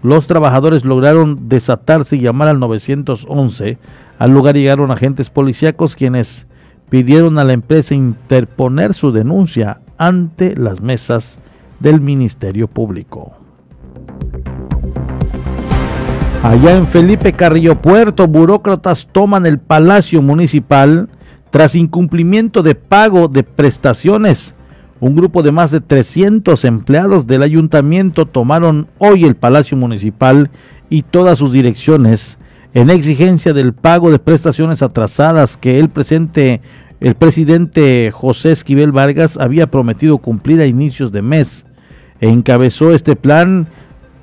Los 0.01 0.25
trabajadores 0.25 0.85
lograron 0.85 1.49
desatarse 1.49 2.15
y 2.15 2.21
llamar 2.21 2.47
al 2.47 2.59
911. 2.59 3.77
Al 4.19 4.33
lugar 4.33 4.55
llegaron 4.55 4.89
agentes 4.89 5.29
policíacos 5.29 5.97
quienes 5.97 6.47
pidieron 6.89 7.37
a 7.37 7.43
la 7.43 7.53
empresa 7.53 7.93
interponer 7.93 8.93
su 8.93 9.11
denuncia 9.11 9.81
ante 9.97 10.55
las 10.55 10.79
mesas 10.79 11.39
del 11.81 11.99
Ministerio 11.99 12.69
Público. 12.69 13.33
Allá 16.41 16.77
en 16.77 16.87
Felipe 16.87 17.33
Carrillo 17.33 17.81
Puerto, 17.81 18.27
burócratas 18.27 19.07
toman 19.11 19.45
el 19.45 19.59
Palacio 19.59 20.21
Municipal 20.21 21.09
tras 21.53 21.75
incumplimiento 21.75 22.63
de 22.63 22.73
pago 22.73 23.27
de 23.27 23.43
prestaciones. 23.43 24.55
Un 24.99 25.15
grupo 25.15 25.43
de 25.43 25.51
más 25.51 25.69
de 25.69 25.81
300 25.81 26.65
empleados 26.65 27.27
del 27.27 27.43
ayuntamiento 27.43 28.25
tomaron 28.25 28.87
hoy 28.97 29.23
el 29.23 29.35
Palacio 29.35 29.77
Municipal 29.77 30.49
y 30.89 31.03
todas 31.03 31.37
sus 31.37 31.53
direcciones 31.53 32.39
en 32.73 32.89
exigencia 32.89 33.53
del 33.53 33.73
pago 33.73 34.09
de 34.09 34.17
prestaciones 34.17 34.81
atrasadas 34.81 35.55
que 35.55 35.77
el 35.77 35.89
presente 35.89 36.59
el 36.99 37.13
presidente 37.13 38.09
José 38.11 38.51
Esquivel 38.51 38.91
Vargas 38.91 39.37
había 39.37 39.69
prometido 39.69 40.17
cumplir 40.17 40.59
a 40.59 40.65
inicios 40.65 41.11
de 41.11 41.21
mes. 41.21 41.67
Encabezó 42.19 42.95
este 42.95 43.15
plan 43.15 43.67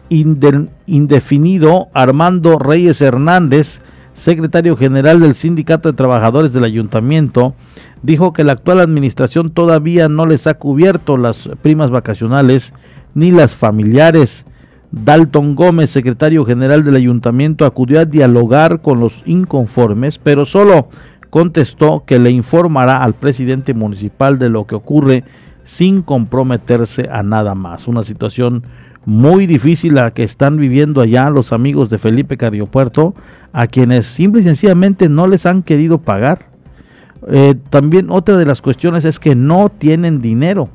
indefinido 0.09 1.91
Armando 1.95 2.59
Reyes 2.59 3.01
Hernández, 3.01 3.83
secretario 4.13 4.77
general 4.77 5.21
del 5.21 5.35
Sindicato 5.35 5.91
de 5.91 5.97
Trabajadores 5.97 6.53
del 6.53 6.65
Ayuntamiento, 6.65 7.55
dijo 8.03 8.33
que 8.33 8.45
la 8.45 8.53
actual 8.53 8.81
administración 8.81 9.51
todavía 9.51 10.09
no 10.09 10.27
les 10.27 10.47
ha 10.47 10.55
cubierto 10.55 11.17
las 11.17 11.49
primas 11.63 11.91
vacacionales 11.91 12.75
ni 13.15 13.31
las 13.31 13.55
familiares. 13.55 14.45
Dalton 14.93 15.55
Gómez, 15.55 15.91
secretario 15.91 16.45
general 16.45 16.85
del 16.85 16.97
ayuntamiento, 16.97 17.65
acudió 17.65 18.01
a 18.01 18.05
dialogar 18.05 18.83
con 18.83 18.99
los 18.99 19.23
inconformes, 19.25 20.19
pero 20.19 20.45
solo 20.47 20.89
contestó 21.31 22.03
que 22.05 22.19
le 22.19 22.31
informará 22.31 23.03
al 23.05 23.15
presidente 23.15 23.73
municipal 23.73 24.39
de 24.39 24.51
lo 24.51 24.67
que 24.67 24.75
ocurre 24.75 25.25
sin 25.63 26.03
comprometerse 26.03 27.09
a 27.11 27.23
nada 27.23 27.55
más. 27.55 27.87
Una 27.87 28.03
situación 28.03 28.65
muy 29.05 29.47
difícil 29.47 29.95
la 29.95 30.13
que 30.13 30.23
están 30.23 30.57
viviendo 30.57 31.01
allá 31.01 31.31
los 31.31 31.53
amigos 31.53 31.91
de 31.91 31.99
Felipe 31.99 32.37
Carriopuerto, 32.37 33.15
a 33.53 33.67
quienes 33.67 34.07
simple 34.07 34.41
y 34.41 34.45
sencillamente 34.45 35.09
no 35.09 35.27
les 35.27 35.47
han 35.47 35.63
querido 35.63 35.99
pagar. 35.99 36.51
Eh, 37.29 37.55
también 37.71 38.11
otra 38.11 38.37
de 38.37 38.47
las 38.47 38.63
cuestiones 38.63 39.05
es 39.05 39.19
que 39.19 39.35
no 39.35 39.69
tienen 39.71 40.21
dinero. 40.21 40.69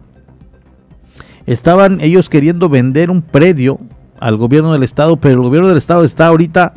Estaban 1.46 2.02
ellos 2.02 2.30
queriendo 2.30 2.70
vender 2.70 3.12
un 3.12 3.22
predio 3.22 3.80
al 4.20 4.38
gobierno 4.38 4.74
del 4.74 4.84
estado, 4.84 5.18
pero 5.18 5.36
el 5.36 5.42
gobierno 5.42 5.70
del 5.70 5.78
estado 5.78 6.04
está 6.04 6.28
ahorita, 6.28 6.74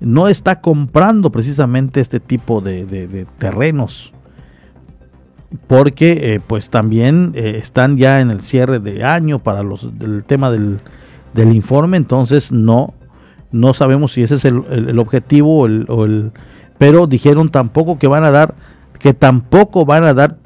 no 0.00 0.28
está 0.28 0.60
comprando 0.60 1.30
precisamente 1.30 2.00
este 2.00 2.20
tipo 2.20 2.60
de 2.60 3.26
terrenos 3.38 4.14
porque 5.66 6.34
eh, 6.34 6.40
pues 6.46 6.70
también 6.70 7.32
eh, 7.34 7.56
están 7.56 7.96
ya 7.96 8.20
en 8.20 8.30
el 8.30 8.40
cierre 8.42 8.80
de 8.80 9.04
año 9.04 9.38
para 9.38 9.62
los 9.62 9.98
del 9.98 10.24
tema 10.24 10.50
del, 10.50 10.78
informe 11.34 11.96
entonces 11.96 12.50
no 12.50 12.94
no 13.52 13.72
sabemos 13.72 14.12
si 14.12 14.24
ese 14.24 14.34
es 14.34 14.44
el, 14.44 14.98
objetivo 14.98 15.60
o 15.60 15.66
el, 15.66 16.32
pero 16.78 17.06
dijeron 17.06 17.48
tampoco 17.48 17.98
que 17.98 18.08
van 18.08 18.24
a 18.24 18.30
dar 18.30 18.54
que 18.98 19.14
tampoco 19.14 19.84
van 19.84 20.04
a 20.04 20.12
dar 20.12 20.36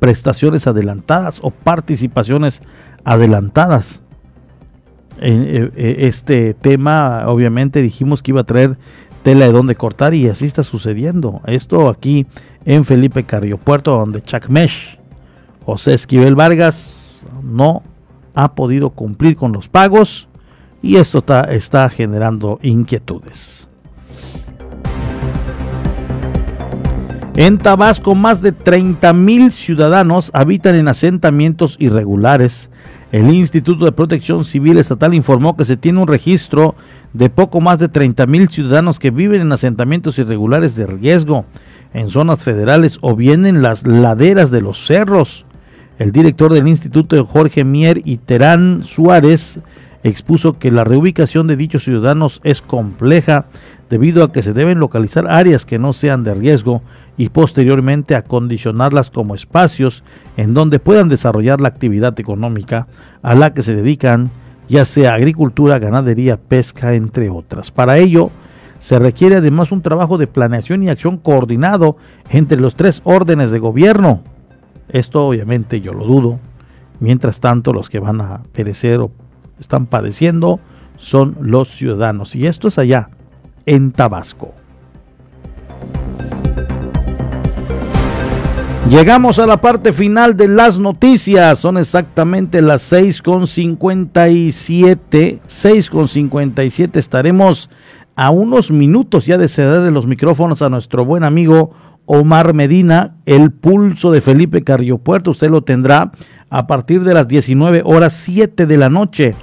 prestaciones 0.00 0.66
adelantadas 0.66 1.38
o 1.42 1.52
participaciones 1.52 2.60
adelantadas. 3.04 4.02
En 5.20 5.70
eh, 5.76 5.96
este 6.00 6.54
tema 6.54 7.24
obviamente 7.26 7.80
dijimos 7.80 8.22
que 8.22 8.32
iba 8.32 8.40
a 8.40 8.44
traer 8.44 8.76
tela 9.22 9.46
de 9.46 9.52
dónde 9.52 9.76
cortar 9.76 10.14
y 10.14 10.28
así 10.28 10.46
está 10.46 10.64
sucediendo. 10.64 11.40
Esto 11.46 11.88
aquí 11.88 12.26
en 12.64 12.84
Felipe 12.84 13.24
Carriopuerto, 13.24 13.92
donde 13.92 14.22
Chacmesh, 14.22 14.98
José 15.64 15.94
Esquivel 15.94 16.34
Vargas, 16.34 17.26
no 17.42 17.82
ha 18.34 18.54
podido 18.54 18.90
cumplir 18.90 19.36
con 19.36 19.52
los 19.52 19.68
pagos 19.68 20.28
y 20.82 20.96
esto 20.96 21.18
está, 21.18 21.44
está 21.44 21.88
generando 21.88 22.58
inquietudes. 22.62 23.68
En 27.34 27.56
Tabasco, 27.56 28.14
más 28.14 28.42
de 28.42 28.52
30 28.52 29.12
mil 29.14 29.52
ciudadanos 29.52 30.30
habitan 30.34 30.74
en 30.74 30.88
asentamientos 30.88 31.76
irregulares. 31.78 32.68
El 33.10 33.30
Instituto 33.30 33.86
de 33.86 33.92
Protección 33.92 34.44
Civil 34.44 34.76
Estatal 34.76 35.14
informó 35.14 35.56
que 35.56 35.64
se 35.64 35.78
tiene 35.78 36.00
un 36.00 36.08
registro 36.08 36.74
de 37.14 37.30
poco 37.30 37.60
más 37.60 37.78
de 37.78 37.88
30 37.88 38.26
mil 38.26 38.48
ciudadanos 38.50 38.98
que 38.98 39.10
viven 39.10 39.40
en 39.40 39.52
asentamientos 39.52 40.18
irregulares 40.18 40.76
de 40.76 40.86
riesgo 40.86 41.46
en 41.94 42.08
zonas 42.08 42.42
federales 42.42 42.98
o 43.00 43.16
bien 43.16 43.46
en 43.46 43.62
las 43.62 43.86
laderas 43.86 44.50
de 44.50 44.62
los 44.62 44.86
cerros. 44.86 45.44
El 45.98 46.12
director 46.12 46.52
del 46.52 46.68
instituto, 46.68 47.24
Jorge 47.24 47.64
Mier 47.64 48.02
y 48.04 48.16
Terán 48.16 48.82
Suárez, 48.84 49.60
expuso 50.02 50.58
que 50.58 50.70
la 50.70 50.84
reubicación 50.84 51.46
de 51.46 51.56
dichos 51.56 51.84
ciudadanos 51.84 52.40
es 52.44 52.60
compleja 52.62 53.46
debido 53.88 54.24
a 54.24 54.32
que 54.32 54.42
se 54.42 54.52
deben 54.52 54.80
localizar 54.80 55.26
áreas 55.28 55.66
que 55.66 55.78
no 55.78 55.92
sean 55.92 56.24
de 56.24 56.34
riesgo 56.34 56.82
y 57.16 57.28
posteriormente 57.28 58.16
acondicionarlas 58.16 59.10
como 59.10 59.34
espacios 59.34 60.02
en 60.36 60.54
donde 60.54 60.78
puedan 60.78 61.08
desarrollar 61.08 61.60
la 61.60 61.68
actividad 61.68 62.18
económica 62.18 62.88
a 63.22 63.34
la 63.34 63.52
que 63.52 63.62
se 63.62 63.76
dedican, 63.76 64.30
ya 64.66 64.86
sea 64.86 65.14
agricultura, 65.14 65.78
ganadería, 65.78 66.38
pesca, 66.38 66.94
entre 66.94 67.28
otras. 67.28 67.70
Para 67.70 67.98
ello, 67.98 68.30
se 68.82 68.98
requiere 68.98 69.36
además 69.36 69.70
un 69.70 69.80
trabajo 69.80 70.18
de 70.18 70.26
planeación 70.26 70.82
y 70.82 70.88
acción 70.88 71.16
coordinado 71.16 71.96
entre 72.30 72.60
los 72.60 72.74
tres 72.74 73.00
órdenes 73.04 73.52
de 73.52 73.60
gobierno. 73.60 74.22
Esto 74.88 75.24
obviamente 75.24 75.80
yo 75.80 75.92
lo 75.92 76.04
dudo. 76.04 76.40
Mientras 76.98 77.38
tanto, 77.38 77.72
los 77.72 77.88
que 77.88 78.00
van 78.00 78.20
a 78.20 78.42
perecer 78.52 78.98
o 78.98 79.12
están 79.60 79.86
padeciendo 79.86 80.58
son 80.96 81.36
los 81.40 81.68
ciudadanos. 81.68 82.34
Y 82.34 82.48
esto 82.48 82.66
es 82.66 82.76
allá, 82.76 83.10
en 83.66 83.92
Tabasco. 83.92 84.52
Llegamos 88.90 89.38
a 89.38 89.46
la 89.46 89.60
parte 89.60 89.92
final 89.92 90.36
de 90.36 90.48
las 90.48 90.80
noticias. 90.80 91.60
Son 91.60 91.78
exactamente 91.78 92.60
las 92.60 92.92
6.57. 92.92 95.38
6.57 95.46 96.96
estaremos 96.96 97.70
a 98.16 98.30
unos 98.30 98.70
minutos 98.70 99.26
ya 99.26 99.38
de 99.38 99.48
cederle 99.48 99.90
los 99.90 100.06
micrófonos 100.06 100.62
a 100.62 100.68
nuestro 100.68 101.04
buen 101.04 101.24
amigo 101.24 101.72
Omar 102.06 102.52
Medina, 102.52 103.16
el 103.26 103.52
pulso 103.52 104.10
de 104.10 104.20
Felipe 104.20 104.62
Carriopuerto. 104.62 105.30
Usted 105.30 105.50
lo 105.50 105.62
tendrá 105.62 106.12
a 106.50 106.66
partir 106.66 107.04
de 107.04 107.14
las 107.14 107.28
19 107.28 107.82
horas 107.84 108.12
7 108.14 108.66
de 108.66 108.76
la 108.76 108.90
noche. 108.90 109.34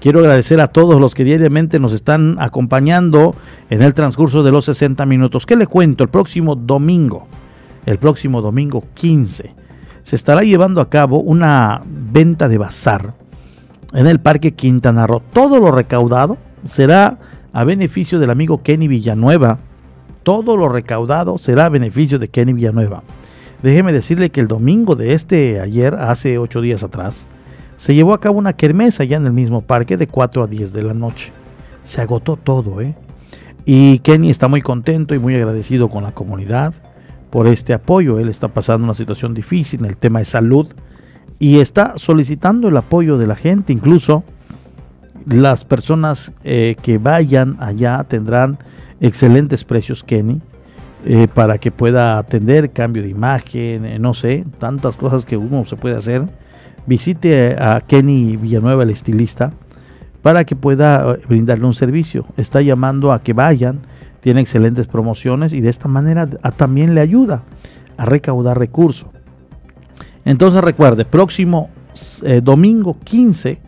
Quiero 0.00 0.18
agradecer 0.18 0.60
a 0.60 0.66
todos 0.66 1.00
los 1.00 1.14
que 1.14 1.22
diariamente 1.22 1.78
nos 1.78 1.92
están 1.92 2.36
acompañando 2.40 3.36
en 3.70 3.82
el 3.82 3.94
transcurso 3.94 4.42
de 4.42 4.50
los 4.50 4.64
60 4.64 5.06
minutos. 5.06 5.46
¿Qué 5.46 5.54
le 5.54 5.68
cuento? 5.68 6.02
El 6.02 6.10
próximo 6.10 6.56
domingo, 6.56 7.28
el 7.86 7.98
próximo 7.98 8.42
domingo 8.42 8.84
15, 8.94 9.54
se 10.02 10.16
estará 10.16 10.42
llevando 10.42 10.80
a 10.80 10.90
cabo 10.90 11.20
una 11.20 11.82
venta 11.86 12.48
de 12.48 12.58
bazar 12.58 13.14
en 13.94 14.08
el 14.08 14.20
Parque 14.20 14.54
Quintana 14.54 15.06
Roo. 15.06 15.22
Todo 15.32 15.60
lo 15.60 15.70
recaudado 15.70 16.36
será 16.64 17.18
a 17.52 17.64
beneficio 17.64 18.18
del 18.18 18.30
amigo 18.30 18.62
Kenny 18.62 18.88
Villanueva. 18.88 19.58
Todo 20.22 20.56
lo 20.56 20.68
recaudado 20.68 21.38
será 21.38 21.66
a 21.66 21.68
beneficio 21.68 22.18
de 22.18 22.28
Kenny 22.28 22.52
Villanueva. 22.52 23.02
Déjeme 23.62 23.92
decirle 23.92 24.30
que 24.30 24.40
el 24.40 24.48
domingo 24.48 24.96
de 24.96 25.12
este 25.12 25.60
ayer, 25.60 25.94
hace 25.94 26.38
ocho 26.38 26.60
días 26.60 26.82
atrás, 26.82 27.28
se 27.76 27.94
llevó 27.94 28.14
a 28.14 28.20
cabo 28.20 28.38
una 28.38 28.52
kermesa 28.52 29.02
allá 29.02 29.16
en 29.16 29.26
el 29.26 29.32
mismo 29.32 29.62
parque 29.62 29.96
de 29.96 30.06
4 30.06 30.44
a 30.44 30.46
10 30.46 30.72
de 30.72 30.82
la 30.82 30.94
noche. 30.94 31.32
Se 31.84 32.00
agotó 32.00 32.36
todo, 32.36 32.80
¿eh? 32.80 32.94
Y 33.64 34.00
Kenny 34.00 34.30
está 34.30 34.48
muy 34.48 34.60
contento 34.60 35.14
y 35.14 35.18
muy 35.18 35.34
agradecido 35.34 35.88
con 35.88 36.02
la 36.02 36.12
comunidad 36.12 36.74
por 37.30 37.46
este 37.46 37.72
apoyo. 37.72 38.18
Él 38.18 38.28
está 38.28 38.48
pasando 38.48 38.84
una 38.84 38.94
situación 38.94 39.34
difícil 39.34 39.80
en 39.80 39.86
el 39.86 39.96
tema 39.96 40.18
de 40.18 40.24
salud 40.24 40.68
y 41.38 41.60
está 41.60 41.94
solicitando 41.96 42.68
el 42.68 42.76
apoyo 42.76 43.18
de 43.18 43.26
la 43.26 43.36
gente. 43.36 43.72
Incluso 43.72 44.24
las 45.26 45.64
personas 45.64 46.32
eh, 46.44 46.76
que 46.82 46.98
vayan 46.98 47.56
allá 47.60 48.04
tendrán 48.08 48.58
excelentes 49.00 49.64
precios, 49.64 50.04
Kenny, 50.04 50.40
eh, 51.04 51.28
para 51.32 51.58
que 51.58 51.70
pueda 51.70 52.18
atender 52.18 52.70
cambio 52.70 53.02
de 53.02 53.08
imagen, 53.08 53.84
eh, 53.84 53.98
no 53.98 54.14
sé, 54.14 54.44
tantas 54.58 54.96
cosas 54.96 55.24
que 55.24 55.36
uno 55.36 55.64
se 55.64 55.76
puede 55.76 55.96
hacer. 55.96 56.28
Visite 56.86 57.56
a 57.58 57.80
Kenny 57.80 58.36
Villanueva, 58.36 58.82
el 58.82 58.90
estilista, 58.90 59.52
para 60.22 60.44
que 60.44 60.56
pueda 60.56 61.16
brindarle 61.28 61.66
un 61.66 61.74
servicio. 61.74 62.26
Está 62.36 62.60
llamando 62.60 63.12
a 63.12 63.22
que 63.22 63.32
vayan, 63.32 63.80
tiene 64.20 64.40
excelentes 64.40 64.86
promociones 64.86 65.52
y 65.52 65.60
de 65.60 65.68
esta 65.68 65.88
manera 65.88 66.26
también 66.56 66.94
le 66.94 67.00
ayuda 67.00 67.42
a 67.96 68.04
recaudar 68.04 68.58
recursos. 68.58 69.08
Entonces 70.24 70.62
recuerde, 70.62 71.04
próximo 71.04 71.70
domingo 72.42 72.96
15 73.04 73.60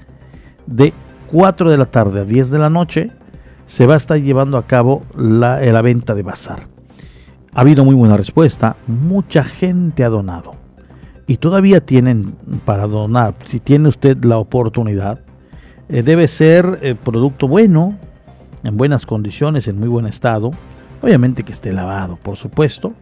de 0.67 0.93
4 1.35 1.69
de 1.69 1.77
la 1.77 1.87
tarde 1.87 2.21
a 2.21 2.25
10 2.25 2.51
de 2.51 2.61
la 2.61 2.71
noche 2.71 3.11
se 3.67 3.89
va 3.89 3.95
a 3.95 3.97
estar 3.97 4.23
llevando 4.23 4.57
a 4.57 4.69
cabo 4.69 5.03
la, 5.17 5.59
la 5.59 5.83
venta 5.83 6.15
de 6.15 6.23
bazar. 6.23 6.69
Ha 7.53 7.61
habido 7.61 7.85
muy 7.85 7.97
buena 7.97 8.17
respuesta, 8.17 8.77
mucha 8.87 9.43
gente 9.43 10.05
ha 10.05 10.11
donado 10.11 10.55
y 11.27 11.39
todavía 11.39 11.85
tienen 11.85 12.37
para 12.65 12.87
donar, 12.87 13.35
si 13.47 13.59
tiene 13.59 13.89
usted 13.89 14.23
la 14.23 14.39
oportunidad, 14.39 15.23
eh, 15.89 16.05
debe 16.05 16.29
ser 16.29 16.79
eh, 16.83 16.95
producto 16.95 17.49
bueno, 17.49 17.99
en 18.63 18.77
buenas 18.77 19.05
condiciones, 19.05 19.67
en 19.67 19.81
muy 19.81 19.89
buen 19.89 20.07
estado, 20.07 20.53
obviamente 21.03 21.43
que 21.43 21.51
esté 21.51 21.73
lavado, 21.73 22.15
por 22.15 22.37
supuesto, 22.37 22.93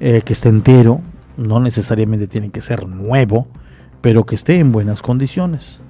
eh, 0.00 0.20
que 0.22 0.34
esté 0.34 0.50
entero, 0.50 1.00
no 1.38 1.60
necesariamente 1.60 2.26
tiene 2.26 2.50
que 2.50 2.60
ser 2.60 2.86
nuevo, 2.86 3.46
pero 4.02 4.26
que 4.26 4.34
esté 4.34 4.58
en 4.58 4.70
buenas 4.70 5.00
condiciones. 5.00 5.80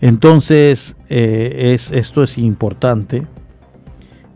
Entonces, 0.00 0.96
eh, 1.08 1.72
es, 1.74 1.90
esto 1.90 2.22
es 2.22 2.38
importante, 2.38 3.26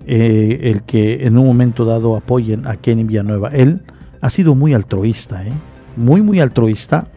eh, 0.06 0.58
el 0.62 0.82
que 0.82 1.26
en 1.26 1.38
un 1.38 1.46
momento 1.46 1.84
dado 1.84 2.16
apoyen 2.16 2.66
a 2.66 2.76
Kenny 2.76 3.04
Villanueva. 3.04 3.48
Él 3.50 3.82
ha 4.20 4.30
sido 4.30 4.54
muy 4.54 4.74
altruista, 4.74 5.44
¿eh? 5.44 5.52
muy, 5.96 6.22
muy 6.22 6.40
altruista. 6.40 7.08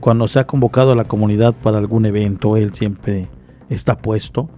cuando 0.00 0.28
se 0.28 0.38
ha 0.38 0.46
convocado 0.46 0.92
a 0.92 0.96
la 0.96 1.04
comunidad 1.04 1.54
para 1.54 1.76
algún 1.78 2.06
evento, 2.06 2.56
él 2.56 2.72
siempre 2.72 3.28
está 3.68 3.98
puesto 3.98 4.48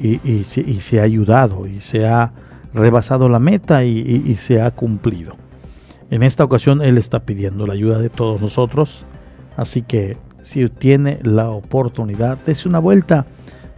y, 0.00 0.42
se, 0.44 1.00
ha 1.00 1.04
ayudado 1.04 1.66
y 1.68 1.80
se 1.80 2.06
ha 2.06 2.32
rebasado 2.72 3.28
la 3.28 3.38
meta 3.38 3.84
y 3.84 4.34
se 4.36 4.60
ha 4.60 4.72
cumplido. 4.72 5.36
En 6.10 6.22
esta 6.22 6.44
ocasión 6.44 6.82
él 6.82 6.98
está 6.98 7.24
pidiendo 7.24 7.66
la 7.66 7.72
ayuda 7.72 7.98
de 7.98 8.10
todos 8.10 8.40
nosotros, 8.40 9.04
así 9.56 9.82
que 9.82 10.16
si 10.44 10.68
tiene 10.68 11.18
la 11.22 11.50
oportunidad, 11.50 12.38
dése 12.44 12.68
una 12.68 12.78
vuelta. 12.78 13.24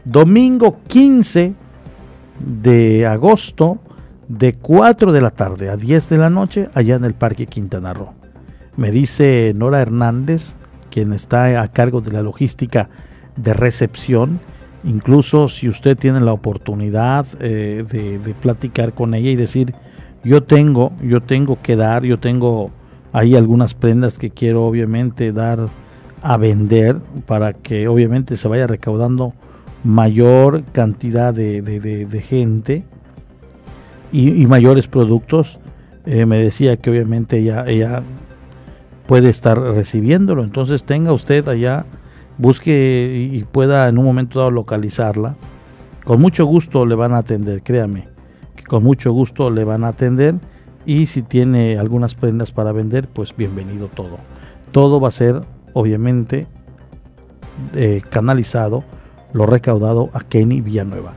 Domingo 0.04 0.80
15 0.88 1.54
de 2.40 3.06
agosto, 3.06 3.78
de 4.28 4.54
4 4.54 5.12
de 5.12 5.20
la 5.20 5.30
tarde 5.30 5.70
a 5.70 5.76
10 5.76 6.08
de 6.08 6.18
la 6.18 6.28
noche, 6.28 6.68
allá 6.74 6.96
en 6.96 7.04
el 7.04 7.14
Parque 7.14 7.46
Quintana 7.46 7.94
Roo. 7.94 8.12
Me 8.76 8.90
dice 8.90 9.52
Nora 9.54 9.80
Hernández, 9.80 10.56
quien 10.90 11.12
está 11.12 11.62
a 11.62 11.68
cargo 11.68 12.00
de 12.00 12.12
la 12.12 12.22
logística 12.22 12.90
de 13.36 13.54
recepción, 13.54 14.40
incluso 14.82 15.48
si 15.48 15.68
usted 15.68 15.96
tiene 15.96 16.20
la 16.20 16.32
oportunidad 16.32 17.26
eh, 17.38 17.84
de, 17.88 18.18
de, 18.18 18.34
platicar 18.34 18.92
con 18.92 19.14
ella 19.14 19.30
y 19.30 19.36
decir, 19.36 19.72
yo 20.24 20.42
tengo, 20.42 20.92
yo 21.00 21.22
tengo 21.22 21.58
que 21.62 21.76
dar, 21.76 22.02
yo 22.02 22.18
tengo 22.18 22.72
ahí 23.12 23.36
algunas 23.36 23.74
prendas 23.74 24.18
que 24.18 24.30
quiero 24.30 24.66
obviamente 24.66 25.32
dar 25.32 25.68
a 26.26 26.36
vender 26.38 26.96
para 27.26 27.52
que 27.52 27.86
obviamente 27.86 28.36
se 28.36 28.48
vaya 28.48 28.66
recaudando 28.66 29.32
mayor 29.84 30.64
cantidad 30.72 31.32
de, 31.32 32.24
gente 32.26 32.84
y, 34.10 34.44
mayores 34.46 34.88
productos. 34.88 35.60
Eh, 36.04 36.26
me 36.26 36.38
decía 36.38 36.78
que 36.78 36.90
obviamente 36.90 37.38
ella, 37.38 37.64
ella 37.68 38.02
puede 39.06 39.30
estar 39.30 39.56
recibiéndolo. 39.56 40.42
Entonces 40.42 40.82
tenga 40.82 41.12
usted 41.12 41.46
allá, 41.46 41.86
busque 42.38 43.30
y 43.32 43.44
pueda 43.44 43.88
en 43.88 43.96
un 43.96 44.04
momento 44.04 44.40
dado 44.40 44.50
localizarla. 44.50 45.36
Con 46.04 46.20
mucho 46.20 46.44
gusto 46.44 46.86
le 46.86 46.96
van 46.96 47.12
a 47.12 47.18
atender, 47.18 47.62
créame, 47.62 48.08
que 48.56 48.64
con 48.64 48.82
mucho 48.82 49.12
gusto 49.12 49.48
le 49.50 49.62
van 49.62 49.84
a 49.84 49.88
atender. 49.88 50.34
Y 50.86 51.06
si 51.06 51.22
tiene 51.22 51.78
algunas 51.78 52.16
prendas 52.16 52.50
para 52.50 52.72
vender, 52.72 53.06
pues 53.06 53.36
bienvenido 53.36 53.86
todo. 53.86 54.18
Todo 54.72 55.00
va 55.00 55.08
a 55.08 55.12
ser 55.12 55.42
obviamente 55.76 56.46
eh, 57.74 58.00
canalizado 58.08 58.82
lo 59.34 59.44
recaudado 59.44 60.08
a 60.14 60.20
Kenny 60.20 60.62
Villanueva. 60.62 61.12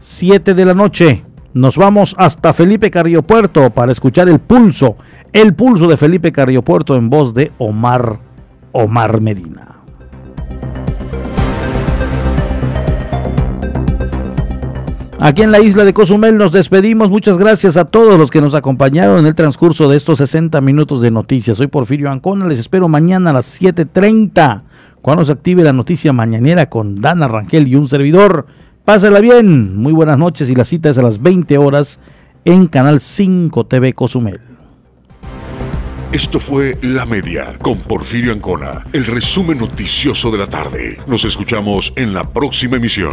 7 0.00 0.54
de 0.54 0.64
la 0.64 0.74
noche, 0.74 1.24
nos 1.54 1.76
vamos 1.76 2.16
hasta 2.18 2.52
Felipe 2.52 2.90
Carrillo 2.90 3.22
Puerto 3.22 3.70
para 3.70 3.92
escuchar 3.92 4.28
el 4.28 4.40
pulso, 4.40 4.96
el 5.32 5.54
pulso 5.54 5.86
de 5.86 5.96
Felipe 5.96 6.32
Carrillo 6.32 6.62
Puerto 6.62 6.96
en 6.96 7.10
voz 7.10 7.32
de 7.32 7.52
Omar, 7.58 8.18
Omar 8.72 9.20
Medina. 9.20 9.81
Aquí 15.24 15.42
en 15.42 15.52
la 15.52 15.60
isla 15.60 15.84
de 15.84 15.94
Cozumel 15.94 16.36
nos 16.36 16.50
despedimos. 16.50 17.08
Muchas 17.08 17.38
gracias 17.38 17.76
a 17.76 17.84
todos 17.84 18.18
los 18.18 18.28
que 18.28 18.40
nos 18.40 18.56
acompañaron 18.56 19.20
en 19.20 19.26
el 19.26 19.36
transcurso 19.36 19.88
de 19.88 19.96
estos 19.96 20.18
60 20.18 20.60
minutos 20.60 21.00
de 21.00 21.12
noticias. 21.12 21.58
Soy 21.58 21.68
Porfirio 21.68 22.10
Ancona. 22.10 22.48
Les 22.48 22.58
espero 22.58 22.88
mañana 22.88 23.30
a 23.30 23.34
las 23.34 23.46
7:30 23.46 24.64
cuando 25.00 25.24
se 25.24 25.30
active 25.30 25.62
la 25.62 25.72
noticia 25.72 26.12
mañanera 26.12 26.68
con 26.68 27.00
Dana 27.00 27.28
Rangel 27.28 27.68
y 27.68 27.76
un 27.76 27.88
servidor. 27.88 28.46
Pásela 28.84 29.20
bien. 29.20 29.76
Muy 29.76 29.92
buenas 29.92 30.18
noches 30.18 30.50
y 30.50 30.56
la 30.56 30.64
cita 30.64 30.90
es 30.90 30.98
a 30.98 31.02
las 31.02 31.22
20 31.22 31.56
horas 31.56 32.00
en 32.44 32.66
Canal 32.66 33.00
5 33.00 33.64
TV 33.66 33.92
Cozumel. 33.92 34.40
Esto 36.10 36.40
fue 36.40 36.76
La 36.82 37.06
Media 37.06 37.56
con 37.62 37.78
Porfirio 37.78 38.32
Ancona, 38.32 38.84
el 38.92 39.06
resumen 39.06 39.58
noticioso 39.58 40.32
de 40.32 40.38
la 40.38 40.48
tarde. 40.48 40.98
Nos 41.06 41.24
escuchamos 41.24 41.92
en 41.94 42.12
la 42.12 42.24
próxima 42.24 42.76
emisión. 42.76 43.12